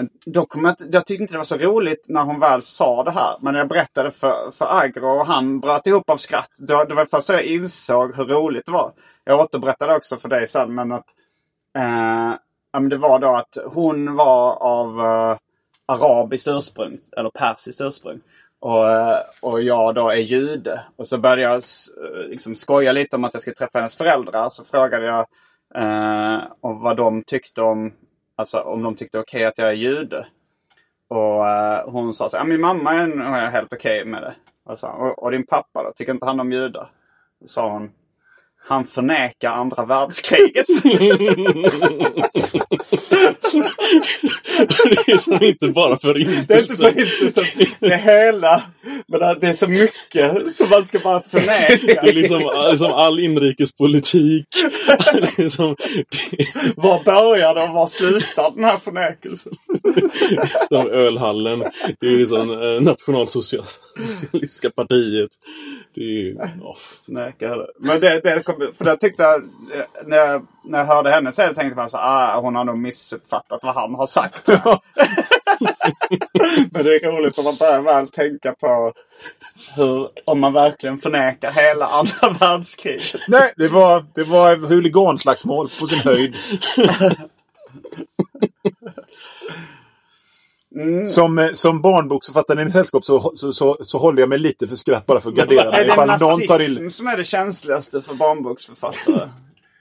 eh, 0.00 0.04
då 0.26 0.46
kom 0.46 0.64
jag, 0.64 0.76
jag 0.90 1.06
tyckte 1.06 1.22
inte 1.22 1.34
det 1.34 1.38
var 1.38 1.44
så 1.44 1.56
roligt 1.56 2.04
när 2.08 2.22
hon 2.22 2.40
väl 2.40 2.62
sa 2.62 3.04
det 3.04 3.10
här. 3.10 3.36
Men 3.40 3.52
när 3.52 3.60
jag 3.60 3.68
berättade 3.68 4.10
för, 4.10 4.50
för 4.50 4.80
Agro 4.80 5.06
och 5.06 5.26
han 5.26 5.60
bröt 5.60 5.86
ihop 5.86 6.10
av 6.10 6.16
skratt. 6.16 6.50
Då, 6.58 6.84
det 6.84 6.94
var 6.94 7.06
först 7.06 7.26
då 7.26 7.34
jag 7.34 7.44
insåg 7.44 8.16
hur 8.16 8.24
roligt 8.24 8.66
det 8.66 8.72
var. 8.72 8.92
Jag 9.24 9.40
återberättade 9.40 9.96
också 9.96 10.16
för 10.16 10.28
dig 10.28 10.46
sen 10.46 10.74
men 10.74 10.92
att 10.92 11.06
eh, 11.78 12.34
ja, 12.72 12.80
men 12.80 12.88
det 12.88 12.96
var 12.96 13.18
då 13.18 13.36
att 13.36 13.58
hon 13.64 14.14
var 14.14 14.56
av 14.62 15.00
eh, 15.00 15.38
arabiskt 15.86 16.48
ursprung. 16.48 16.98
Eller 17.16 17.30
persiskt 17.30 17.80
ursprung. 17.80 18.20
Och, 18.60 18.90
eh, 18.90 19.18
och 19.40 19.62
jag 19.62 19.94
då 19.94 20.10
är 20.10 20.16
jude. 20.16 20.80
Och 20.96 21.08
så 21.08 21.18
började 21.18 21.42
jag 21.42 21.54
eh, 21.54 22.28
liksom 22.28 22.54
skoja 22.54 22.92
lite 22.92 23.16
om 23.16 23.24
att 23.24 23.34
jag 23.34 23.40
skulle 23.42 23.56
träffa 23.56 23.78
hennes 23.78 23.96
föräldrar. 23.96 24.48
Så 24.48 24.64
frågade 24.64 25.06
jag 25.06 25.26
eh, 25.74 26.42
om 26.60 26.82
vad 26.82 26.96
de 26.96 27.22
tyckte 27.22 27.62
om, 27.62 27.92
alltså 28.36 28.60
om 28.60 28.82
de 28.82 28.96
tyckte 28.96 29.18
okej 29.18 29.44
att 29.44 29.58
jag 29.58 29.68
är 29.68 29.72
jude. 29.72 30.26
Och 31.08 31.48
eh, 31.48 31.90
hon 31.90 32.14
sa 32.14 32.28
så 32.28 32.36
här, 32.36 32.44
"Ja, 32.44 32.48
min 32.48 32.60
mamma 32.60 32.94
är 32.94 33.50
helt 33.50 33.72
okej 33.72 34.04
med 34.04 34.22
det. 34.22 34.34
Och, 34.64 34.78
så, 34.78 34.88
och, 34.88 35.22
och 35.22 35.30
din 35.30 35.46
pappa 35.46 35.82
då, 35.82 35.92
tycker 35.92 36.12
inte 36.12 36.26
han 36.26 36.40
om 36.40 36.52
judar? 36.52 36.90
Då 37.40 37.48
sa 37.48 37.70
hon, 37.70 37.90
han 38.68 38.84
förnekar 38.84 39.50
andra 39.50 39.84
världskriget. 39.84 40.66
det 44.84 45.12
är 45.12 45.16
som 45.16 45.42
inte 45.42 45.68
bara 45.68 45.98
Det 46.02 46.08
är 46.08 46.18
inte 46.18 46.46
förintelse. 46.46 46.82
förintelsen, 46.82 47.44
det 47.80 47.86
är 47.92 47.98
hela. 47.98 48.62
Men 49.08 49.20
det- 49.40 49.46
är 49.48 49.52
så 49.52 49.66
mycket 49.68 50.54
som 50.54 50.68
man 50.70 50.84
ska 50.84 50.98
bara 50.98 51.20
förneka. 51.20 52.02
Det 52.02 52.08
är 52.08 52.12
liksom, 52.12 52.42
liksom 52.70 52.92
all 52.92 53.20
inrikespolitik. 53.20 54.46
Det 55.12 55.38
är 55.44 55.48
som, 55.48 55.76
Var 56.76 57.04
börjar 57.04 57.54
det 57.54 57.62
och 57.62 57.68
var 57.74 57.86
slutar 57.86 58.50
den 58.54 58.64
här 58.64 58.78
förnekelsen? 58.78 59.52
som 60.68 60.90
ölhallen. 60.90 61.58
Det 62.00 62.06
är 62.06 62.18
liksom 62.18 62.50
eh, 62.62 62.80
nationalsocialistiska 62.82 64.70
partiet. 64.70 65.30
Det 65.94 66.00
är, 66.00 66.34
ja. 66.62 66.76
Förneka 67.06 67.56
det. 67.56 67.66
Men 67.80 68.00
det, 68.00 68.20
det 68.20 68.42
kom, 68.42 68.72
för 68.78 68.84
det 68.84 68.96
tyckte 68.96 69.22
jag, 69.22 69.34
eh, 69.42 69.84
när 70.06 70.16
jag, 70.16 70.46
när 70.64 70.78
jag 70.78 70.86
hörde 70.86 71.10
henne 71.10 71.32
säga 71.32 71.48
det 71.48 71.54
tänkte 71.54 71.80
jag 71.80 71.90
så 71.90 71.96
ah, 71.96 72.40
hon 72.40 72.54
har 72.56 72.64
nog 72.64 72.78
missuppfattat 72.78 73.60
vad 73.62 73.74
han 73.76 73.94
har 73.94 74.06
sagt. 74.06 74.48
Men 76.72 76.84
det 76.84 76.94
är 76.94 77.12
roligt 77.12 77.38
om 77.38 77.44
man 77.44 77.56
börjar 77.56 77.80
väl 77.80 78.08
tänka 78.08 78.52
på 78.52 78.92
hur, 79.76 80.08
om 80.24 80.40
man 80.40 80.52
verkligen 80.52 80.98
förnekar 80.98 81.50
hela 81.50 81.86
andra 81.86 82.30
världskriget. 82.40 83.20
Nej, 83.28 83.52
det 83.56 83.68
var, 83.68 84.04
det 84.14 84.24
var 84.24 84.56
huliganslagsmål 84.56 85.68
på 85.80 85.86
sin 85.86 85.98
höjd. 85.98 86.36
Som, 91.06 91.38
eh, 91.38 91.52
som 91.52 91.82
barnboksförfattare 91.82 92.68
i 92.68 92.70
sällskap 92.70 93.04
så, 93.04 93.32
så, 93.34 93.52
så, 93.52 93.76
så 93.80 93.98
håller 93.98 94.22
jag 94.22 94.28
mig 94.28 94.38
lite 94.38 94.68
för 94.68 94.76
skratt 94.76 95.06
bara 95.06 95.20
för 95.20 95.28
att 95.28 95.34
gardera 95.34 95.62
Är 95.62 95.70
mig. 95.70 95.96
det 95.96 96.06
någon 96.06 96.18
tar 96.18 96.58
nazism 96.58 96.88
som 96.88 97.06
är 97.06 97.16
det 97.16 97.24
känsligaste 97.24 98.02
för 98.02 98.14
barnboksförfattare? 98.14 99.28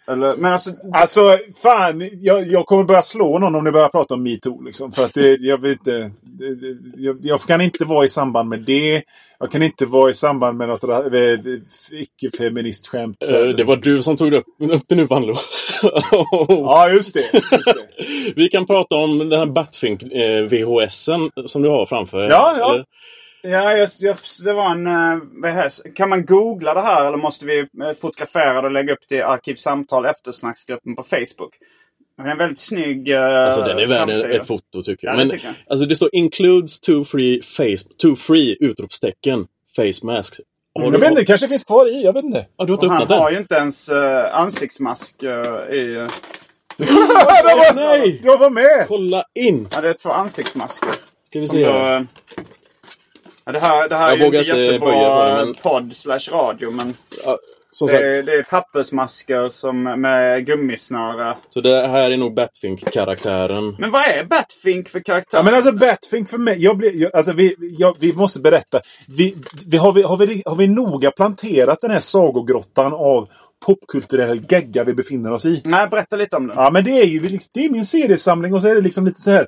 Eller, 0.07 0.35
men 0.37 0.51
alltså, 0.53 0.71
Alltså, 0.93 1.37
fan. 1.63 2.09
Jag, 2.21 2.47
jag 2.51 2.65
kommer 2.65 2.83
börja 2.83 3.01
slå 3.01 3.39
någon 3.39 3.55
om 3.55 3.63
ni 3.63 3.71
börjar 3.71 3.89
prata 3.89 4.13
om 4.13 4.23
metoo. 4.23 4.61
Liksom, 4.61 4.91
för 4.91 5.05
att 5.05 5.13
det, 5.13 5.37
jag 5.41 5.61
vet 5.61 5.71
inte. 5.71 6.11
Det, 6.21 6.55
det, 6.55 6.77
jag, 6.97 7.17
jag 7.21 7.41
kan 7.41 7.61
inte 7.61 7.85
vara 7.85 8.05
i 8.05 8.09
samband 8.09 8.49
med 8.49 8.59
det. 8.61 9.03
Jag 9.39 9.51
kan 9.51 9.63
inte 9.63 9.85
vara 9.85 10.09
i 10.09 10.13
samband 10.13 10.57
med 10.57 10.67
något 10.67 10.83
icke-feministskämt. 11.91 13.17
Eh, 13.31 13.39
Det 13.57 13.63
var 13.63 13.75
du 13.75 14.03
som 14.03 14.17
tog 14.17 14.33
upp, 14.33 14.45
upp 14.59 14.83
det 14.87 14.95
nu, 14.95 15.05
Vanlo. 15.05 15.35
Ja, 16.49 16.89
just 16.89 17.13
det. 17.13 17.33
Just 17.33 17.65
det. 17.65 18.33
Vi 18.35 18.47
kan 18.49 18.65
prata 18.67 18.95
om 18.95 19.17
den 19.29 19.39
här 19.39 19.45
Batfink 19.45 20.03
eh, 20.03 20.41
VHSen 20.43 21.29
som 21.45 21.61
du 21.61 21.69
har 21.69 21.85
framför 21.85 22.17
dig. 22.17 22.29
Ja, 22.29 22.55
ja. 22.59 22.73
Eller? 22.73 22.85
Ja, 23.49 23.77
jag, 23.77 23.89
jag, 23.99 24.17
det 24.43 24.53
var 24.53 24.71
en... 24.71 24.87
eh? 24.87 25.67
Kan 25.95 26.09
man 26.09 26.25
googla 26.25 26.73
det 26.73 26.81
här 26.81 27.07
eller 27.07 27.17
måste 27.17 27.45
vi 27.45 27.59
eh, 27.59 27.93
fotografera 28.01 28.61
det 28.61 28.67
och 28.67 28.71
lägga 28.73 28.93
upp 28.93 29.03
det 29.09 29.15
i 29.15 29.21
Arkivsamtal 29.21 30.05
eftersnacksgruppen 30.05 30.95
på 30.95 31.03
Facebook? 31.03 31.53
Det 32.17 32.23
är 32.23 32.27
en 32.27 32.37
väldigt 32.37 32.59
snygg 32.59 33.09
uh, 33.09 33.19
Alltså 33.19 33.61
den 33.61 33.79
är 33.79 33.87
värd 33.87 34.09
ett 34.09 34.47
foto 34.47 34.83
tycker 34.83 35.07
jag. 35.07 35.13
Ja, 35.13 35.17
det 35.17 35.25
Men 35.25 35.31
tycker 35.31 35.45
jag. 35.45 35.55
alltså 35.67 35.85
det 35.85 35.95
står 35.95 36.09
includes 36.15 36.79
two 36.79 37.03
free 37.03 37.41
face, 37.41 37.89
two 38.01 38.15
free 38.15 38.57
utropstecken 38.59 39.47
face 39.75 40.05
mask. 40.05 40.39
Har 40.75 40.83
Jag 40.83 40.91
vet 40.91 41.09
inte, 41.09 41.21
det 41.21 41.25
kanske 41.25 41.47
finns 41.47 41.63
kvar 41.63 41.89
i. 41.89 42.03
Jag 42.03 42.13
vet 42.13 42.23
inte. 42.23 42.45
Ja, 42.57 42.65
du 42.65 42.71
har 42.71 42.77
inte 42.77 42.87
han 42.87 43.01
öppnat 43.01 43.19
har 43.19 43.25
den? 43.25 43.33
ju 43.33 43.39
inte 43.39 43.55
ens 43.55 43.91
uh, 43.91 44.35
ansiktsmask 44.35 45.23
uh, 45.23 45.29
i... 45.75 45.95
Uh, 45.95 46.07
det 46.77 46.85
var, 47.43 47.75
nej! 47.75 48.21
Jag 48.23 48.37
var 48.37 48.49
med! 48.49 48.85
Kolla 48.87 49.23
in! 49.35 49.67
ja, 49.71 49.81
det 49.81 49.89
är 49.89 49.93
två 49.93 50.09
ansiktsmasker. 50.09 50.91
Ska 51.29 51.39
vi 51.39 51.47
se. 51.47 51.65
då, 51.65 52.05
ja, 53.45 53.51
det 53.51 53.59
här, 53.59 53.89
det 53.89 53.95
här 53.95 54.09
Jag 54.09 54.13
är 54.13 54.17
ju 54.17 54.23
vågar 54.25 54.39
inte 54.39 54.51
jättebra 54.61 55.45
men- 55.45 55.53
podd 55.53 55.95
slash 55.95 56.31
radio 56.31 56.71
men 56.71 56.93
Ja, 57.25 57.37
som 57.69 57.87
det 57.87 58.17
är, 58.17 58.23
det 58.23 58.33
är 58.33 58.43
pappersmasker 58.43 59.49
som 59.49 59.83
med 60.01 60.45
gummisnöre. 60.45 61.37
så 61.49 61.61
det 61.61 61.87
här 61.87 62.11
är 62.11 62.17
nog 62.17 62.33
Batfink-karaktären. 62.33 63.75
Men 63.79 63.91
vad 63.91 64.05
är 64.05 64.23
Batfink 64.23 64.89
för 64.89 64.99
karaktär? 64.99 65.37
Ja, 65.37 65.43
men 65.43 65.53
alltså 65.53 65.71
Batfink 65.71 66.29
för 66.29 66.37
mig. 66.37 66.63
Jag 66.63 66.77
blir, 66.77 67.01
jag, 67.01 67.15
alltså, 67.15 67.31
vi, 67.31 67.55
jag, 67.79 67.95
vi 67.99 68.13
måste 68.13 68.39
berätta. 68.39 68.81
Vi, 69.07 69.35
vi, 69.65 69.77
har, 69.77 69.91
vi, 69.93 70.01
har, 70.01 70.17
vi, 70.17 70.43
har 70.45 70.55
vi 70.55 70.67
noga 70.67 71.11
planterat 71.11 71.81
den 71.81 71.91
här 71.91 71.99
sagogrottan 71.99 72.93
av 72.93 73.27
popkulturell 73.65 74.41
gegga 74.49 74.83
vi 74.83 74.93
befinner 74.93 75.31
oss 75.31 75.45
i? 75.45 75.61
Nej, 75.65 75.87
berätta 75.87 76.15
lite 76.15 76.35
om 76.35 76.47
den. 76.47 76.57
Ja, 76.57 76.69
men 76.71 76.83
det 76.83 76.91
är 76.91 77.05
ju 77.05 77.39
det 77.53 77.65
är 77.65 77.69
min 77.69 77.85
seriesamling 77.85 78.53
och 78.53 78.61
så 78.61 78.67
är 78.67 78.75
det 78.75 78.81
liksom 78.81 79.05
lite 79.05 79.21
så 79.21 79.31
här. 79.31 79.47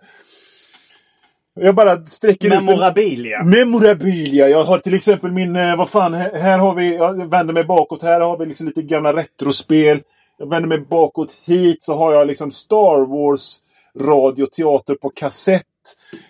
Jag 1.60 1.76
bara 1.76 2.06
sträcker 2.06 2.48
ut 2.48 2.54
en- 2.54 2.66
Memorabilia. 2.66 3.44
Memorabilia. 3.44 4.50
Jag 4.50 4.64
har 4.64 4.80
till 4.80 4.94
exempel 4.94 5.32
min, 5.32 5.56
eh, 5.56 5.76
vad 5.78 5.90
fan, 5.90 6.14
här, 6.14 6.58
har 6.58 6.76
vi, 6.76 6.96
jag 6.96 7.30
vänder 7.30 7.54
mig 7.54 7.64
bakåt, 7.64 8.04
här 8.04 8.20
har 8.22 8.38
vi 8.38 8.46
liksom 8.46 8.68
lite 8.68 8.82
gamla 8.82 9.14
retrospel. 9.14 10.02
Jag 10.38 10.50
vänder 10.50 10.70
mig 10.70 10.80
bakåt 10.80 11.38
hit 11.46 11.84
så 11.84 11.96
har 11.98 12.14
jag 12.14 12.28
liksom 12.28 12.52
Star 12.52 13.06
Wars 13.10 13.58
radioteater 14.00 14.96
på 14.96 15.10
kassett. 15.10 15.64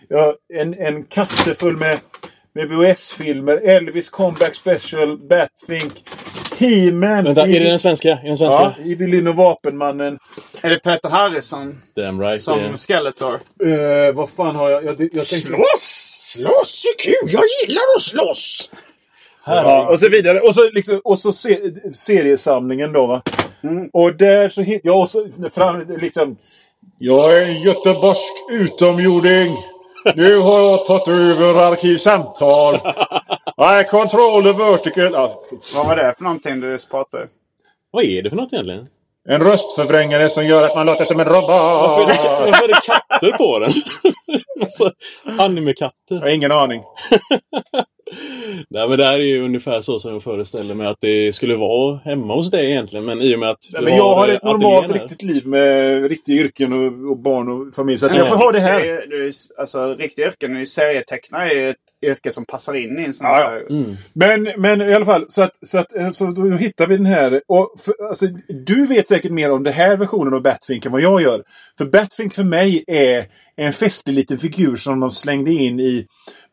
Jag 0.07 0.35
en, 0.53 0.73
en 0.73 1.03
kasse 1.03 1.53
full 1.53 1.77
med, 1.77 1.99
med 2.53 2.69
VHS-filmer. 2.69 3.57
Elvis 3.57 4.09
Comeback 4.09 4.55
Special, 4.55 5.17
Batfink, 5.17 5.93
He-Man. 6.57 7.23
Vänta, 7.23 7.41
är 7.41 7.59
det 7.59 7.69
den 7.69 7.79
svenska? 7.79 8.09
Är 8.09 8.27
den 8.27 8.37
svenska? 8.37 8.73
Ja, 8.77 8.91
Evelyn 8.91 9.27
och 9.27 9.35
Vapenmannen. 9.35 10.19
Är 10.61 10.69
det 10.69 10.79
Peter 10.79 11.09
Harrison 11.09 11.81
Damn 11.95 12.21
right. 12.21 12.41
som 12.41 12.59
det- 12.59 12.77
Skeletor? 12.77 13.33
Eh, 13.63 14.13
vad 14.15 14.29
fan 14.29 14.55
har 14.55 14.69
jag? 14.69 14.83
Jag, 14.83 15.01
jag 15.01 15.25
tänkte... 15.27 15.37
Slåss! 15.39 16.13
Slåss 16.17 16.85
är 16.85 16.99
kul! 17.03 17.13
Jag 17.33 17.43
gillar 17.61 17.81
att 17.97 18.01
slåss! 18.03 18.71
Ja, 19.45 19.87
och 19.89 19.99
så 19.99 20.09
vidare. 20.09 20.39
Och 20.39 20.55
så, 20.55 20.69
liksom, 20.71 21.01
och 21.03 21.19
så 21.19 21.31
se, 21.33 21.59
seriesamlingen 21.93 22.93
då 22.93 23.07
va. 23.07 23.21
Och 23.93 24.13
där 24.15 24.49
så 24.49 24.61
hittar 24.61 24.89
jag 24.89 25.09
så 25.09 25.27
fram, 25.53 25.97
liksom. 26.01 26.37
Jag 26.99 27.37
är 27.37 27.45
en 27.45 27.61
göteborgsk 27.61 28.33
utomjording. 28.51 29.57
Nu 30.15 30.37
har 30.37 30.59
jag 30.61 30.85
tagit 30.85 31.07
över 31.07 31.71
arkivsamtal. 31.71 32.75
Nej, 33.57 33.83
control 33.87 34.43
the 34.43 34.51
vertical. 34.53 35.09
Ja, 35.13 35.43
Vad 35.75 35.87
var 35.87 35.95
det 35.95 36.13
för 36.17 36.23
någonting 36.23 36.59
du 36.59 36.77
pratade? 36.91 37.27
Vad 37.91 38.03
är 38.03 38.21
det 38.23 38.29
för 38.29 38.37
något 38.37 38.53
egentligen? 38.53 38.87
en 39.29 39.41
röstförvrängare 39.41 40.29
som 40.29 40.45
gör 40.45 40.63
att 40.63 40.75
man 40.75 40.85
låter 40.85 41.05
som 41.05 41.19
en 41.19 41.27
Varför 41.27 41.41
är 41.51 42.05
robot. 42.05 42.07
det, 42.07 42.45
varför 42.51 42.63
är 42.63 42.67
det 42.67 42.81
katter 42.85 43.31
på 43.37 43.59
den? 43.59 43.71
alltså, 44.61 44.91
Jag 45.25 45.39
anime-katter. 45.41 46.15
har 46.19 46.27
ingen 46.27 46.51
aning. 46.51 46.83
Nej 48.69 48.89
men 48.89 48.97
det 48.97 49.05
här 49.05 49.13
är 49.13 49.17
ju 49.23 49.43
ungefär 49.45 49.81
så 49.81 49.99
som 49.99 50.13
jag 50.13 50.23
föreställer 50.23 50.75
mig 50.75 50.87
att 50.87 50.97
det 51.01 51.35
skulle 51.35 51.55
vara 51.55 51.97
hemma 51.97 52.33
hos 52.35 52.51
dig 52.51 52.71
egentligen. 52.71 53.05
Men 53.05 53.21
i 53.21 53.35
och 53.35 53.39
med 53.39 53.49
att 53.49 53.57
Nej, 53.73 53.83
men 53.83 53.95
jag 53.95 54.15
har 54.15 54.27
ett 54.27 54.43
normalt 54.43 54.91
riktigt 54.91 55.23
liv 55.23 55.47
med 55.47 56.03
riktiga 56.09 56.35
yrken 56.41 56.73
och, 56.73 57.11
och 57.11 57.17
barn 57.17 57.49
och 57.49 57.75
familj. 57.75 57.97
Så 57.97 58.05
att 58.05 58.11
Men 58.11 58.19
jag 58.19 58.27
får 58.27 58.35
ha 58.35 58.51
det 58.51 58.57
är 58.57 58.61
här. 58.61 58.81
är 58.81 59.31
alltså, 59.59 59.95
riktiga 59.95 60.27
yrken, 60.27 60.67
serietecknare 60.67 61.49
är 61.49 61.55
ju 61.55 61.69
ett 61.69 61.77
yrke 62.05 62.31
som 62.31 62.45
passar 62.45 62.73
in 62.73 62.99
i 62.99 63.03
en 63.03 63.13
sån 63.13 63.27
Ja, 63.27 63.33
här... 63.33 63.63
ja. 63.69 63.83
Men, 64.13 64.61
men 64.61 64.81
i 64.81 64.93
alla 64.93 65.05
fall, 65.05 65.25
så 65.29 65.41
att, 65.41 65.51
så 65.61 65.77
att 65.77 65.95
eh, 65.95 66.11
så 66.11 66.25
då 66.25 66.43
hittar 66.57 66.87
vi 66.87 66.97
den 66.97 67.05
här. 67.05 67.41
Och 67.47 67.75
för, 67.85 67.93
alltså, 68.09 68.25
du 68.65 68.87
vet 68.87 69.07
säkert 69.07 69.31
mer 69.31 69.51
om 69.51 69.63
den 69.63 69.73
här 69.73 69.97
versionen 69.97 70.33
av 70.33 70.41
Batfink 70.41 70.85
än 70.85 70.91
vad 70.91 71.01
jag 71.01 71.21
gör. 71.21 71.43
För 71.77 71.85
Batfink 71.85 72.33
för 72.33 72.43
mig 72.43 72.83
är 72.87 73.25
en 73.57 73.73
festlig 73.73 74.13
liten 74.13 74.37
figur 74.37 74.75
som 74.75 74.99
de 74.99 75.11
slängde 75.11 75.51
in 75.51 75.79
i 75.79 76.07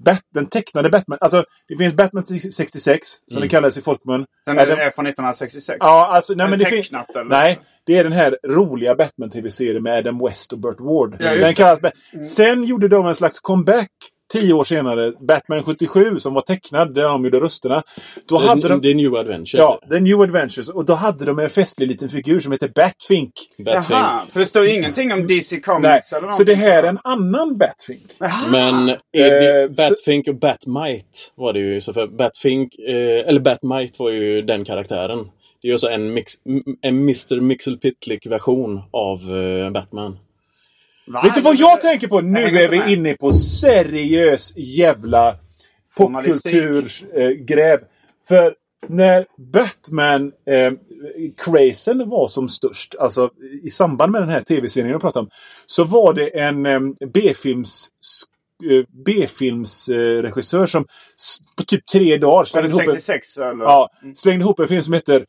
Bat, 0.05 0.21
den 0.35 0.47
tecknade 0.47 0.91
Batman. 0.91 1.19
Alltså, 1.21 1.45
det 1.69 1.77
finns 1.77 1.95
Batman 1.95 2.25
66, 2.25 3.07
som 3.33 3.41
det 3.41 3.49
kallas 3.49 3.77
i 3.77 3.83
folkmun. 3.83 4.27
Den 4.47 4.59
Adam- 4.59 4.79
är 4.79 4.91
från 4.91 5.07
1966. 5.07 5.77
Ja, 5.81 6.07
alltså, 6.07 6.35
nej, 6.35 6.45
Är 6.47 6.51
men 6.51 6.59
det 6.59 6.65
tecknat, 6.65 7.11
eller? 7.17 7.25
Nej, 7.25 7.61
det 7.87 7.97
är 7.99 8.05
den 8.05 8.13
här 8.13 8.39
roliga 8.49 8.95
Batman-tv-serien 8.95 9.83
med 9.83 9.99
Adam 9.99 10.19
West 10.19 10.53
och 10.53 10.59
Burt 10.59 10.81
Ward. 10.81 11.17
Ja, 11.19 11.31
den. 11.31 11.39
Mm. 11.43 11.55
kallas 11.55 11.81
Ba- 11.81 12.23
Sen 12.25 12.65
gjorde 12.65 12.89
de 12.89 13.07
en 13.07 13.15
slags 13.15 13.41
comeback 13.41 13.91
tio 14.33 14.53
år 14.53 14.65
senare. 14.65 15.13
Batman 15.29 15.63
77 15.63 16.19
som 16.21 16.35
var 16.35 16.41
tecknad, 16.43 16.95
där 16.95 17.03
de 17.03 17.25
gjorde 17.25 17.41
rösterna. 17.41 17.83
Då 18.29 18.39
Det, 18.39 18.47
hade 18.49 18.69
de... 18.69 18.81
det 18.81 18.91
är 18.91 18.95
New 18.95 19.15
Adventures. 19.15 19.55
Ja, 19.55 19.81
The 19.91 20.01
New 20.01 20.21
Adventures. 20.21 20.69
Och 20.69 20.85
då 20.85 20.95
hade 20.95 21.25
de 21.25 21.39
en 21.39 21.51
festlig 21.51 21.89
liten 21.89 22.09
figur 22.09 22.41
som 22.41 22.53
heter 22.53 22.69
Batfink. 22.69 23.33
Batfink. 23.59 23.91
Jaha, 23.91 24.23
för 24.33 24.41
det 24.41 24.47
står 24.47 24.65
ju 24.65 24.73
ingenting 24.75 25.13
om 25.13 25.27
DC 25.27 25.61
Comics 25.61 25.83
Nej, 25.83 26.01
eller 26.13 26.21
någonting. 26.21 26.37
så 26.37 26.45
det 26.45 26.55
här 26.55 26.83
är 26.83 26.89
en 26.89 26.99
annan 27.05 27.59
Batfink. 27.59 28.03
Jaha. 28.19 28.31
Men 28.51 28.89
Eh, 28.89 29.71
Batfink 29.77 30.29
och 30.29 30.35
Batmite 30.39 31.19
var 31.35 31.53
det 31.53 31.59
ju. 31.59 31.81
Så 31.81 31.93
för 31.93 32.07
Batfink, 32.07 32.75
eh, 32.79 33.29
eller 33.29 33.41
Batmite 33.41 33.95
var 33.99 34.11
ju 34.11 34.43
den 34.43 34.65
karaktären. 34.65 35.31
Det 35.63 35.69
är 35.69 35.73
ju 35.73 35.79
så 35.79 35.89
en, 35.89 36.15
mix, 36.15 36.33
en 36.83 36.99
Mr. 36.99 37.41
Mixelpitlick 37.41 38.27
version 38.27 38.81
av 38.91 39.19
eh, 39.39 39.71
Batman. 39.71 40.19
Va? 41.07 41.23
Vet 41.23 41.35
du 41.35 41.41
vad 41.41 41.57
jag 41.57 41.81
tänker 41.81 42.09
på? 42.09 42.21
Nu 42.21 42.41
är 42.41 42.69
vi 42.69 42.93
inne 42.93 43.15
på 43.15 43.33
seriös 43.33 44.53
jävla 44.57 45.37
popkulturgräv. 45.97 47.81
För 48.29 48.55
när 48.89 49.27
Batman 49.37 50.33
eh, 50.47 50.73
var 52.07 52.29
som 52.29 52.49
störst, 52.49 52.95
alltså 52.99 53.31
i 53.63 53.71
samband 53.71 54.13
med 54.13 54.23
den 54.23 54.29
här 54.29 54.41
tv-serien 54.41 54.91
jag 54.91 55.01
pratade 55.01 55.23
om, 55.23 55.31
så 55.67 55.85
var 55.85 56.15
det 56.15 56.41
en 56.41 56.67
eh, 56.67 56.81
B-films 57.13 57.89
eh, 58.71 58.85
B-filmsregissör 59.05 60.67
som 60.67 60.87
på 61.57 61.63
typ 61.65 61.87
tre 61.87 62.19
dagar 62.19 62.45
slängde 62.45 62.69
ihop, 62.69 62.81
en, 62.81 62.87
66 62.89 63.37
eller? 63.39 63.65
ja, 63.65 63.91
slängde 64.17 64.43
ihop 64.43 64.61
en 64.61 64.69
film 64.69 64.83
som 64.83 64.95
heter 64.95 65.27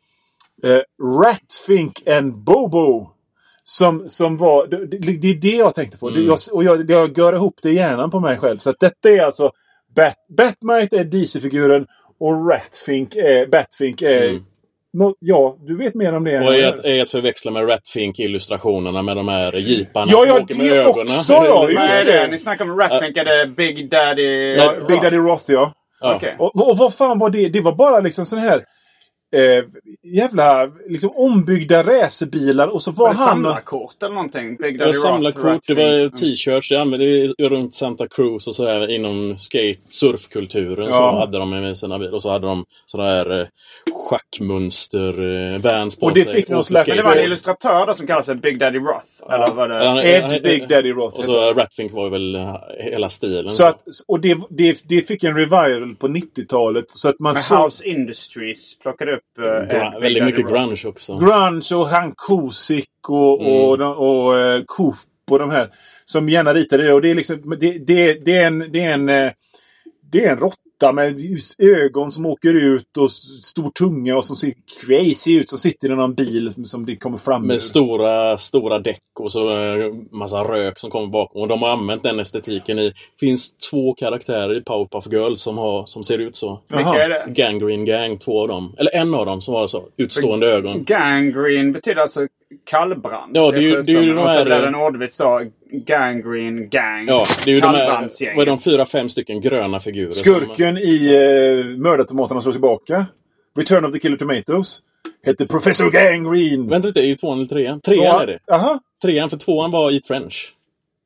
eh, 0.64 0.80
Ratfink 1.22 2.08
and 2.08 2.36
Bobo. 2.36 3.12
Som, 3.68 4.09
som 4.09 4.38
var, 4.38 4.68
det, 4.68 4.86
det, 5.18 5.28
är 5.28 5.36
det 5.36 5.55
jag 5.55 5.76
tänkte 5.76 5.97
på. 5.97 6.09
Det, 6.09 6.22
jag, 6.22 6.39
och 6.51 6.63
jag, 6.63 6.89
jag 6.89 7.18
gör 7.18 7.34
ihop 7.34 7.59
det 7.61 7.70
i 7.70 7.76
hjärnan 7.76 8.11
på 8.11 8.20
mig 8.20 8.38
själv. 8.38 8.57
Så 8.57 8.70
att 8.70 8.80
detta 8.80 9.09
är 9.09 9.20
alltså 9.20 9.51
Bat, 9.95 10.16
Batmite 10.38 10.99
är 10.99 11.03
DC-figuren 11.03 11.88
och 12.20 12.49
Ratfink 12.49 13.16
är, 13.16 13.47
Batfink 13.47 14.01
är... 14.01 14.41
Nå, 14.93 15.16
ja, 15.20 15.57
du 15.59 15.78
vet 15.78 15.95
mer 15.95 16.13
om 16.13 16.24
det 16.24 16.39
Och 16.39 16.53
jag 16.53 16.59
är 16.59 16.74
att, 16.74 16.86
är 16.86 17.01
att 17.01 17.09
förväxla 17.09 17.51
med 17.51 17.70
Ratfink-illustrationerna 17.70 19.01
med 19.01 19.18
de 19.18 19.28
här 19.28 19.53
jeeparna 19.53 20.11
Ja, 20.11 20.18
som 20.18 20.28
ja, 20.28 20.41
åker 20.41 20.55
med 20.55 20.72
ögonen. 20.72 21.20
också, 21.20 21.34
ja, 21.34 21.70
just 21.70 21.91
är 21.91 22.05
det. 22.05 22.28
Ni 22.28 22.39
snackar 22.39 22.66
om 22.66 22.80
Ratfink, 22.80 23.18
är 23.18 23.26
det 23.26 23.47
Big 23.47 23.89
Daddy... 23.89 24.55
Ja, 24.55 24.74
Big 24.88 25.01
Daddy 25.01 25.18
Roth, 25.18 25.51
ja. 25.51 25.74
Ja. 26.01 26.16
Okej. 26.16 26.36
Och, 26.39 26.70
och 26.70 26.78
vad 26.78 26.93
fan 26.93 27.20
var 27.20 27.30
det? 27.30 27.49
Det 27.49 27.61
var 27.61 27.76
bara 27.76 27.99
liksom 27.99 28.26
sån 28.26 28.39
här 28.39 28.63
eh, 29.36 29.64
jävla 30.04 30.66
liksom 30.88 31.10
ombyggda 31.16 31.84
racerbilar 31.84 32.68
och 32.68 32.84
så 32.84 32.92
var, 32.92 33.06
Var 33.06 33.14
det 33.14 33.18
han... 33.20 33.28
samlarkort 33.28 34.04
eller 34.04 34.16
någonting? 34.16 34.56
Big 34.56 34.80
Det 34.80 34.86
var 34.86 34.94
samlarkort, 34.94 35.62
det 35.68 35.74
var 35.74 36.10
t-shirts. 36.10 36.72
Jag 36.72 36.82
använde 36.82 37.06
det 37.38 37.50
runt 37.50 37.76
Santa 37.76 38.08
Cruz 38.08 38.48
och 38.48 38.56
sådär 38.56 38.92
inom 38.92 39.38
skate, 39.38 39.80
surfkulturen. 39.90 40.92
Så 40.94 40.98
Ja. 41.00 41.20
hade 41.20 41.38
de 41.40 41.50
med 41.50 41.78
sina 41.78 42.00
bilar. 42.00 42.14
Och 42.14 42.22
så 42.22 42.30
hade 42.30 42.48
de 42.48 42.66
sådana 42.86 43.10
här 43.10 43.42
eh, 43.42 43.48
schackmönster, 44.10 45.54
eh, 45.54 45.62
vans 45.62 45.96
på 45.96 46.06
Och 46.06 46.14
det 46.14 46.24
sig. 46.26 46.34
fick 46.34 46.50
någon 46.50 46.60
Åkte 46.60 46.68
slags- 46.72 46.88
Men 46.88 46.98
det 46.98 47.04
var 47.04 47.16
en 47.16 47.24
illustratör 47.24 47.86
då 47.88 47.94
som 47.94 48.08
kallar 48.08 48.22
sig 48.22 48.36
Big 48.36 48.60
Daddy 48.60 48.80
Roth? 48.80 49.34
Eller 49.34 49.54
var 49.54 49.70
det... 49.70 49.88
Han- 49.88 49.98
Ed 50.00 50.24
han- 50.24 50.42
Big 50.44 50.70
Daddy 50.70 50.92
Roth. 50.92 51.20
Och 51.20 51.26
så. 51.26 51.54
Ratfink 51.54 51.94
var 51.94 52.10
väl 52.10 52.36
eh, 52.36 52.56
hela 52.80 53.10
stilen. 53.10 53.50
Så 53.50 53.66
att, 53.66 53.84
och 54.08 54.20
det, 54.20 54.38
det, 54.50 54.82
det 54.90 55.02
fick 55.02 55.24
en 55.24 55.36
revival 55.36 55.96
på 55.96 56.08
90-talet. 56.08 56.86
Så 56.90 57.10
att 57.10 57.20
man 57.20 57.34
Men 57.34 57.42
såg 57.44 57.64
House 57.66 57.88
Industries 57.88 58.80
plockade 58.80 59.16
upp... 59.16 59.22
Uh, 59.40 59.46
Gra- 59.46 60.02
väldigt 60.02 60.24
mycket 60.24 60.48
grunge 60.48 60.82
också. 60.86 61.18
grunge 61.18 61.76
och 61.76 61.88
han 61.88 62.14
Kosik 62.16 62.90
och, 63.08 63.42
och, 63.42 63.82
och, 63.82 64.28
och 64.28 64.38
eh, 64.38 64.64
Coop 64.66 64.96
och 65.32 65.40
de 65.40 65.50
här. 65.52 65.70
Som 66.06 66.30
gärna 66.30 66.54
ritade 66.54 66.84
det. 66.84 66.94
Och 66.94 67.02
det 67.02 67.12
är 67.12 67.16
liksom, 67.16 67.56
det, 67.60 67.78
det, 67.78 68.26
det 68.26 68.38
är 68.38 68.48
en, 68.48 68.72
det 68.72 68.80
är 68.80 68.94
en, 68.94 69.10
eh, 69.10 69.32
det 70.12 70.26
är 70.26 70.32
en 70.32 70.38
råtta 70.38 70.58
med 70.94 71.20
ljus- 71.20 71.56
ögon 71.58 72.12
som 72.12 72.26
åker 72.26 72.54
ut 72.54 72.98
och 72.98 73.12
stor 73.44 73.70
tunga 73.70 74.18
och 74.18 74.26
som 74.26 74.36
ser 74.36 74.54
crazy 74.82 75.38
ut. 75.40 75.50
Som 75.50 75.58
sitter 75.60 75.92
i 75.92 75.96
någon 75.96 76.14
bil 76.14 76.54
som, 76.66 76.86
det 76.86 76.96
kommer 76.96 77.18
fram 77.18 77.44
ur. 77.44 77.48
Med 77.48 77.62
stora, 77.62 78.38
stora 78.38 78.80
däck 78.80 79.00
och 79.20 79.32
så 79.32 79.50
eh, 79.50 79.94
massa 80.12 80.38
rök 80.44 80.80
som 80.80 80.90
kommer 80.90 81.08
bakom. 81.08 81.42
Och 81.42 81.48
de 81.48 81.62
har 81.62 81.70
använt 81.70 82.04
den 82.04 82.20
estetiken 82.20 82.80
i... 82.80 82.94
finns 83.20 83.54
två 83.72 83.94
karaktärer 83.94 84.58
i 84.58 84.62
Powerpuff 84.62 85.14
Girls 85.14 85.42
som, 85.42 85.58
har, 85.58 85.86
som 85.86 86.04
ser 86.04 86.18
ut 86.18 86.36
så. 86.36 86.62
Vilka 86.68 87.04
är 87.04 87.10
det? 87.10 87.26
Gangrene 87.28 87.86
Gang, 87.86 88.18
två 88.18 88.42
av 88.42 88.48
dem. 88.48 88.76
Eller 88.78 88.96
en 88.96 89.14
av 89.16 89.26
dem 89.26 89.42
som 89.42 89.54
har 89.54 89.68
så 89.68 89.84
utstående 89.98 90.48
ögon. 90.52 90.84
Gangrene 90.84 91.72
betyder 91.72 92.02
alltså 92.02 92.28
kallbrand. 92.66 93.38
Ja, 93.38 93.52
det 93.52 93.58
är 93.58 93.62
ju- 93.62 93.84
det 93.84 93.94
är 93.94 94.02
ju 94.02 94.14
de 94.14 94.18
Och 94.18 94.26
så 94.32 94.38
här- 94.38 94.46
blev 94.46 94.62
det 94.62 94.68
en 94.68 94.76
ordvits 94.76 95.18
då. 95.18 95.42
Gangrene 95.80 96.66
Gang. 96.66 97.08
Ja, 97.08 97.26
det 97.46 97.52
är 97.52 97.56
ju 97.56 97.62
de 97.62 97.68
här, 97.68 98.36
vad 98.36 98.42
är 98.42 98.46
de 98.46 98.60
fyra, 98.60 98.86
fem 98.86 99.10
stycken 99.10 99.42
gröna 99.42 99.80
figurer. 99.80 100.12
som- 100.12 100.34
Skurken 100.34 100.78
i 100.78 101.14
eh, 101.14 101.78
Mördartomaterna 101.78 102.42
slår 102.42 102.52
tillbaka. 102.52 103.06
Return 103.58 103.86
of 103.86 103.94
the 103.94 104.00
Killer 104.00 104.18
Tomatoes. 104.18 104.82
Hette 105.26 105.48
Professor 105.48 105.92
Gangrene. 105.92 106.70
Vänta 106.70 106.88
lite, 106.88 107.00
är 107.00 107.08
det 107.08 107.16
tvåan 107.16 107.38
eller 107.38 107.48
trean? 107.48 107.82
Trean 107.82 108.22
är 108.22 108.28
det. 108.28 108.40
Jaha. 108.46 108.80
Trean, 109.02 109.30
för 109.30 109.38
tvåan 109.38 109.72
var 109.72 109.92
Eat 109.92 110.08
French. 110.08 110.54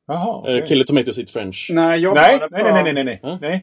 Jaha. 0.08 0.38
Okay. 0.38 0.54
okej. 0.54 0.68
Killer 0.68 0.84
Tomatoes 0.84 1.18
Eat 1.18 1.30
French. 1.30 1.70
När 1.72 1.90
jag 1.90 1.98
jobbade 1.98 2.26
Nej, 2.26 2.38
på... 2.38 2.46
nej, 2.50 2.62
nej, 2.72 2.82
nej, 2.82 2.92
nej, 2.92 3.04
nej. 3.04 3.20
Ja. 3.22 3.38
nej. 3.40 3.62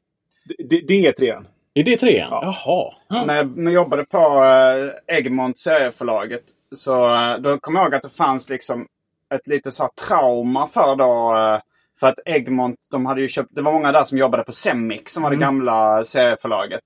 Det, 0.70 0.82
det, 0.88 1.06
är 1.06 1.12
trean. 1.12 1.48
Är 1.74 1.84
det 1.84 1.98
trean? 1.98 2.30
Ja. 2.32 2.92
Jaha. 3.10 3.26
När 3.26 3.64
jag 3.64 3.74
jobbade 3.74 4.06
på 4.06 4.18
uh, 4.18 5.18
Egmont 5.18 5.60
serieförlaget. 5.60 6.44
Så 6.76 7.16
eh, 7.16 7.38
då 7.38 7.58
kom 7.58 7.76
jag 7.76 7.84
ihåg 7.84 7.96
att 7.96 8.04
det 8.04 8.10
fanns 8.10 8.50
liksom 8.50 8.88
ett 9.36 9.48
litet 9.48 9.74
så 9.74 9.90
trauma 10.08 10.68
för 10.68 10.96
då. 10.96 11.36
eh, 11.38 11.62
för 12.00 12.08
att 12.08 12.20
Egmont, 12.26 12.76
de 12.92 13.06
hade 13.06 13.22
ju 13.22 13.28
köpt, 13.30 13.50
det 13.52 13.62
var 13.62 13.72
många 13.72 13.92
där 13.92 14.04
som 14.04 14.18
jobbade 14.18 14.44
på 14.44 14.52
Semic 14.52 15.02
som 15.14 15.24
var 15.24 15.30
Mm. 15.30 15.40
det 15.40 15.46
gamla 15.46 16.04
serieförlaget. 16.06 16.84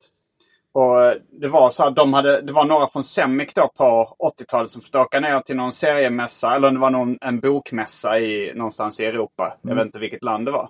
Och 0.73 1.03
eh, 1.03 1.13
det 1.31 1.47
var 1.47 1.69
så 1.69 1.83
att 1.83 1.95
de 1.95 2.13
hade, 2.13 2.41
det 2.41 2.53
var 2.53 2.65
några 2.65 2.87
från 2.87 3.03
Semic 3.03 3.53
då 3.53 3.67
på 3.77 4.15
80-talet 4.39 4.71
som 4.71 4.81
fick 4.81 4.95
åka 4.95 5.19
ner 5.19 5.39
till 5.39 5.55
någon 5.55 5.73
seriemässa. 5.73 6.55
Eller 6.55 6.71
det 6.71 6.79
var 6.79 6.89
någon, 6.89 7.17
en 7.21 7.39
bokmässa 7.39 8.19
i, 8.19 8.53
någonstans 8.55 8.99
i 8.99 9.05
Europa. 9.05 9.57
Jag 9.61 9.75
vet 9.75 9.85
inte 9.85 9.99
vilket 9.99 10.23
land 10.23 10.45
det 10.45 10.51
var. 10.51 10.69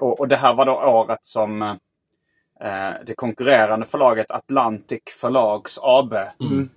Och, 0.00 0.20
och 0.20 0.28
det 0.28 0.36
här 0.36 0.54
var 0.54 0.66
då 0.66 0.72
året 0.72 1.18
som 1.22 1.62
eh, 1.62 2.90
det 3.06 3.14
konkurrerande 3.16 3.86
förlaget 3.86 4.30
Atlantic 4.30 5.02
Förlags 5.20 5.78
AB 5.82 6.14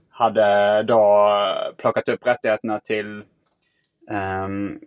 hade 0.10 0.84
då 0.84 1.30
plockat 1.78 2.10
upp 2.10 2.28
rättigheterna 2.28 2.80
till 2.80 3.24
ehm, 4.10 4.80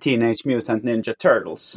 Teenage 0.00 0.46
Mutant 0.46 0.84
Ninja 0.84 1.14
Turtles. 1.14 1.76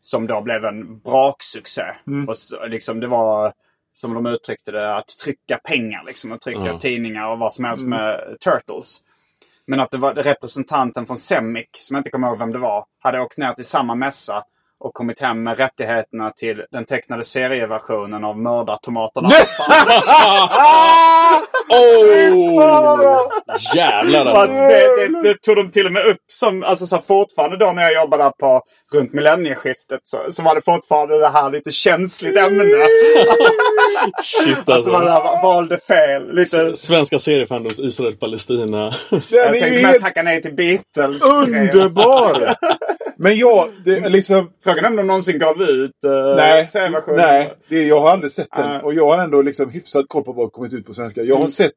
Som 0.00 0.26
då 0.26 0.40
blev 0.40 0.64
en 0.64 0.98
braksuccé. 0.98 1.82
Och 2.28 2.38
så, 2.38 2.66
liksom, 2.66 3.00
det 3.00 3.06
var 3.06 3.52
som 3.92 4.14
de 4.14 4.26
uttryckte 4.26 4.72
det, 4.72 4.96
att 4.96 5.08
trycka 5.08 5.58
pengar. 5.64 6.04
Liksom, 6.06 6.32
att 6.32 6.40
trycka 6.40 6.60
Ja. 6.66 6.78
tidningar 6.78 7.28
och 7.30 7.38
vad 7.38 7.52
som 7.52 7.64
helst 7.64 7.82
med 7.84 8.36
Turtles. 8.40 9.00
Men 9.66 9.80
att 9.80 9.90
det 9.90 9.98
var 9.98 10.14
representanten 10.14 11.06
från 11.06 11.16
Semic, 11.16 11.66
som 11.72 11.94
jag 11.94 12.00
inte 12.00 12.10
kommer 12.10 12.28
ihåg 12.28 12.38
vem 12.38 12.52
det 12.52 12.58
var, 12.58 12.86
hade 12.98 13.20
åkt 13.20 13.38
ner 13.38 13.52
till 13.52 13.64
samma 13.64 13.94
mässa 13.94 14.44
och 14.84 14.94
kommit 14.94 15.20
hem 15.20 15.42
med 15.42 15.58
rättigheterna 15.58 16.30
till 16.30 16.64
den 16.70 16.84
tecknade 16.84 17.24
serieversionen 17.24 18.24
av 18.24 18.38
Mördartomaterna. 18.38 19.30
Oh! 21.68 23.30
Jävlar 23.74 24.26
alltså. 24.26 24.52
det, 24.52 25.06
det, 25.06 25.22
det 25.22 25.34
tog 25.34 25.56
de 25.56 25.70
till 25.70 25.86
och 25.86 25.92
med 25.92 26.06
upp 26.06 26.20
som, 26.32 26.62
alltså 26.62 26.86
så 26.86 26.98
fortfarande 26.98 27.56
då 27.56 27.72
när 27.72 27.82
jag 27.82 27.94
jobbade 27.94 28.32
på 28.38 28.62
runt 28.92 29.12
millennieskiftet 29.12 30.00
så, 30.04 30.18
så 30.30 30.42
var 30.42 30.54
det 30.54 30.62
fortfarande 30.64 31.18
det 31.18 31.28
här 31.28 31.50
lite 31.50 31.70
känsligt 31.70 32.36
ämne. 32.36 32.64
Shit 34.22 34.58
Att 34.58 34.66
man 34.66 34.76
alltså. 34.76 34.90
där 34.90 35.42
valde 35.42 35.78
fel. 35.78 36.34
Lite, 36.34 36.76
Svenska 36.76 37.18
seriefandoms 37.18 37.80
Israel-Palestina. 37.80 38.94
Den 39.10 39.22
jag 39.30 39.50
tänkte 39.52 39.70
med 39.70 39.80
helt 39.80 40.02
tacka 40.02 40.22
nej 40.22 40.42
till 40.42 40.54
Beatles. 40.54 41.24
underbar! 41.24 42.54
Men 43.16 43.36
ja, 43.36 43.68
det 43.84 44.08
liksom... 44.08 44.50
Är 44.78 44.86
om 44.86 44.96
de 44.96 45.06
någonsin 45.06 45.38
gav 45.38 45.62
ut 45.62 45.90
uh, 46.06 46.36
Nej, 46.36 46.68
nej 47.06 47.52
det, 47.68 47.82
jag 47.82 48.00
har 48.00 48.10
aldrig 48.10 48.32
sett 48.32 48.48
den. 48.56 48.68
Nej. 48.70 48.80
Och 48.82 48.94
jag 48.94 49.06
har 49.08 49.18
ändå 49.24 49.42
liksom 49.42 49.70
hyfsat 49.70 50.04
koll 50.08 50.24
på 50.24 50.32
vad 50.32 50.44
som 50.44 50.50
kommit 50.50 50.72
ut 50.72 50.86
på 50.86 50.94
svenska. 50.94 51.22
Jag 51.22 51.34
har 51.34 51.40
Mm. 51.40 51.48
sett... 51.50 51.72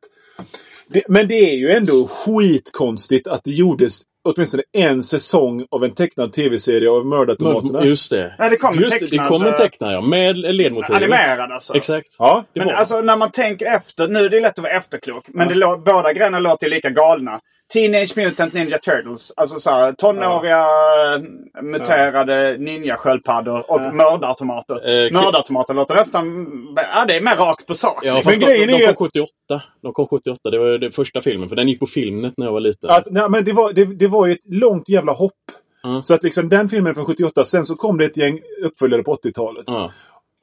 Det, 0.90 1.04
men 1.10 1.28
det 1.28 1.34
är 1.36 1.56
ju 1.56 1.70
ändå 1.72 2.08
skitkonstigt 2.08 3.28
att 3.28 3.44
det 3.44 3.52
gjordes 3.52 4.02
åtminstone 4.24 4.64
en 4.74 5.04
säsong 5.04 5.66
av 5.72 5.84
en 5.84 5.92
tecknad 5.96 6.34
tv-serie 6.34 6.90
av 6.90 7.06
Mördartomaterna. 7.06 7.86
Just 7.86 8.12
det. 8.12 8.36
Ja, 8.38 8.50
det 8.50 8.58
kom 8.58 8.74
en 8.74 8.82
Just 8.82 8.94
det, 9.00 9.06
det 9.06 9.10
tecknad, 9.10 9.28
kom 9.28 9.42
en 9.42 9.48
eh, 9.48 9.58
tecknad 9.58 9.94
ja. 9.94 10.02
Med 10.02 10.38
ledmotivet. 10.38 10.98
Animerad 11.04 11.52
alltså. 11.52 11.76
Exakt. 11.76 12.08
Ja, 12.20 12.44
Det 12.54 12.60
Men 12.60 12.68
var 12.68 12.74
alltså 12.74 13.02
när 13.02 13.18
man 13.18 13.32
tänker 13.32 13.66
efter, 13.66 14.08
nu 14.08 14.20
är 14.26 14.30
det 14.30 14.40
lätt 14.40 14.52
att 14.60 14.64
vara 14.64 14.74
efterklok, 14.74 15.26
men 15.28 15.48
det 15.48 15.54
lå- 15.56 15.84
båda 15.86 16.14
grejerna 16.14 16.40
låter 16.40 16.70
lika 16.70 16.90
galna. 16.90 17.40
Teenage 17.74 18.18
Mutant 18.18 18.54
Ninja 18.54 18.78
Turtles, 18.78 19.34
alltså 19.36 19.60
så 19.60 19.70
här, 19.70 19.94
tonåriga 19.94 20.60
eh, 20.60 21.62
muterade 21.64 22.58
ninja-sköldpaddor 22.58 23.72
och 23.72 23.82
mördartomater. 23.82 24.76
Eh, 24.76 25.12
mördartomater 25.14 25.74
låter 25.74 25.96
nästan, 25.96 26.48
ja 26.76 27.06
det 27.06 27.16
är 27.16 27.22
mer 27.22 27.36
rakt 27.36 27.68
på 27.68 27.74
sak. 27.74 28.06
Ja, 28.06 28.22
fast 28.24 28.40
grejen 28.40 28.68
de, 28.68 28.74
är 28.74 28.88
de 28.88 28.94
kom 28.94 29.06
78. 29.08 29.32
De 29.82 29.94
kom 29.94 30.08
78. 30.08 30.50
Det 30.50 30.58
var 30.58 30.78
den 30.78 30.92
första 30.92 31.22
filmen. 31.22 31.50
För 31.50 31.56
den 31.56 31.68
gick 31.68 31.80
på 31.80 31.86
Filmnet 31.86 32.34
när 32.38 32.46
jag 32.46 32.54
var 32.54 32.60
liten. 32.60 32.90
Att, 32.90 33.08
nej, 33.12 33.30
men 33.30 33.44
det, 33.44 33.54
var, 33.54 33.74
det, 33.74 33.86
det 33.86 34.08
var 34.08 34.26
ju 34.26 34.34
ett 34.34 34.46
långt 34.46 34.90
jävla 34.90 35.12
hopp. 35.12 35.34
Mm. 35.84 36.04
Så 36.04 36.14
att 36.14 36.24
liksom 36.24 36.50
den 36.50 36.70
filmen 36.70 36.96
från 36.96 37.06
78, 37.06 37.46
sen 37.46 37.66
så 37.66 37.76
kom 37.76 37.98
det 37.98 38.06
ett 38.06 38.18
gäng 38.18 38.40
uppföljare 38.64 39.04
på 39.04 39.16
80-talet. 39.16 39.64
Ja. 39.68 39.92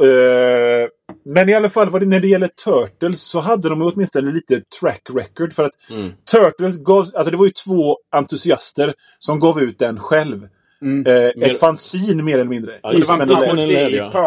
Eh, 0.02 0.88
men 1.24 1.48
i 1.48 1.54
alla 1.54 1.70
fall 1.70 1.90
vad 1.90 2.02
det, 2.02 2.06
när 2.06 2.20
det 2.20 2.28
gäller 2.28 2.48
Turtles 2.48 3.22
så 3.22 3.40
hade 3.40 3.68
de 3.68 3.82
åtminstone 3.82 4.32
lite 4.32 4.60
track 4.80 5.02
record. 5.14 5.52
För 5.52 5.62
att 5.62 5.72
Mm. 5.90 6.12
Turtles 6.30 6.78
gav, 6.78 6.98
alltså 6.98 7.30
det 7.30 7.36
var 7.36 7.44
ju 7.46 7.52
två 7.64 7.98
entusiaster 8.16 8.94
som 9.18 9.40
gav 9.40 9.62
ut 9.62 9.78
den 9.78 10.00
själv. 10.00 10.48
Mm. 10.82 11.06
Eh, 11.06 11.30
Mer- 11.36 11.50
ett 11.50 11.60
fanzine 11.60 12.22
mer 12.22 12.34
eller 12.34 12.44
mindre. 12.44 12.72
Ja, 12.82 12.92
Det 12.92 13.08
var 13.08 13.20
en 13.20 13.28
parodi 13.28 14.00
på 14.12 14.18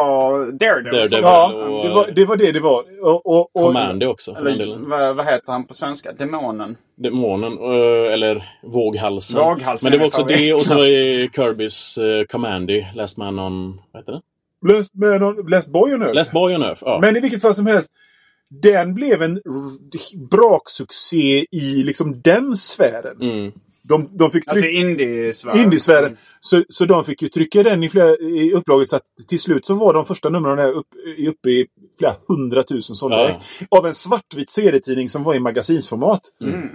Daredevil. 0.60 0.92
Daredevil. 0.92 1.20
Ja, 1.22 1.54
och, 1.54 1.84
det 1.84 1.94
var, 1.94 2.12
det 2.16 2.26
var 2.26 2.38
det 2.38 2.52
det 2.52 2.60
var. 2.60 2.84
Och, 3.02 3.26
och, 3.26 3.56
och, 3.56 3.64
Commandy 3.64 4.06
också 4.06 4.36
Eller 4.36 4.78
vad, 4.90 5.16
vad 5.16 5.26
heter 5.26 5.52
han 5.52 5.68
på 5.68 5.74
svenska? 5.74 6.14
Demonen? 6.14 6.76
Demonen, 6.96 7.54
eh, 7.54 8.14
eller 8.14 8.56
Våghalsen. 8.64 9.42
Våghalsen 9.42 9.86
Men 9.86 9.92
det 9.92 9.98
var 10.00 10.08
också 10.08 10.24
det 10.24 10.54
och 10.54 10.62
så 10.62 10.76
var 10.76 10.84
det 11.22 11.30
Kirbys 11.36 11.98
uh, 11.98 12.24
Commandy, 12.24 12.86
Last 12.96 13.18
Man 13.18 13.40
on... 13.40 13.82
Vad 13.92 14.02
heter 14.02 14.12
det? 14.12 14.22
Last, 14.66 14.96
man 14.96 15.24
on, 15.24 15.50
Last 15.50 15.72
Boy 15.72 15.94
on 15.94 16.02
Earth. 16.02 16.16
Last 16.16 16.32
Boy 16.32 16.56
on 16.56 16.64
Earth. 16.64 16.84
Ja. 16.86 17.00
Men 17.02 17.16
i 17.16 17.20
vilket 17.20 17.42
fall 17.42 17.56
som 17.56 17.66
helst. 17.66 17.92
Den 18.50 18.94
blev 18.94 19.22
en 19.22 19.42
braksuccé 20.32 21.46
i 21.52 21.84
liksom 21.84 22.22
den 22.22 22.58
sfären. 22.58 23.22
Mm. 23.22 23.52
De, 23.84 24.10
de 24.18 24.32
fick 24.32 24.48
Alltså 24.48 24.66
indiesfären. 24.66 25.60
Indiesfären. 25.60 26.18
Så, 26.40 26.64
så 26.70 26.86
de 26.86 27.06
fick 27.06 27.22
ju 27.22 27.28
trycka 27.28 27.64
den 27.64 27.84
i, 27.84 27.90
flera, 27.90 28.16
i 28.18 28.54
upplaget 28.54 28.90
så 28.90 28.96
att 28.96 29.04
till 29.28 29.40
slut 29.40 29.66
så 29.66 29.74
var 29.74 29.94
de 29.94 30.06
första 30.06 30.30
numren 30.30 30.58
där 30.58 30.72
upp, 30.72 30.88
uppe 31.28 31.50
i 31.50 31.68
flera 31.98 32.14
hundratusen 32.28 32.96
sålda 32.96 33.30
Ja. 33.30 33.42
Av 33.70 33.88
en 33.88 33.94
svartvit 33.94 34.50
serietidning 34.50 35.10
som 35.10 35.24
var 35.24 35.36
i 35.36 35.40
magasinsformat. 35.40 36.22
Mm. 36.42 36.70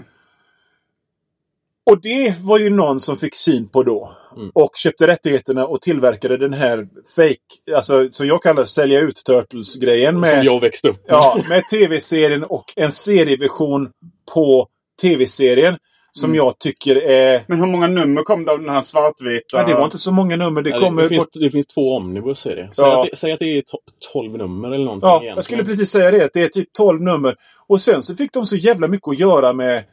Och 1.90 2.00
det 2.00 2.34
var 2.40 2.58
ju 2.58 2.70
någon 2.70 3.00
som 3.00 3.16
fick 3.16 3.34
syn 3.34 3.68
på 3.68 3.82
då. 3.82 4.12
Mm. 4.36 4.50
Och 4.54 4.70
köpte 4.76 5.06
rättigheterna 5.06 5.66
och 5.66 5.80
tillverkade 5.80 6.36
den 6.36 6.52
här 6.52 6.88
fake, 7.16 7.76
alltså 7.76 8.08
som 8.08 8.26
jag 8.26 8.42
kallar 8.42 8.64
sälja 8.64 9.00
ut 9.00 9.22
Turtles-grejen 9.26 10.20
med... 10.20 10.28
Som 10.30 10.42
jag 10.44 10.60
växte 10.60 10.88
upp 10.88 10.96
med. 10.96 11.14
Ja, 11.14 11.36
med 11.48 11.62
tv-serien 11.70 12.44
och 12.44 12.64
en 12.76 12.92
serieversion 12.92 13.90
på 14.34 14.68
tv-serien. 15.02 15.76
Som 16.14 16.30
Mm. 16.30 16.36
jag 16.36 16.58
tycker 16.58 16.96
är... 16.96 17.42
Men 17.46 17.58
hur 17.60 17.66
många 17.66 17.86
nummer 17.86 18.22
kom 18.22 18.44
det 18.44 18.52
av 18.52 18.58
den 18.60 18.68
här 18.68 18.82
svartvita? 18.82 19.44
Ja, 19.58 19.66
det 19.66 19.74
var 19.74 19.84
inte 19.84 19.98
så 19.98 20.12
många 20.12 20.36
nummer. 20.36 20.62
Det 20.62 20.70
Ja, 20.70 20.78
kommer 20.78 21.02
det, 21.02 21.08
finns, 21.08 21.20
bort... 21.24 21.28
det 21.32 21.50
finns 21.50 21.66
två 21.66 21.96
omnibus 21.96 22.46
i 22.46 22.48
det. 22.48 22.70
Säg, 22.76 22.84
Ja. 22.84 23.02
att 23.02 23.08
det. 23.10 23.16
säg 23.16 23.32
att 23.32 23.38
det 23.38 23.44
är 23.58 23.62
to- 23.62 24.12
12 24.12 24.38
nummer 24.38 24.68
eller 24.70 24.84
någonting 24.84 25.08
Ja, 25.08 25.12
egentligen. 25.14 25.34
jag 25.36 25.44
skulle 25.44 25.64
precis 25.64 25.90
säga 25.90 26.10
det. 26.10 26.24
Att 26.24 26.32
det 26.32 26.42
är 26.42 26.48
typ 26.48 26.72
12 26.72 27.00
nummer. 27.02 27.36
Och 27.68 27.80
sen 27.80 28.02
så 28.02 28.16
fick 28.16 28.32
de 28.32 28.46
så 28.46 28.56
jävla 28.56 28.88
mycket 28.88 29.08
att 29.08 29.18
göra 29.18 29.52
med 29.52 29.84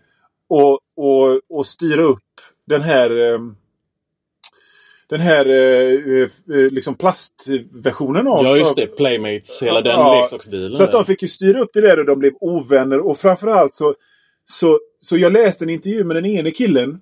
och, 0.50 0.80
och, 0.96 1.42
och 1.50 1.66
styra 1.66 2.04
upp 2.04 2.24
den 2.66 2.82
här 2.82 3.34
ehm, 3.34 3.56
den 5.10 5.20
här 5.20 5.46
eh, 5.46 6.22
eh, 6.24 6.72
liksom 6.72 6.96
plastversionen 6.96 8.28
av... 8.28 8.46
Ja, 8.46 8.58
just 8.58 8.76
det. 8.76 8.88
Playmates, 8.88 9.64
hela 9.64 9.82
den 9.82 9.92
Ja, 9.92 10.22
leksaksdealen. 10.22 10.74
Så 10.74 10.84
att 10.84 10.92
de 10.92 11.06
fick 11.06 11.22
ju 11.22 11.28
styra 11.28 11.62
upp 11.62 11.70
det 11.74 11.82
där 11.82 12.00
och 12.00 12.06
de 12.06 12.20
blev 12.20 12.34
ovänner. 12.40 13.00
Och 13.00 13.18
framförallt 13.18 13.74
så, 13.74 13.96
så, 14.46 14.80
så 14.98 15.18
jag 15.18 15.32
läste 15.32 15.66
en 15.66 15.70
intervju 15.70 16.04
med 16.04 16.16
den 16.16 16.26
ene 16.26 16.52
killen. 16.52 17.00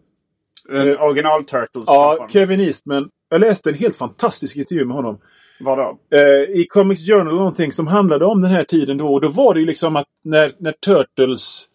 En 0.70 0.98
original 0.98 1.44
Turtles. 1.44 1.84
Ja, 1.88 2.28
Kevin 2.30 2.60
Eastman. 2.60 3.10
Jag 3.30 3.42
läste 3.42 3.70
en 3.70 3.76
helt 3.76 3.96
fantastisk 3.96 4.58
intervju 4.58 4.86
med 4.86 4.96
honom. 4.96 5.20
Vadå? 5.60 5.98
Eh, 6.12 6.60
I 6.60 6.68
Comics 6.70 7.08
Journal 7.08 7.36
någonting 7.36 7.72
som 7.72 7.88
handlade 7.88 8.26
om 8.26 8.42
den 8.42 8.52
här 8.52 8.64
tiden 8.64 8.98
då. 8.98 9.14
Och 9.14 9.22
då 9.22 9.28
var 9.28 9.54
det 9.54 9.60
ju 9.60 9.66
liksom 9.66 9.96
att 9.96 10.08
när, 10.24 10.52
när 10.58 10.72
Turtles 10.72 11.66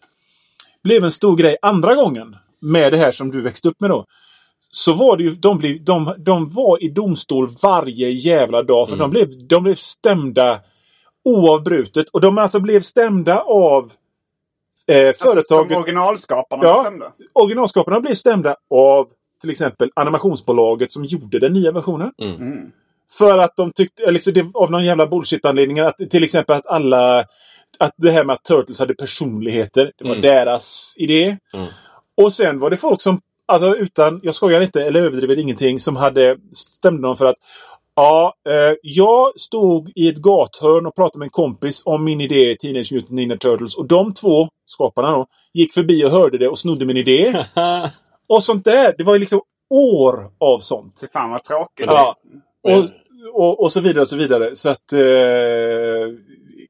blev 0.83 1.03
en 1.03 1.11
stor 1.11 1.35
grej 1.35 1.57
andra 1.61 1.95
gången. 1.95 2.35
Med 2.61 2.93
det 2.93 2.97
här 2.97 3.11
som 3.11 3.31
du 3.31 3.41
växte 3.41 3.69
upp 3.69 3.81
med 3.81 3.89
då. 3.89 4.05
Så 4.71 4.93
var 4.93 5.17
det 5.17 5.23
ju, 5.23 5.35
de, 5.35 5.57
blev, 5.57 5.83
de, 5.83 6.15
de 6.17 6.49
var 6.49 6.83
i 6.83 6.89
domstol 6.89 7.49
varje 7.63 8.09
jävla 8.09 8.63
dag. 8.63 8.89
För 8.89 8.95
de, 8.95 9.09
blev, 9.09 9.47
de 9.47 9.63
blev 9.63 9.75
stämda 9.75 10.59
oavbrutet. 11.25 12.09
Och 12.09 12.21
de 12.21 12.37
alltså 12.37 12.59
blev 12.59 12.81
stämda 12.81 13.39
av 13.41 13.91
eh, 14.87 15.07
Alltså, 15.07 15.23
företaget. 15.25 15.67
som 15.71 15.77
originalskaparna 15.77 16.63
Ja. 16.63 16.73
bestämde. 16.73 17.05
originalskaparna 17.33 17.99
blev 17.99 18.13
stämda 18.13 18.55
av 18.69 19.07
till 19.41 19.49
exempel 19.49 19.89
animationsbolaget 19.95 20.91
som 20.91 21.05
gjorde 21.05 21.39
den 21.39 21.53
nya 21.53 21.71
versionen. 21.71 22.11
Mm. 22.21 22.71
För 23.17 23.37
att 23.37 23.55
de 23.55 23.71
tyckte, 23.71 24.11
liksom, 24.11 24.33
det, 24.33 24.45
av 24.53 24.71
någon 24.71 24.85
jävla 24.85 25.05
bullshit-anledning, 25.07 25.79
att 25.79 25.97
till 26.09 26.23
exempel 26.23 26.55
att 26.55 26.67
alla... 26.67 27.25
Att 27.79 27.93
det 27.97 28.11
här 28.11 28.23
med 28.23 28.33
att 28.33 28.43
Turtles 28.43 28.79
hade 28.79 28.93
personligheter, 28.95 29.91
det 29.97 30.03
var 30.03 30.15
Mm. 30.15 30.21
deras 30.21 30.95
idé. 30.97 31.37
Mm. 31.53 31.67
Och 32.21 32.33
sen 32.33 32.59
var 32.59 32.69
det 32.69 32.77
folk 32.77 33.01
som, 33.01 33.21
alltså 33.45 33.75
utan, 33.75 34.19
jag 34.23 34.35
skojar 34.35 34.61
inte 34.61 34.83
eller 34.83 34.99
överdriver 34.99 35.39
ingenting, 35.39 35.79
som 35.79 35.95
hade 35.95 36.37
stämde 36.53 37.07
dem 37.07 37.17
för 37.17 37.25
att 37.25 37.35
Ja, 37.95 38.33
eh, 38.49 38.75
jag 38.81 39.39
stod 39.39 39.91
i 39.95 40.09
ett 40.09 40.17
gathörn 40.17 40.85
och 40.85 40.95
pratade 40.95 41.19
med 41.19 41.25
en 41.25 41.29
kompis 41.29 41.81
om 41.85 42.03
min 42.03 42.21
idé 42.21 42.51
i 42.51 42.57
Teenage 42.57 42.91
Mutant 42.93 43.11
Ninja 43.11 43.37
Turtles. 43.37 43.75
Och 43.75 43.87
de 43.87 44.13
två, 44.13 44.49
skaparna 44.65 45.11
då, 45.11 45.27
gick 45.53 45.73
förbi 45.73 46.05
och 46.05 46.09
hörde 46.11 46.37
det 46.37 46.47
och 46.47 46.59
snodde 46.59 46.85
min 46.85 46.97
idé. 46.97 47.45
och 48.27 48.43
sånt 48.43 48.65
där. 48.65 48.95
Det 48.97 49.03
var 49.03 49.13
ju 49.13 49.19
liksom 49.19 49.41
år 49.69 50.31
av 50.39 50.59
sånt. 50.59 50.97
Fy 51.01 51.07
fan 51.13 51.29
vad 51.29 51.43
tråkigt. 51.43 51.85
Ja. 51.85 52.15
Och, 52.63 52.89
och, 53.33 53.63
och 53.63 53.71
så 53.71 53.79
vidare 53.79 54.01
och 54.01 54.09
så 54.09 54.15
vidare. 54.15 54.55
Så 54.55 54.69
att 54.69 54.93
eh, 54.93 54.99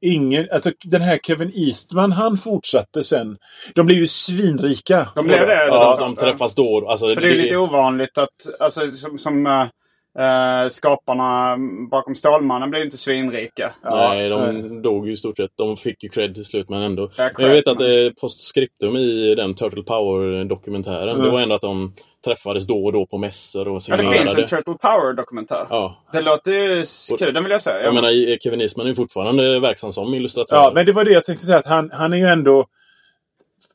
ingen, 0.04 0.48
alltså 0.52 0.70
den 0.84 1.02
här 1.02 1.18
Kevin 1.26 1.52
Eastman 1.54 2.12
han 2.12 2.36
fortsatte 2.38 3.04
sen. 3.04 3.36
De 3.74 3.86
blev 3.86 3.98
ju 3.98 4.08
svinrika. 4.08 5.08
De 5.14 5.26
blev 5.26 5.46
det? 5.46 5.66
Ja, 5.66 5.82
trots 5.82 5.98
de 5.98 6.16
träffas 6.16 6.54
då. 6.54 6.88
Alltså, 6.88 7.14
För 7.14 7.20
det 7.20 7.26
är 7.26 7.30
ju 7.30 7.42
lite 7.42 7.56
ovanligt 7.56 8.18
att, 8.18 8.60
alltså 8.60 8.90
som, 8.90 9.18
som 9.18 9.46
äh, 9.46 10.68
skaparna 10.70 11.56
bakom 11.90 12.14
Stålmannen 12.14 12.70
blev 12.70 12.80
ju 12.80 12.84
inte 12.84 12.96
svinrika. 12.96 13.74
Nej, 13.84 14.28
de 14.28 14.82
dog 14.82 15.06
ju 15.08 15.12
i 15.12 15.16
stort 15.16 15.36
sett. 15.36 15.50
De 15.56 15.76
fick 15.76 16.02
ju 16.02 16.08
cred 16.08 16.34
till 16.34 16.44
slut 16.44 16.68
men 16.68 16.82
ändå. 16.82 17.10
Ja, 17.16 17.30
Men 17.38 17.46
jag 17.46 17.54
vet 17.54 17.68
att 17.68 17.80
eh, 17.80 18.20
postscriptum 18.20 18.96
i 18.96 19.34
den 19.34 19.54
Turtle 19.54 19.82
Power-dokumentären, 19.82 21.08
Mm. 21.08 21.22
det 21.24 21.30
var 21.30 21.40
ändå 21.40 21.54
att 21.54 21.62
de 21.62 21.92
träffades 22.24 22.66
då 22.66 22.84
och 22.84 22.92
då 22.92 23.06
på 23.06 23.18
mässor 23.18 23.68
och 23.68 23.74
Ja, 23.74 23.74
det 23.74 23.80
signerade. 24.02 24.16
finns 24.18 24.38
en 24.38 24.46
Turtle 24.48 24.74
Power-dokumentär. 24.80 25.66
Ja. 25.70 26.02
Det 26.12 26.20
låter 26.20 26.52
ju 26.52 26.84
kul, 27.18 27.34
den 27.34 27.42
vill 27.44 27.50
jag 27.52 27.60
säga. 27.60 27.82
Jag 27.84 27.94
menar, 27.94 28.10
i- 28.10 28.38
Kevin 28.42 28.60
Eastman 28.60 28.86
är 28.86 28.90
ju 28.90 28.94
fortfarande 28.96 29.60
verksam 29.60 29.92
som 29.92 30.14
illustratör. 30.14 30.56
Ja, 30.56 30.72
men 30.74 30.86
det 30.86 30.92
var 30.92 31.04
det 31.04 31.12
jag 31.12 31.24
tänkte 31.24 31.46
säga. 31.46 31.58
Att 31.58 31.66
han, 31.66 31.90
han 31.90 32.12
är 32.12 32.16
ju 32.16 32.26
ändå... 32.26 32.66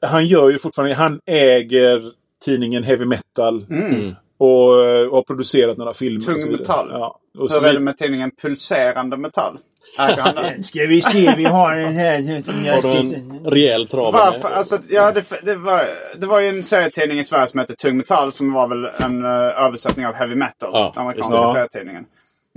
Han 0.01 0.25
gör 0.25 0.49
ju 0.49 0.59
fortfarande... 0.59 0.95
Han 0.95 1.19
äger 1.25 2.11
tidningen 2.45 2.83
Heavy 2.83 3.05
Metal. 3.05 3.65
Mm. 3.69 4.15
Och, 4.37 4.69
och 4.69 5.15
har 5.15 5.23
producerat 5.23 5.77
några 5.77 5.93
filmer. 5.93 6.21
Tung 6.21 6.43
och 6.53 6.59
metall. 6.59 6.87
Ja. 6.91 7.19
Och 7.37 7.49
så 7.51 7.59
Hur 7.59 7.67
är 7.67 7.73
det 7.73 7.79
med 7.79 7.97
tidningen 7.97 8.31
Pulserande 8.41 9.17
Metall? 9.17 9.57
Han? 9.99 10.63
Ska 10.63 10.85
vi 10.85 11.01
se, 11.01 11.35
vi 11.37 11.45
har 11.45 11.75
den 11.75 11.93
här 11.93 12.71
Har 12.71 12.81
du 12.81 12.97
en 12.97 13.39
rejäl 13.45 13.87
trava 13.87 14.11
Varför? 14.11 14.49
Alltså, 14.49 14.79
ja, 14.89 15.11
det, 15.11 15.23
det, 15.43 15.55
var, 15.55 15.89
det 16.17 16.25
var 16.25 16.39
ju 16.39 16.49
en 16.49 16.63
serietidning 16.63 17.19
i 17.19 17.23
Sverige 17.23 17.47
som 17.47 17.59
hette 17.59 17.75
Tung 17.75 17.97
Metall 17.97 18.31
som 18.31 18.53
var 18.53 18.67
väl 18.67 18.85
en 18.85 19.25
uh, 19.25 19.31
översättning 19.65 20.07
av 20.07 20.13
Heavy 20.13 20.35
Metal. 20.35 20.69
Ja, 20.73 20.91
den 20.95 21.03
amerikanska 21.03 21.53
serietidningen. 21.53 22.05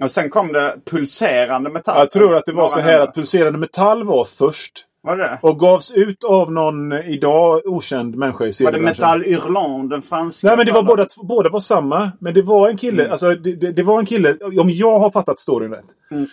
Och 0.03 0.11
sen 0.11 0.31
kom 0.31 0.53
det 0.53 0.77
Pulserande 0.91 1.71
Metall. 1.71 1.99
Jag 1.99 2.11
tror 2.11 2.37
att 2.37 2.47
det 2.47 2.53
var 2.53 2.69
så 2.69 2.81
här 2.81 3.01
att 3.01 3.15
Pulserande 3.15 3.59
Metall 3.59 4.05
var 4.05 4.25
först. 4.25 4.87
Var 5.05 5.17
det? 5.17 5.39
Och 5.43 5.59
gavs 5.59 5.91
ut 5.93 6.25
av 6.25 6.53
någon 6.53 6.93
idag 6.93 7.61
okänd 7.67 8.15
människa 8.17 8.45
i 8.45 8.47
Var 8.47 8.49
det 8.49 8.53
seriebranschen. 8.53 8.85
Metal 8.85 9.25
Hurlant, 9.25 9.91
den 9.91 10.03
franska? 10.03 10.47
Nej 10.49 10.57
men 10.57 10.67
det 10.67 10.73
var 10.73 10.83
båda, 10.83 11.07
båda 11.23 11.51
var 11.51 11.61
samma. 11.61 12.11
Men 12.19 12.35
det 12.35 12.43
var 12.43 12.69
en 12.69 12.77
kille, 12.77 13.03
Mm. 13.03 13.13
alltså 13.13 13.35
det, 13.35 13.53
det, 13.57 13.73
det 13.73 13.83
var 13.83 13.99
en 13.99 14.07
kille, 14.07 14.37
om 14.61 14.71
jag 14.71 14.99
har 14.99 15.11
fattat 15.11 15.41
storyn 15.41 15.71
rätt. 15.73 15.85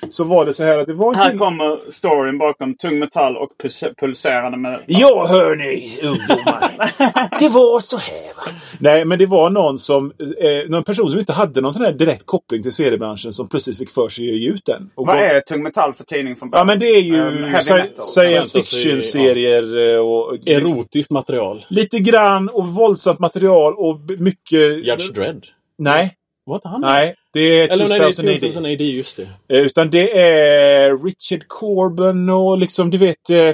Så 0.10 0.24
var 0.24 0.46
det 0.46 0.54
så 0.54 0.64
här 0.64 0.78
att 0.78 0.88
det 0.88 0.94
var 0.94 1.10
en 1.10 1.16
Här 1.16 1.26
kille. 1.28 1.38
kommer 1.40 1.92
storyn 1.92 2.38
bakom 2.38 2.74
tung 2.76 3.00
metall 3.00 3.38
och 3.38 3.50
pus- 3.64 3.94
pulserande 4.00 4.58
med... 4.58 4.80
Ja 4.86 5.28
hörni 5.30 6.00
ungdomar. 6.04 6.72
det 7.40 7.50
var 7.50 7.80
så 7.82 7.98
här 7.98 8.36
va. 8.38 8.52
Nej 8.80 9.06
men 9.06 9.20
det 9.20 9.26
var 9.26 9.50
någon 9.50 9.80
som, 9.80 10.12
eh, 10.20 10.70
någon 10.70 10.84
person 10.84 11.10
som 11.10 11.20
inte 11.20 11.34
hade 11.34 11.62
någon 11.62 11.74
sån 11.74 11.84
här 11.86 11.92
direkt 11.94 12.26
koppling 12.26 12.64
till 12.64 12.74
seriebranschen 12.74 13.34
som 13.34 13.48
plötsligt 13.48 13.78
fick 13.78 13.90
för 13.90 14.10
sig 14.10 14.30
att 14.32 14.38
ge 14.40 14.50
ut 14.50 14.66
den. 14.66 14.90
Vad 14.96 15.08
gav- 15.08 15.16
är 15.18 15.40
tung 15.42 15.64
metall 15.64 15.94
för 15.94 16.04
tidning 16.04 16.36
från 16.36 16.48
Ja 16.50 16.52
början? 16.52 16.68
men 16.68 16.80
det 16.80 16.86
är 16.90 17.02
ju 17.02 17.16
Um, 17.20 17.44
heavy 17.44 17.74
metal. 17.74 18.04
science 18.06 18.59
fiction-serier 18.64 19.95
eh, 19.95 19.99
och... 19.99 20.47
Erotiskt 20.47 21.12
material. 21.12 21.66
Lite 21.70 21.99
grann 21.99 22.49
och 22.49 22.68
våldsamt 22.68 23.20
material 23.20 23.74
och 23.78 23.99
mycket... 24.20 24.86
Judge 24.86 25.14
Dredd. 25.14 25.45
Nej, 25.78 26.16
Var 26.45 26.55
inte 26.55 26.68
han 26.68 26.82
nej. 26.82 27.16
Det 27.34 27.39
är 27.39 27.70
Eller 27.70 27.88
nej, 27.88 27.99
det 27.99 28.05
är 28.05 28.12
2080. 28.12 28.39
2000 28.39 28.66
AD, 28.66 28.84
just 28.84 29.18
det. 29.18 29.55
Eh, 29.57 29.62
Utan 29.62 29.89
det 29.89 30.20
är 30.20 31.03
Richard 31.03 31.47
Corbin 31.47 32.30
och 32.30 32.57
liksom 32.57 32.89
du 32.89 32.97
vet 32.97 33.30
eh, 33.30 33.51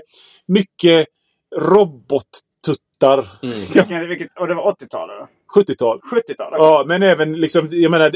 mycket 0.48 1.08
robottuttar. 1.56 3.28
Mm. 3.44 4.08
Vilket, 4.10 4.28
och 4.40 4.48
det 4.48 4.54
var 4.54 4.72
80-talet? 4.72 5.30
Då? 5.56 5.62
70-tal. 5.62 6.00
70-talet? 6.00 6.58
Ja, 6.58 6.84
men 6.88 7.04
även 7.04 7.34
liksom, 7.34 7.68
jag 7.72 7.92
menar... 7.92 8.12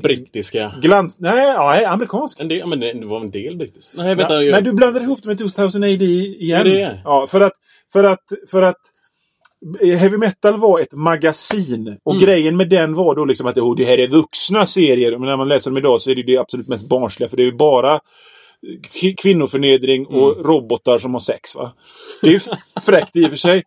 Brittiska. 0.00 0.74
Glans... 0.82 1.18
Nej, 1.20 1.46
ja, 1.48 1.88
amerikansk. 1.88 2.40
En 2.40 2.48
del, 2.48 2.66
men 2.68 2.80
det 2.80 2.92
det 2.92 3.06
var 3.06 3.20
en 3.20 3.30
del 3.30 3.56
brittiskt. 3.56 3.90
Nej, 3.94 4.14
vänta. 4.14 4.34
Ja, 4.34 4.42
jag, 4.42 4.54
men 4.54 4.64
du 4.64 4.72
blandar 4.72 5.00
ihop 5.00 5.22
det 5.22 5.28
med 5.28 5.38
2000 5.38 5.82
AD 5.82 6.02
igen. 6.04 6.60
Är 6.60 6.64
det? 6.64 7.00
Ja, 7.04 7.26
för 7.26 7.40
att, 7.40 7.52
för 7.92 8.04
att, 8.04 8.24
för 8.50 8.62
att 8.62 8.80
Heavy 9.82 10.16
Metal 10.16 10.56
var 10.58 10.80
ett 10.80 10.92
magasin. 10.92 11.98
Och 12.04 12.14
Mm. 12.14 12.24
grejen 12.26 12.56
med 12.56 12.68
den 12.68 12.94
var 12.94 13.14
då 13.14 13.24
liksom 13.24 13.46
att 13.46 13.58
oh, 13.58 13.76
det 13.76 13.84
här 13.84 13.98
är 13.98 14.08
vuxna 14.08 14.66
serier. 14.66 15.10
Men 15.18 15.20
när 15.28 15.36
man 15.36 15.48
läser 15.48 15.70
dem 15.70 15.78
idag 15.78 16.00
så 16.00 16.10
är 16.10 16.14
det 16.14 16.22
det 16.22 16.36
absolut 16.36 16.68
mest 16.68 16.88
barnsliga. 16.88 17.28
För 17.28 17.36
det 17.36 17.42
är 17.42 17.50
ju 17.50 17.56
bara 17.56 18.00
kvinnoförnedring 19.22 20.06
och 20.06 20.32
Mm. 20.32 20.44
robotar 20.46 20.98
som 20.98 21.12
har 21.14 21.20
sex. 21.20 21.56
Va? 21.56 21.72
Det 22.22 22.28
är 22.28 22.32
ju 22.32 22.40
fräckt 22.86 23.16
i 23.16 23.24
och 23.26 23.30
för 23.30 23.36
sig. 23.36 23.62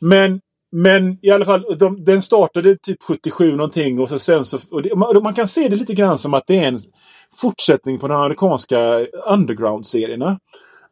Men, 0.00 0.40
men 0.72 1.18
i 1.22 1.30
alla 1.30 1.44
fall, 1.44 1.76
de, 1.78 2.04
den 2.04 2.22
startade 2.22 2.76
typ 2.76 3.02
77 3.02 3.56
någonting. 3.56 4.00
Och 4.00 4.08
så 4.08 4.18
sen 4.18 4.44
så, 4.44 4.80
det, 4.80 4.96
man, 4.96 5.22
man 5.22 5.34
kan 5.34 5.48
se 5.48 5.68
det 5.68 5.76
lite 5.76 5.94
grann 5.94 6.18
som 6.18 6.34
att 6.34 6.46
det 6.46 6.58
är 6.58 6.68
en 6.68 6.78
fortsättning 7.40 7.98
på 7.98 8.08
de 8.08 8.20
amerikanska 8.20 9.06
underground-serierna. 9.28 10.38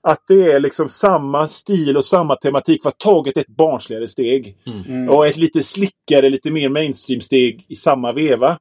Att 0.03 0.25
det 0.29 0.53
är 0.53 0.61
liksom 0.61 0.89
samma 0.89 1.49
stil 1.49 1.97
och 1.97 2.05
samma 2.05 2.37
tematik 2.37 2.83
fast 2.83 2.99
taget 2.99 3.37
ett 3.37 3.57
barnsligare 3.57 4.09
steg. 4.09 4.57
Och 5.11 5.27
ett 5.27 5.37
lite 5.37 5.63
slickare, 5.63 6.31
lite 6.31 6.51
mer 6.51 6.69
mainstream-steg 6.69 7.65
i 7.69 7.75
samma 7.75 8.13
veva. 8.13 8.59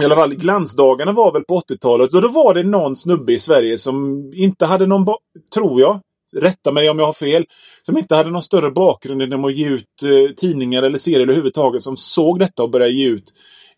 I 0.00 0.04
alla 0.04 0.14
fall 0.14 0.34
glansdagarna 0.34 1.12
var 1.12 1.32
väl 1.32 1.44
på 1.44 1.60
80-talet 1.60 2.14
och 2.14 2.22
då 2.22 2.28
var 2.28 2.54
det 2.54 2.62
någon 2.62 2.96
snubbe 2.96 3.32
i 3.32 3.38
Sverige 3.38 3.78
som 3.78 4.30
inte 4.34 4.66
hade 4.66 4.86
någon, 4.86 5.06
tror 5.54 5.80
jag, 5.80 6.00
rätta 6.36 6.72
mig 6.72 6.90
om 6.90 6.98
jag 6.98 7.06
har 7.06 7.12
fel, 7.12 7.44
som 7.82 7.98
inte 7.98 8.14
hade 8.14 8.30
någon 8.30 8.42
större 8.42 8.70
bakgrund 8.70 9.22
än 9.22 9.44
att 9.44 9.56
ge 9.56 9.66
ut 9.66 10.02
eh, 10.02 10.34
tidningar 10.34 10.82
eller 10.82 10.98
serier 10.98 11.20
överhuvudtaget 11.20 11.82
som 11.82 11.96
såg 11.96 12.38
detta 12.38 12.62
och 12.62 12.70
började 12.70 12.92
ge 12.92 13.08
ut 13.08 13.32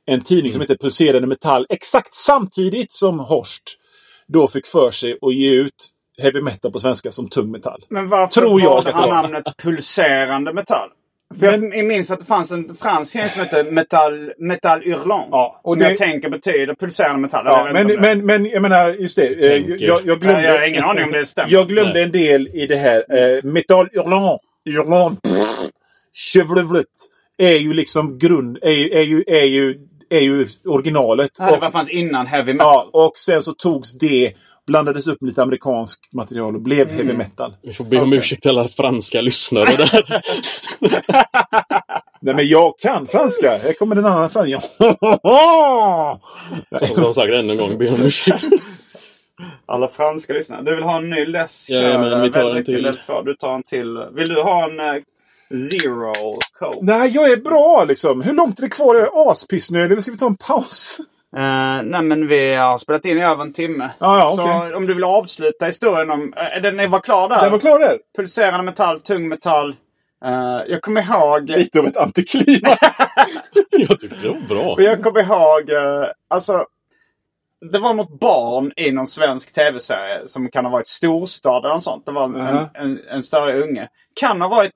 en 0.06 0.20
tidning 0.20 0.52
som 0.52 0.60
heter 0.60 0.76
Pulserande 0.76 1.26
Metall 1.26 1.66
exakt 1.68 2.14
samtidigt 2.14 2.92
som 2.92 3.18
Horst 3.18 3.62
då 4.28 4.48
fick 4.48 4.66
för 4.66 4.90
sig 4.90 5.18
att 5.22 5.34
ge 5.34 5.50
ut 5.50 5.90
heavy 6.22 6.42
metal 6.42 6.72
på 6.72 6.78
svenska 6.78 7.10
som 7.10 7.28
tung 7.28 7.50
metall. 7.50 7.84
Men 7.88 8.08
varför 8.08 8.40
Tror 8.40 8.60
jag 8.60 8.70
valde 8.70 8.92
han 8.92 9.08
namnet 9.08 9.44
pulserande 9.62 10.52
metall? 10.52 10.88
För 11.40 11.46
jag 11.46 11.84
minns 11.84 12.10
att 12.10 12.18
det 12.18 12.24
fanns 12.24 12.52
en 12.52 12.74
fransk 12.76 13.12
serie 13.12 13.28
som 13.28 13.40
hette 13.40 13.64
Metall, 13.64 14.32
metall 14.38 14.82
Hurlant. 14.82 15.28
Ja, 15.30 15.60
och 15.64 15.72
som 15.72 15.78
det- 15.78 15.88
jag 15.88 15.96
tänker 15.98 16.28
betyder 16.30 16.74
pulserande 16.74 17.20
metall. 17.20 17.42
Ja, 17.46 17.64
jag 17.66 17.72
men, 17.72 17.86
det- 17.86 18.00
men, 18.00 18.26
men 18.26 18.46
jag 18.46 18.62
menar 18.62 18.88
just 18.88 19.16
det. 19.16 19.26
eh, 19.26 19.48
tänker. 19.50 19.86
Jag, 19.86 20.00
jag 20.06 20.20
glömde, 20.20 20.42
jag 20.42 20.58
har 20.58 20.66
ingen 20.68 20.84
aning 20.84 21.04
om 21.04 21.12
det 21.12 21.26
stämmer. 21.26 21.52
Jag 21.52 21.68
glömde 21.68 21.92
Nej. 21.92 22.02
en 22.02 22.12
del 22.12 22.48
i 22.48 22.66
det 22.66 22.76
här. 22.76 23.04
Eh, 23.36 23.44
Metal 23.44 23.88
Hurlant. 23.92 24.40
Hurlant. 24.64 25.20
Chevrolet. 26.14 26.86
Är 27.38 27.54
ju 27.56 27.72
liksom 27.72 28.18
grund... 28.18 28.58
Är, 28.62 28.70
ju- 28.70 28.90
är, 28.90 29.02
ju, 29.02 29.24
är, 29.26 29.44
ju, 29.44 29.78
är 30.10 30.20
ju 30.20 30.46
originalet. 30.64 31.30
Ja, 31.38 31.46
det 31.46 31.52
Och- 31.52 31.60
var 31.60 31.70
fanns 31.70 31.90
innan 31.90 32.26
heavy 32.26 32.52
metal. 32.52 32.88
Ja, 32.92 33.06
och 33.06 33.12
sen 33.18 33.42
så 33.42 33.52
togs 33.52 33.98
det, 33.98 34.32
blandades 34.66 35.08
upp 35.08 35.20
med 35.20 35.28
lite 35.28 35.42
amerikanskt 35.42 36.12
material 36.12 36.54
och 36.54 36.60
blev 36.60 36.88
heavy 36.88 37.02
Mm. 37.04 37.16
metal. 37.16 37.54
Vi 37.62 37.74
får 37.74 37.84
be 37.84 38.00
om 38.00 38.12
ursäkt 38.12 38.42
till 38.42 38.50
alla 38.50 38.68
franska 38.68 39.20
lyssnare 39.20 39.64
där. 39.76 40.22
Nej 42.20 42.34
men 42.34 42.46
jag 42.48 42.78
kan 42.78 43.06
franska. 43.06 43.58
Här 43.62 43.72
kommer 43.72 43.96
en 43.96 44.06
annan 44.06 44.30
franska. 44.30 44.60
Som, 46.78 46.88
som 46.96 47.14
sagt 47.14 47.32
ännu 47.32 47.52
en 47.52 47.58
gång, 47.58 47.78
be 47.78 47.88
om 47.88 48.02
ursäkt. 48.02 48.44
Alla 49.66 49.88
franska 49.88 50.32
lyssnare. 50.32 50.62
Du 50.62 50.74
vill 50.74 50.84
ha 50.84 50.96
en 50.96 51.10
ny 51.10 51.26
läsk? 51.26 51.70
Ja, 51.70 51.98
men 51.98 52.22
vi 52.22 52.30
tar 52.32 52.56
en 52.56 52.64
till. 52.64 52.92
Du 53.24 53.34
tar 53.34 53.54
en 53.54 53.62
till. 53.62 53.98
Vill 54.12 54.28
du 54.28 54.42
ha 54.42 54.64
en 54.70 54.80
eh, 54.80 55.02
Zero 55.70 56.12
Coke? 56.58 56.78
Nej, 56.82 57.10
jag 57.14 57.32
är 57.32 57.36
bra 57.36 57.84
liksom. 57.88 58.22
Hur 58.22 58.32
långt 58.34 58.58
är 58.58 58.62
det 58.62 58.68
kvar? 58.68 58.94
Jag 58.94 59.26
är 59.26 59.30
aspissnödig. 59.30 60.02
Ska 60.02 60.12
vi 60.12 60.18
ta 60.18 60.26
en 60.26 60.36
paus? 60.36 61.00
Uh, 61.36 61.82
nej 61.84 62.02
men 62.02 62.26
vi 62.26 62.54
har 62.54 62.78
spelat 62.78 63.04
in 63.04 63.18
i 63.18 63.24
över 63.24 63.42
en 63.42 63.52
timme. 63.52 63.90
Ja, 63.98 64.18
ja, 64.18 64.32
Så 64.36 64.42
okej. 64.42 64.74
om 64.74 64.86
du 64.86 64.94
vill 64.94 65.04
avsluta 65.04 65.66
historien 65.66 66.10
om... 66.10 66.22
Uh, 66.22 66.62
den 66.62 66.90
var 66.90 67.00
klar 67.00 67.28
där? 67.28 67.42
Den 67.42 67.52
var 67.52 67.58
klar 67.58 67.78
där. 67.78 67.98
Pulserande 68.16 68.62
metall, 68.64 69.00
tung 69.00 69.28
metall. 69.28 69.76
Eh, 70.24 70.62
jag 70.68 70.82
kommer 70.82 71.02
ihåg... 71.02 71.50
Lite 71.50 71.78
av 71.78 71.86
ett 71.86 71.96
antiklimax. 71.96 72.78
Jag 73.70 74.00
tyckte 74.00 74.16
det 74.22 74.28
var 74.28 74.48
bra. 74.48 74.72
Och 74.72 74.82
jag 74.82 75.02
kommer 75.02 75.20
ihåg, 75.20 75.70
eh, 75.70 76.08
alltså. 76.28 76.66
Det 77.72 77.78
var 77.78 77.94
något 77.94 78.20
barn 78.20 78.72
i 78.76 78.92
någon 78.92 79.06
svensk 79.06 79.54
tv-serie 79.54 80.28
som 80.28 80.50
kan 80.50 80.64
ha 80.64 80.72
varit 80.72 80.88
storstad 80.88 81.64
eller 81.64 81.74
något 81.74 81.84
sånt. 81.84 82.06
Det 82.06 82.12
var 82.12 82.24
en, 82.24 82.36
Aha. 82.36 82.70
en, 82.74 83.00
en 83.10 83.22
större 83.22 83.62
unge. 83.62 83.88
Kan 84.20 84.40
ha 84.40 84.48
varit 84.48 84.72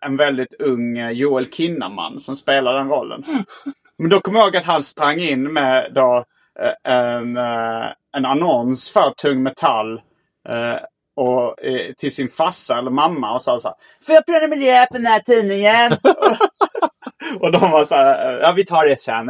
en 0.00 0.16
väldigt 0.16 0.54
ung 0.58 1.10
Joel 1.10 1.50
Kinnaman 1.50 2.20
som 2.20 2.36
spelade 2.36 2.78
den 2.78 2.88
rollen. 2.88 3.24
Men 4.02 4.10
då 4.10 4.20
kommer 4.20 4.38
jag 4.38 4.46
ihåg 4.46 4.56
att 4.56 4.64
han 4.64 4.82
sprang 4.82 5.18
in 5.18 5.52
med 5.52 5.92
då 5.94 6.24
eh, 6.60 6.92
en, 6.92 7.36
eh, 7.36 7.86
en 8.16 8.24
annons 8.24 8.90
för 8.90 9.10
tung 9.10 9.42
metall. 9.42 10.00
eh, 10.48 10.76
och, 11.16 11.56
till 11.98 12.14
sin 12.14 12.28
farsa 12.28 12.78
eller 12.78 12.90
mamma 12.90 13.34
och 13.34 13.42
sa 13.42 13.58
så 13.58 13.68
här. 13.68 13.76
Får 14.06 14.14
jag 14.14 14.26
prenumerera 14.26 14.86
på 14.86 14.96
den 14.96 15.06
här 15.06 15.20
tidningen? 15.20 15.92
och 17.40 17.52
de 17.52 17.70
var 17.70 17.84
så 17.84 17.94
här. 17.94 18.40
Ja 18.40 18.52
vi 18.56 18.64
tar 18.64 18.86
det 18.86 19.00
sen. 19.00 19.26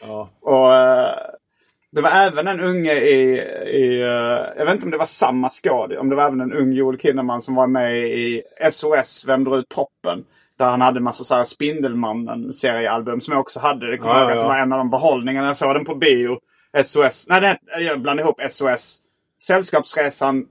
Ja. 0.00 0.30
Och 0.40 0.70
det 1.92 2.02
var 2.02 2.10
även 2.10 2.46
en 2.46 2.60
unge 2.60 2.92
i, 2.92 3.38
i 3.66 4.00
jag 4.56 4.64
vet 4.64 4.74
inte 4.74 4.84
om 4.84 4.90
det 4.90 4.98
var 4.98 5.06
samma 5.06 5.50
skådis, 5.50 5.98
om 5.98 6.08
det 6.08 6.16
var 6.16 6.26
även 6.26 6.40
en 6.40 6.52
ung 6.52 6.72
Joel 6.72 6.98
Kinnaman 6.98 7.42
som 7.42 7.54
var 7.54 7.66
med 7.66 7.96
i 7.98 8.42
SOS 8.70 9.24
Vem 9.26 9.44
drar 9.44 9.58
ut 9.58 9.68
proppen? 9.68 10.24
Där 10.58 10.66
han 10.66 10.80
hade 10.80 11.00
massa 11.00 11.24
så 11.24 11.34
här 11.34 11.44
Spindelmannen-seriealbum 11.44 13.20
som 13.20 13.32
jag 13.32 13.40
också 13.40 13.60
hade. 13.60 13.90
Det 13.90 13.98
kommer 13.98 14.14
Ja, 14.14 14.20
jag 14.20 14.30
ihåg 14.30 14.30
ja, 14.30 14.34
att 14.34 14.38
det 14.38 14.44
ja. 14.44 14.48
var 14.48 14.58
en 14.58 14.72
av 14.72 14.78
de 14.78 14.90
behållningarna. 14.90 15.46
Jag 15.46 15.56
såg 15.56 15.74
den 15.74 15.84
på 15.84 15.94
bio. 15.94 16.38
SOS. 16.84 17.26
Nej, 17.28 17.40
det, 17.40 17.58
jag 17.80 18.00
blandade 18.00 18.28
ihop 18.28 18.40
SOS. 18.50 19.00
Sällskapsresan. 19.42 20.46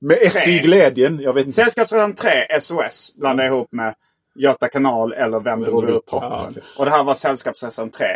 Med 0.00 0.18
S 0.20 0.48
i 0.48 0.58
glädjen. 0.58 1.20
Jag 1.20 1.32
vet 1.32 1.44
inte. 1.44 1.54
Sällskapsresan 1.54 2.14
3 2.14 2.30
SOS 2.60 3.14
blandade 3.16 3.48
jag 3.48 3.56
ihop 3.56 3.72
med 3.72 3.94
Göta 4.34 4.68
kanal 4.68 5.12
eller 5.12 5.40
Vem 5.40 5.60
drog 5.60 5.90
ut 5.90 6.06
proppen? 6.06 6.30
Ja. 6.30 6.62
Och 6.78 6.84
det 6.84 6.90
här 6.90 7.04
var 7.04 7.14
Sällskapsresan 7.14 7.90
3 7.90 8.06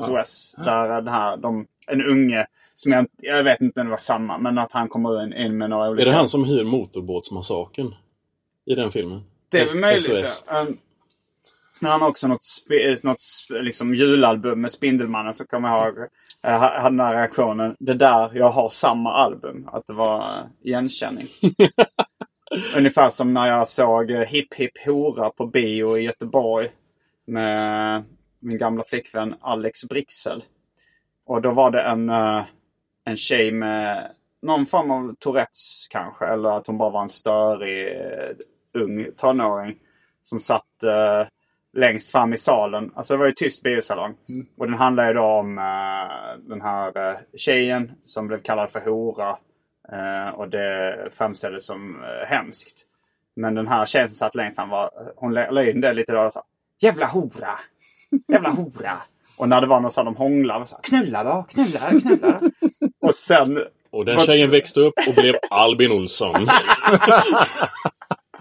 SOS. 0.00 0.54
Där 0.64 0.88
den 0.88 1.08
här, 1.08 1.36
de, 1.36 1.66
en 1.86 2.02
unge, 2.02 2.46
som 2.76 2.92
jag, 2.92 3.06
jag 3.16 3.44
vet 3.44 3.60
inte 3.60 3.80
om 3.80 3.86
det 3.86 3.90
var 3.90 3.96
samma, 3.96 4.38
men 4.38 4.58
att 4.58 4.72
han 4.72 4.88
kommer 4.88 5.24
in, 5.24 5.32
in 5.32 5.58
med 5.58 5.70
några 5.70 5.88
olika... 5.88 6.02
Är 6.02 6.10
det 6.12 6.16
han 6.16 6.28
som 6.28 6.44
hyr 6.44 6.64
motorbåtsmassakern? 6.64 7.94
I 8.66 8.74
den 8.74 8.92
filmen? 8.92 9.20
Det 9.54 9.60
är 9.60 9.68
väl 9.68 9.78
möjligt. 9.78 10.44
Um, 10.48 10.78
Men 11.78 11.90
han 11.90 12.00
har 12.00 12.08
också 12.08 12.28
något, 12.28 12.44
spe, 12.44 12.96
något 13.02 13.22
liksom 13.50 13.94
julalbum 13.94 14.60
med 14.60 14.72
Spindelmannen 14.72 15.34
så 15.34 15.46
kommer 15.46 15.68
jag 15.68 15.86
ihåg. 15.86 16.08
Jag 16.40 16.58
hade 16.58 16.96
den 16.96 17.00
här 17.00 17.14
reaktionen. 17.14 17.76
Det 17.78 17.94
där, 17.94 18.30
jag 18.34 18.50
har 18.50 18.70
samma 18.70 19.12
album. 19.12 19.68
Att 19.72 19.86
det 19.86 19.92
var 19.92 20.18
uh, 20.18 20.46
igenkänning. 20.62 21.28
Ungefär 22.76 23.10
som 23.10 23.34
när 23.34 23.48
jag 23.48 23.68
såg 23.68 24.10
Hipp 24.10 24.54
Hipp 24.54 24.84
Hora 24.86 25.30
på 25.30 25.46
bio 25.46 25.98
i 25.98 26.02
Göteborg. 26.02 26.70
Med 27.26 28.04
min 28.40 28.58
gamla 28.58 28.84
flickvän 28.84 29.34
Alex 29.40 29.84
Brixel. 29.84 30.44
Och 31.26 31.42
då 31.42 31.50
var 31.50 31.70
det 31.70 31.82
en, 31.82 32.10
en 33.04 33.16
tjej 33.16 33.52
med 33.52 34.10
någon 34.42 34.66
form 34.66 34.90
av 34.90 35.14
Tourettes 35.18 35.86
kanske. 35.90 36.26
Eller 36.26 36.48
att 36.50 36.66
hon 36.66 36.78
bara 36.78 36.90
var 36.90 37.02
en 37.02 37.08
störig 37.08 37.88
ung 38.74 39.06
tonåring. 39.16 39.76
Som 40.24 40.40
satt 40.40 40.84
uh, 40.84 41.28
längst 41.72 42.10
fram 42.10 42.32
i 42.32 42.38
salen. 42.38 42.92
Alltså 42.94 43.14
det 43.14 43.18
var 43.18 43.26
ju 43.26 43.32
tyst 43.32 43.62
biosalong. 43.62 44.14
Och 44.58 44.66
den 44.66 44.74
handlar 44.74 45.08
ju 45.08 45.14
då 45.14 45.22
om 45.22 45.58
uh, 45.58 46.48
den 46.48 46.60
här 46.60 47.10
uh, 47.10 47.18
tjejen 47.36 47.92
som 48.04 48.28
blev 48.28 48.42
kallad 48.42 48.70
för 48.70 48.80
hora. 48.80 49.36
Eh, 49.92 50.34
och 50.34 50.48
det 50.48 50.96
framställdes 51.12 51.66
som 51.66 52.02
eh, 52.04 52.26
hemskt. 52.26 52.84
Men 53.36 53.54
den 53.54 53.68
här 53.68 53.86
tjejen 53.86 54.08
som 54.08 54.16
satt 54.16 54.34
längst 54.34 54.56
fram 54.56 54.68
var, 54.68 54.90
hon 55.16 55.34
la 55.34 55.50
la 55.50 55.64
in 55.64 55.80
det 55.80 55.94
lite 55.94 56.12
då 56.12 56.20
och 56.20 56.32
sa 56.32 56.44
Jävla 56.80 57.06
hora! 57.06 57.58
Jävla 58.28 58.50
hora! 58.50 58.96
och 59.36 59.48
när 59.48 59.60
det 59.60 59.66
var 59.66 59.80
någon 59.80 59.90
sån 59.90 60.04
de 60.04 60.16
hånglade 60.16 60.66
så 60.66 60.76
knulla 60.76 61.24
då, 61.24 61.46
knulla, 61.48 62.00
knulla. 62.00 62.40
och 63.00 63.14
sen... 63.14 63.64
Och 63.90 64.04
den 64.04 64.20
tjejen 64.20 64.50
växte 64.50 64.80
upp 64.80 64.94
och 65.08 65.14
blev 65.14 65.34
Albin 65.50 65.92
Olsson. 65.92 66.34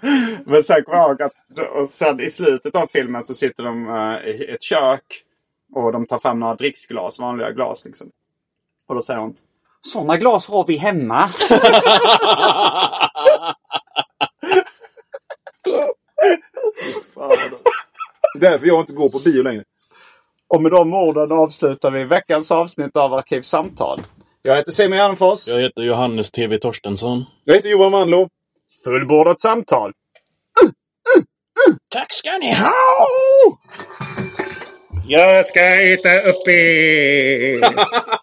Men 0.46 0.64
sen 0.64 0.84
kommer 0.84 0.98
jag 0.98 1.10
ihåg 1.10 1.22
att 1.22 1.34
och 1.76 1.90
sen 1.90 2.20
i 2.20 2.30
slutet 2.30 2.76
av 2.76 2.88
filmen 2.88 3.24
så 3.24 3.34
sitter 3.34 3.64
de 3.64 3.90
eh, 3.90 4.30
i 4.30 4.52
ett 4.52 4.62
kök. 4.62 5.24
Och 5.76 5.92
de 5.92 6.06
tar 6.06 6.20
fram 6.20 6.40
några 6.40 6.56
dricksglas, 6.56 7.20
vanliga 7.20 7.52
glas 7.52 7.86
liksom. 7.86 8.12
Och 8.88 8.96
då 8.96 9.02
säger 9.02 9.20
hon 9.20 9.36
Sådana 9.82 10.18
glas 10.18 10.48
har 10.48 10.66
vi 10.66 10.78
hemma. 10.78 11.30
Därför 18.40 18.68
jag 18.68 18.80
inte 18.80 18.94
går 18.94 19.10
på 19.10 19.20
bio 19.20 19.44
längre. 19.44 19.64
Och 20.48 20.62
med 20.62 20.72
de 20.72 20.94
orden 20.94 21.32
avslutar 21.32 21.92
vi 21.92 22.04
veckans 22.04 22.52
avsnitt 22.52 22.98
av 22.98 23.14
Arkivsamtal. 23.14 24.02
Jag 24.42 24.56
heter 24.56 24.72
Simon 24.72 24.98
Gärdenfors. 24.98 25.48
Jag 25.48 25.62
heter 25.62 25.82
Johannes 25.82 26.32
TV 26.32 26.58
Torstensson. 26.60 27.26
Jag 27.44 27.56
heter 27.56 27.70
Johan 27.70 27.92
Manlo. 27.92 28.30
Fullbordat 28.84 29.42
samtal. 29.42 29.92
Tack 31.90 32.12
ska 32.12 32.38
ni 32.38 32.56
ha! 32.56 32.74
Jag 35.08 35.48
ska 35.48 35.60
äta 35.60 36.22
upp 36.30 36.48
er. 36.48 37.60